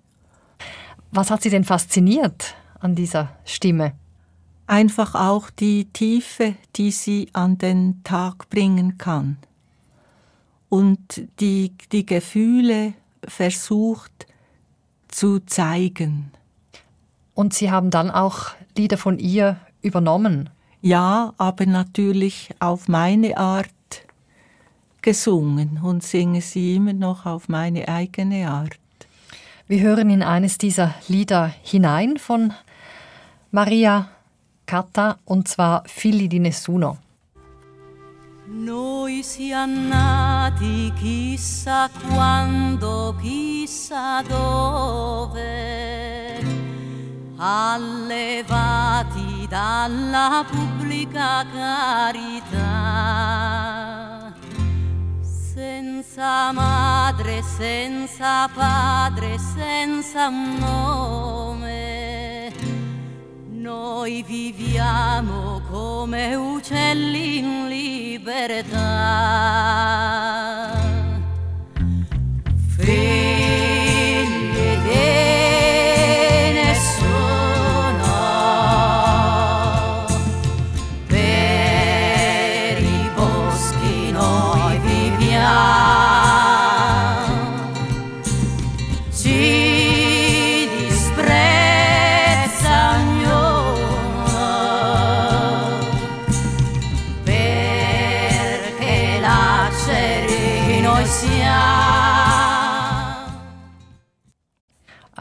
Was 1.11 1.29
hat 1.29 1.41
Sie 1.41 1.49
denn 1.49 1.63
fasziniert 1.63 2.55
an 2.79 2.95
dieser 2.95 3.29
Stimme? 3.45 3.93
Einfach 4.67 5.15
auch 5.15 5.49
die 5.49 5.85
Tiefe, 5.85 6.55
die 6.75 6.91
sie 6.91 7.29
an 7.33 7.57
den 7.57 8.03
Tag 8.03 8.49
bringen 8.49 8.97
kann 8.97 9.37
und 10.69 11.21
die, 11.39 11.71
die 11.91 12.05
Gefühle 12.05 12.93
versucht 13.25 14.27
zu 15.07 15.39
zeigen. 15.39 16.31
Und 17.33 17.53
Sie 17.53 17.71
haben 17.71 17.91
dann 17.91 18.09
auch 18.09 18.51
Lieder 18.75 18.97
von 18.97 19.19
ihr 19.19 19.57
übernommen? 19.81 20.49
Ja, 20.81 21.33
aber 21.37 21.65
natürlich 21.65 22.49
auf 22.59 22.87
meine 22.87 23.37
Art 23.37 23.69
gesungen 25.01 25.79
und 25.81 26.03
singe 26.03 26.41
sie 26.41 26.75
immer 26.75 26.93
noch 26.93 27.25
auf 27.25 27.49
meine 27.49 27.87
eigene 27.87 28.49
Art. 28.49 28.77
Wir 29.67 29.81
hören 29.81 30.09
in 30.09 30.23
eines 30.23 30.57
dieser 30.57 30.93
Lieder 31.07 31.53
hinein 31.63 32.17
von 32.17 32.53
Maria 33.57 34.07
Cata 34.67 35.17
und 35.25 35.47
zwar 35.47 35.81
Figli 35.87 36.27
di 36.27 36.37
Nessuno. 36.37 36.99
Noi 38.45 39.23
siamo 39.23 39.87
nati 39.87 40.93
chissà 40.95 41.89
quando, 42.13 43.15
chissà 43.19 44.21
dove, 44.21 45.33
allevati 47.37 48.67
dalla 49.49 50.45
pubblica 50.47 51.43
carità, 51.51 52.61
senza 55.21 56.51
madre, 56.51 57.41
senza 57.41 58.47
padre, 58.53 59.39
senza 59.39 60.29
nome. 60.29 62.26
Noi 63.67 64.23
viviamo 64.23 65.61
come 65.69 66.35
uccelli 66.35 67.39
in 67.39 67.67
libertà. 67.67 68.77
Figli 72.77 73.36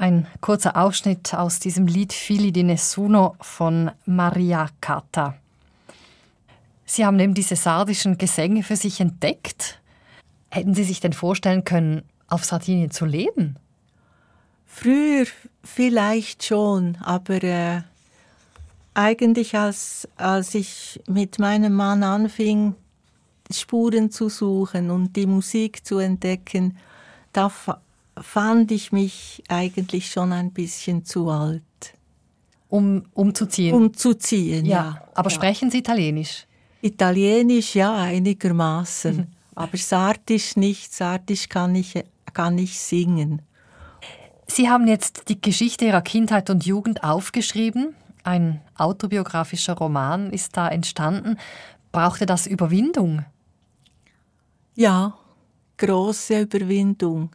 Ein 0.07 0.28
kurzer 0.40 0.76
Ausschnitt 0.76 1.34
aus 1.34 1.59
diesem 1.59 1.88
Lied 1.88 2.12
Fili 2.12 2.52
di 2.52 2.62
Nessuno 2.62 3.34
von 3.40 3.90
Maria 4.04 4.68
Cata. 4.80 5.34
Sie 6.84 7.04
haben 7.04 7.18
eben 7.18 7.34
diese 7.34 7.57
sardischen 7.57 8.16
Gesänge 8.16 8.62
für 8.62 8.76
sich 8.76 9.00
entdeckt. 9.00 9.80
Hätten 10.48 10.74
Sie 10.74 10.84
sich 10.84 11.00
denn 11.00 11.12
vorstellen 11.12 11.64
können, 11.64 12.04
auf 12.28 12.44
Sardinien 12.44 12.92
zu 12.92 13.04
leben? 13.04 13.57
Früher 14.64 15.26
vielleicht 15.64 16.44
schon, 16.44 16.98
aber 17.00 17.42
äh, 17.42 17.82
eigentlich 18.94 19.57
als, 19.57 20.07
als 20.14 20.54
ich 20.54 21.00
mit 21.09 21.40
meinem 21.40 21.72
Mann 21.72 22.04
anfing, 22.04 22.76
Spuren 23.50 24.12
zu 24.12 24.28
suchen 24.28 24.92
und 24.92 25.16
die 25.16 25.26
Musik 25.26 25.84
zu 25.84 25.98
entdecken, 25.98 26.78
da 27.32 27.50
fand 28.21 28.71
ich 28.73 28.93
mich 28.93 29.43
eigentlich 29.49 30.11
schon 30.11 30.33
ein 30.33 30.53
bisschen 30.53 31.05
zu 31.05 31.29
alt, 31.31 31.62
Um 32.69 33.05
umzuziehen? 33.14 33.75
um 33.75 33.93
zu 33.95 34.14
ziehen. 34.14 34.64
ja. 34.64 34.77
Ja, 34.77 35.09
Aber 35.14 35.31
ja. 35.31 35.35
sprechen 35.35 35.71
Sie 35.71 35.79
Italienisch? 35.79 36.47
Italienisch 36.83 37.75
ja 37.75 37.95
einigermaßen, 37.97 39.27
aber 39.55 39.77
Sardisch 39.77 40.57
nicht. 40.57 40.93
Sardisch 40.93 41.49
kann 41.49 41.75
ich, 41.75 41.95
kann 42.33 42.59
ich 42.59 42.79
singen. 42.79 43.43
Sie 44.47 44.69
haben 44.69 44.87
jetzt 44.87 45.29
die 45.29 45.41
Geschichte 45.41 45.87
Ihrer 45.87 46.03
Kindheit 46.03 46.51
und 46.51 46.64
Jugend 46.67 47.03
aufgeschrieben. 47.03 47.95
Ein 48.23 48.61
autobiografischer 48.77 49.75
Roman 49.75 50.31
ist 50.33 50.57
da 50.57 50.69
entstanden. 50.69 51.37
Brauchte 51.93 52.27
das 52.27 52.47
Überwindung? 52.47 53.25
Ja, 54.75 55.14
große 55.79 56.43
Überwindung, 56.43 57.31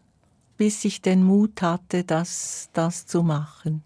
bis 0.62 0.86
ich 0.86 1.02
den 1.02 1.24
Mut 1.24 1.64
hatte, 1.64 2.04
das, 2.04 2.70
das 2.74 3.08
zu 3.08 3.24
machen. 3.24 3.82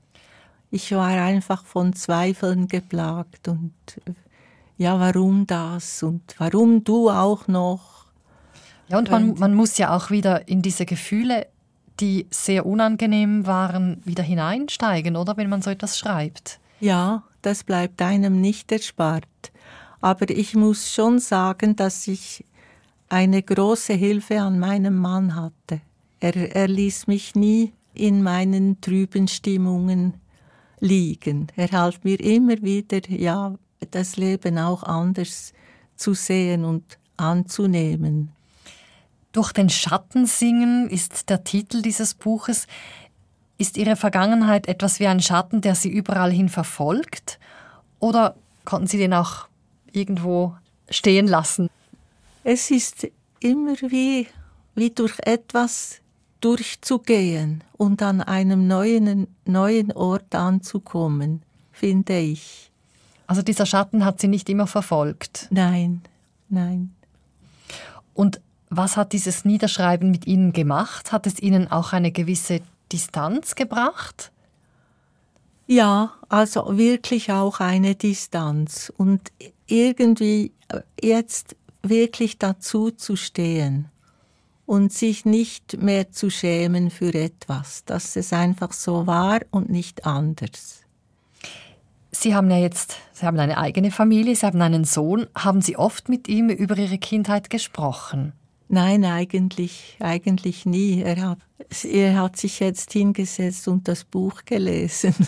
Ich 0.71 0.91
war 0.91 1.07
einfach 1.07 1.63
von 1.63 1.93
Zweifeln 1.93 2.67
geplagt 2.67 3.47
und 3.47 3.71
ja, 4.77 4.99
warum 4.99 5.47
das 5.47 6.03
und 6.03 6.35
warum 6.37 6.83
du 6.83 7.09
auch 7.09 7.47
noch? 7.47 8.07
Ja, 8.89 8.97
und 8.97 9.09
man, 9.09 9.35
man 9.35 9.53
muss 9.53 9.77
ja 9.77 9.95
auch 9.95 10.11
wieder 10.11 10.49
in 10.49 10.61
diese 10.61 10.85
Gefühle, 10.85 11.47
die 12.01 12.27
sehr 12.29 12.65
unangenehm 12.65 13.47
waren, 13.47 14.01
wieder 14.03 14.23
hineinsteigen, 14.23 15.15
oder? 15.15 15.37
Wenn 15.37 15.47
man 15.47 15.61
so 15.61 15.69
etwas 15.69 15.97
schreibt. 15.97 16.59
Ja, 16.81 17.23
das 17.41 17.63
bleibt 17.63 18.01
einem 18.01 18.41
nicht 18.41 18.69
erspart. 18.69 19.23
Aber 20.01 20.29
ich 20.29 20.55
muss 20.55 20.91
schon 20.93 21.19
sagen, 21.19 21.77
dass 21.77 22.05
ich 22.05 22.43
eine 23.07 23.41
große 23.41 23.93
Hilfe 23.93 24.41
an 24.41 24.59
meinem 24.59 24.97
Mann 24.97 25.37
hatte. 25.37 25.79
Er, 26.25 26.55
er 26.55 26.67
ließ 26.67 27.05
mich 27.05 27.35
nie 27.35 27.71
in 27.93 28.23
meinen 28.23 28.81
trüben 28.81 29.27
Stimmungen 29.27 30.15
liegen. 30.79 31.49
Er 31.55 31.69
half 31.71 32.03
mir 32.03 32.19
immer 32.19 32.59
wieder, 32.63 33.07
ja, 33.07 33.53
das 33.91 34.17
Leben 34.17 34.57
auch 34.57 34.81
anders 34.81 35.53
zu 35.95 36.15
sehen 36.15 36.65
und 36.65 36.97
anzunehmen. 37.15 38.31
Durch 39.33 39.51
den 39.51 39.69
Schatten 39.69 40.25
singen 40.25 40.89
ist 40.89 41.29
der 41.29 41.43
Titel 41.43 41.83
dieses 41.83 42.15
Buches. 42.15 42.65
Ist 43.59 43.77
Ihre 43.77 43.95
Vergangenheit 43.95 44.67
etwas 44.67 44.99
wie 44.99 45.05
ein 45.05 45.21
Schatten, 45.21 45.61
der 45.61 45.75
Sie 45.75 45.89
überall 45.89 46.31
hin 46.31 46.49
verfolgt? 46.49 47.37
Oder 47.99 48.35
konnten 48.63 48.87
Sie 48.87 48.97
den 48.97 49.13
auch 49.13 49.47
irgendwo 49.91 50.55
stehen 50.89 51.27
lassen? 51.27 51.69
Es 52.43 52.71
ist 52.71 53.07
immer 53.41 53.75
wie, 53.75 54.25
wie 54.73 54.89
durch 54.89 55.19
etwas 55.19 56.01
durchzugehen 56.45 57.63
und 57.73 58.03
an 58.03 58.21
einem 58.21 58.67
neuen, 58.67 59.25
neuen 59.45 59.91
Ort 59.91 60.35
anzukommen, 60.35 61.41
finde 61.71 62.19
ich. 62.19 62.69
Also 63.25 63.41
dieser 63.41 63.65
Schatten 63.65 64.05
hat 64.05 64.21
Sie 64.21 64.27
nicht 64.27 64.47
immer 64.47 64.67
verfolgt. 64.67 65.47
Nein, 65.49 66.01
nein. 66.47 66.93
Und 68.13 68.41
was 68.69 68.95
hat 68.95 69.13
dieses 69.13 69.43
Niederschreiben 69.43 70.11
mit 70.11 70.27
Ihnen 70.27 70.53
gemacht? 70.53 71.11
Hat 71.11 71.25
es 71.25 71.39
Ihnen 71.39 71.71
auch 71.71 71.93
eine 71.93 72.11
gewisse 72.11 72.61
Distanz 72.91 73.55
gebracht? 73.55 74.31
Ja, 75.65 76.13
also 76.29 76.77
wirklich 76.77 77.31
auch 77.31 77.59
eine 77.59 77.95
Distanz 77.95 78.93
und 78.95 79.31
irgendwie 79.65 80.51
jetzt 81.01 81.55
wirklich 81.81 82.37
dazu 82.37 82.91
zu 82.91 83.15
stehen 83.15 83.89
und 84.65 84.91
sich 84.91 85.25
nicht 85.25 85.81
mehr 85.81 86.11
zu 86.11 86.29
schämen 86.29 86.89
für 86.89 87.13
etwas, 87.13 87.85
dass 87.85 88.15
es 88.15 88.33
einfach 88.33 88.73
so 88.73 89.07
war 89.07 89.41
und 89.51 89.69
nicht 89.69 90.05
anders. 90.05 90.81
Sie 92.11 92.33
haben 92.33 92.49
ja 92.49 92.57
jetzt, 92.57 92.97
Sie 93.13 93.25
haben 93.25 93.39
eine 93.39 93.57
eigene 93.57 93.91
Familie, 93.91 94.35
Sie 94.35 94.45
haben 94.45 94.61
einen 94.61 94.85
Sohn. 94.85 95.27
Haben 95.35 95.61
Sie 95.61 95.77
oft 95.77 96.07
mit 96.09 96.27
ihm 96.27 96.49
über 96.49 96.77
Ihre 96.77 96.97
Kindheit 96.97 97.49
gesprochen? 97.49 98.33
Nein, 98.67 99.05
eigentlich, 99.05 99.97
eigentlich 99.99 100.65
nie. 100.65 101.01
Er 101.01 101.21
hat, 101.21 101.39
er 101.83 102.19
hat 102.19 102.37
sich 102.37 102.59
jetzt 102.59 102.93
hingesetzt 102.93 103.67
und 103.67 103.87
das 103.87 104.03
Buch 104.03 104.43
gelesen. 104.45 105.13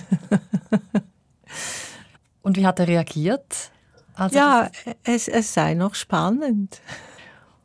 Und 2.41 2.55
wie 2.55 2.65
hat 2.65 2.79
er 2.79 2.87
reagiert? 2.87 3.71
als 4.17 4.33
er 4.33 4.39
ja, 4.39 4.69
es, 5.03 5.27
es 5.27 5.53
sei 5.53 5.73
noch 5.73 5.95
spannend. 5.95 6.81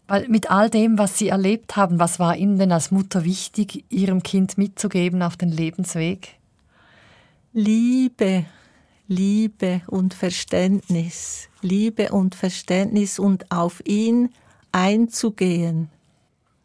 Weil 0.09 0.29
mit 0.29 0.51
all 0.51 0.69
dem, 0.69 0.99
was 0.99 1.19
Sie 1.19 1.29
erlebt 1.29 1.77
haben, 1.77 1.99
was 1.99 2.19
war 2.19 2.37
Ihnen 2.37 2.59
denn 2.59 2.73
als 2.73 2.91
Mutter 2.91 3.25
wichtig, 3.25 3.85
Ihrem 3.89 4.23
Kind 4.23 4.59
mitzugeben 4.59 5.23
auf 5.23 5.37
den 5.37 5.51
Lebensweg? 5.51 6.37
Liebe, 7.53 8.45
Liebe 9.09 9.83
und 9.87 10.15
Verständnis. 10.15 11.49
Liebe 11.61 12.13
und 12.13 12.35
Verständnis 12.35 13.19
und 13.19 13.51
auf 13.51 13.83
ihn 13.87 14.31
einzugehen. 14.73 15.91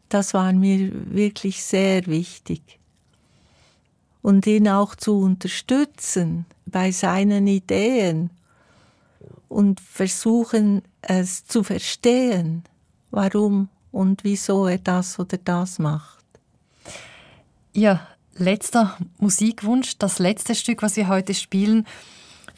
Das 0.08 0.34
war 0.34 0.52
mir 0.52 0.90
wirklich 1.14 1.62
sehr 1.62 2.06
wichtig. 2.06 2.78
Und 4.22 4.46
ihn 4.46 4.68
auch 4.68 4.94
zu 4.94 5.20
unterstützen 5.20 6.46
bei 6.66 6.90
seinen 6.90 7.46
Ideen 7.46 8.30
und 9.48 9.80
versuchen 9.80 10.82
es 11.02 11.44
zu 11.44 11.62
verstehen, 11.62 12.64
warum 13.10 13.68
und 13.92 14.24
wieso 14.24 14.66
er 14.66 14.78
das 14.78 15.18
oder 15.18 15.38
das 15.38 15.78
macht. 15.78 16.24
Ihr 17.72 18.00
letzter 18.34 18.96
Musikwunsch, 19.18 19.98
das 19.98 20.18
letzte 20.18 20.54
Stück, 20.54 20.82
was 20.82 20.96
wir 20.96 21.08
heute 21.08 21.34
spielen, 21.34 21.86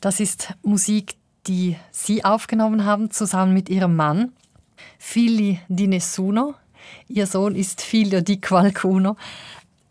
das 0.01 0.21
ist 0.21 0.55
Musik, 0.63 1.17
die 1.47 1.77
Sie 1.91 2.25
aufgenommen 2.25 2.85
haben, 2.85 3.11
zusammen 3.11 3.53
mit 3.53 3.69
Ihrem 3.69 3.97
Mann, 3.97 4.33
Figli 4.99 5.59
di 5.69 5.87
Nessuno. 5.87 6.55
Ihr 7.09 7.27
Sohn 7.27 7.55
ist 7.55 7.83
Figlio 7.83 8.21
di 8.21 8.41
Qualcuno. 8.41 9.17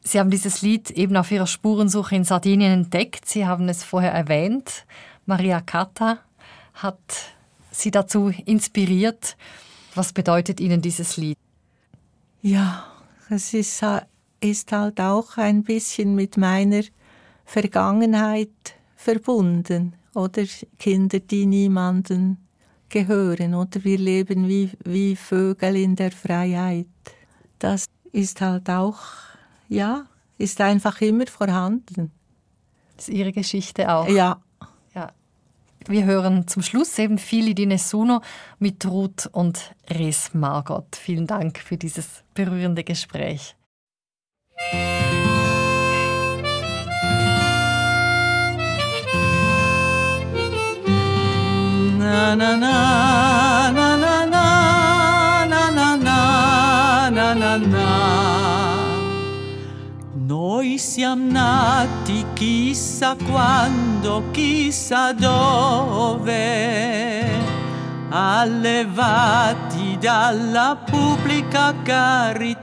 Sie 0.03 0.19
haben 0.19 0.31
dieses 0.31 0.61
Lied 0.61 0.89
eben 0.91 1.15
auf 1.17 1.31
Ihrer 1.31 1.47
Spurensuche 1.47 2.15
in 2.15 2.23
Sardinien 2.23 2.71
entdeckt. 2.71 3.27
Sie 3.27 3.45
haben 3.45 3.69
es 3.69 3.83
vorher 3.83 4.11
erwähnt. 4.11 4.85
Maria 5.25 5.61
Cata 5.61 6.19
hat 6.73 6.97
Sie 7.71 7.91
dazu 7.91 8.31
inspiriert. 8.45 9.37
Was 9.95 10.13
bedeutet 10.13 10.59
Ihnen 10.59 10.81
dieses 10.81 11.17
Lied? 11.17 11.37
Ja, 12.41 12.85
es 13.29 13.53
ist, 13.53 13.83
ist 14.39 14.71
halt 14.71 15.01
auch 15.01 15.37
ein 15.37 15.63
bisschen 15.63 16.15
mit 16.15 16.37
meiner 16.37 16.83
Vergangenheit 17.45 18.75
verbunden. 18.95 19.93
Oder 20.15 20.43
Kinder, 20.77 21.19
die 21.19 21.45
niemanden 21.45 22.37
gehören. 22.89 23.55
Oder 23.55 23.83
wir 23.83 23.97
leben 23.97 24.47
wie, 24.47 24.71
wie 24.83 25.15
Vögel 25.15 25.75
in 25.75 25.95
der 25.95 26.11
Freiheit. 26.11 26.87
Das 27.59 27.85
ist 28.11 28.41
halt 28.41 28.69
auch, 28.69 28.99
ja, 29.67 30.05
ist 30.37 30.61
einfach 30.61 31.01
immer 31.01 31.27
vorhanden. 31.27 32.11
Das 32.95 33.07
ist 33.07 33.13
Ihre 33.13 33.31
Geschichte 33.31 33.91
auch. 33.93 34.07
Ja. 34.07 34.41
Wir 35.87 36.05
hören 36.05 36.47
zum 36.47 36.61
Schluss 36.61 36.97
eben 36.99 37.17
Fili 37.17 37.55
di 37.55 37.65
Nessuno 37.65 38.21
mit 38.59 38.85
Ruth 38.85 39.27
und 39.31 39.73
Res 39.89 40.33
Margot. 40.33 40.95
Vielen 40.95 41.27
Dank 41.27 41.59
für 41.59 41.77
dieses 41.77 42.23
berührende 42.33 42.83
Gespräch. 42.83 43.55
Na 51.97 52.35
na 52.35 52.57
na 52.57 53.48
Noi 60.59 60.77
siamo 60.77 61.31
nati 61.31 62.25
chissà 62.33 63.15
quando, 63.31 64.25
chissà 64.31 65.13
dove, 65.13 66.43
allevati 68.09 69.97
dalla 69.97 70.83
pubblica 70.83 71.73
carità 71.81 72.59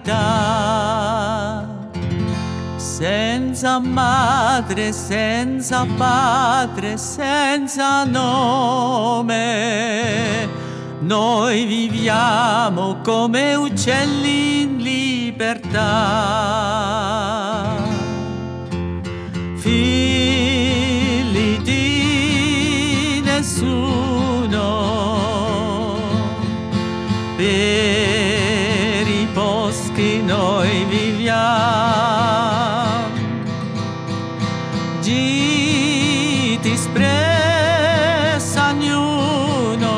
senza 2.77 3.79
madre, 3.79 4.93
senza 4.93 5.87
padre, 5.97 6.99
senza 6.99 8.05
nome. 8.05 9.47
Noi 11.01 11.65
viviamo 11.65 12.99
come 13.03 13.55
uccelli 13.55 14.61
in 14.63 14.77
libertà. 14.83 15.87
Figli 19.67 21.59
di 21.63 23.21
nessuno, 23.25 24.63
per 27.35 27.45
i 29.09 29.27
boschi 29.33 30.23
noi 30.23 30.85
viviamo. 30.85 31.65
Giti 35.01 36.71
espressa 36.71 38.69
ognuno, 38.69 39.91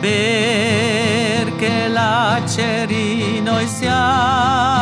perché 0.00 1.86
laceri 1.86 3.40
noi 3.42 3.68
siamo. 3.68 4.75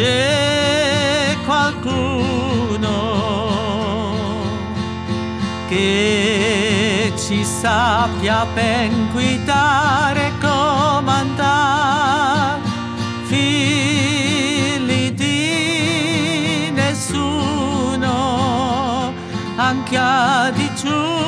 C'è 0.00 1.36
qualcuno 1.44 2.88
che 5.68 7.12
ci 7.18 7.44
sappia 7.44 8.46
ben 8.54 9.10
guidare 9.12 10.28
e 10.28 10.32
comandare, 10.40 11.40
figli 13.24 15.10
di 15.12 16.70
nessuno, 16.72 18.08
anche 19.56 19.98
a 19.98 20.50
digiuno 20.50 21.19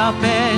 a 0.00 0.12
pé. 0.12 0.49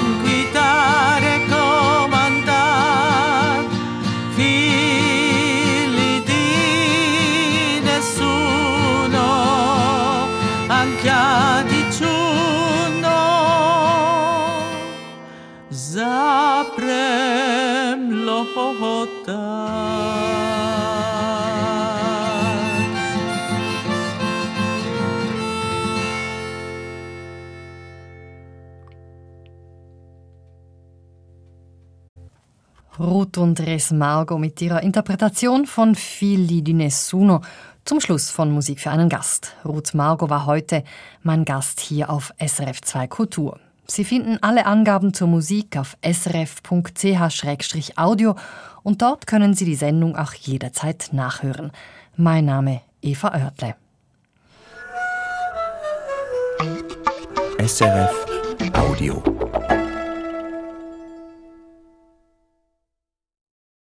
Ruth 33.32 33.38
und 33.38 33.60
Res 33.60 33.90
Margo 33.92 34.36
mit 34.36 34.60
ihrer 34.60 34.82
Interpretation 34.82 35.64
von 35.64 35.94
Figli 35.94 36.60
di 36.60 36.74
Nessuno 36.74 37.40
zum 37.84 37.98
Schluss 37.98 38.28
von 38.30 38.50
Musik 38.50 38.80
für 38.80 38.90
einen 38.90 39.08
Gast. 39.08 39.56
Ruth 39.64 39.94
Margo 39.94 40.28
war 40.28 40.44
heute 40.44 40.84
mein 41.22 41.46
Gast 41.46 41.80
hier 41.80 42.10
auf 42.10 42.34
SRF2 42.38 43.08
Kultur. 43.08 43.58
Sie 43.86 44.04
finden 44.04 44.36
alle 44.42 44.66
Angaben 44.66 45.14
zur 45.14 45.28
Musik 45.28 45.78
auf 45.78 45.96
srf.ch-audio 46.04 46.44
und 48.82 49.00
dort 49.00 49.26
können 49.26 49.54
Sie 49.54 49.64
die 49.64 49.76
Sendung 49.76 50.14
auch 50.14 50.34
jederzeit 50.34 51.08
nachhören. 51.12 51.72
Mein 52.16 52.44
Name 52.44 52.82
Eva 53.00 53.28
Oertle. 53.28 53.76
SRF 57.64 58.26
Audio. 58.74 59.41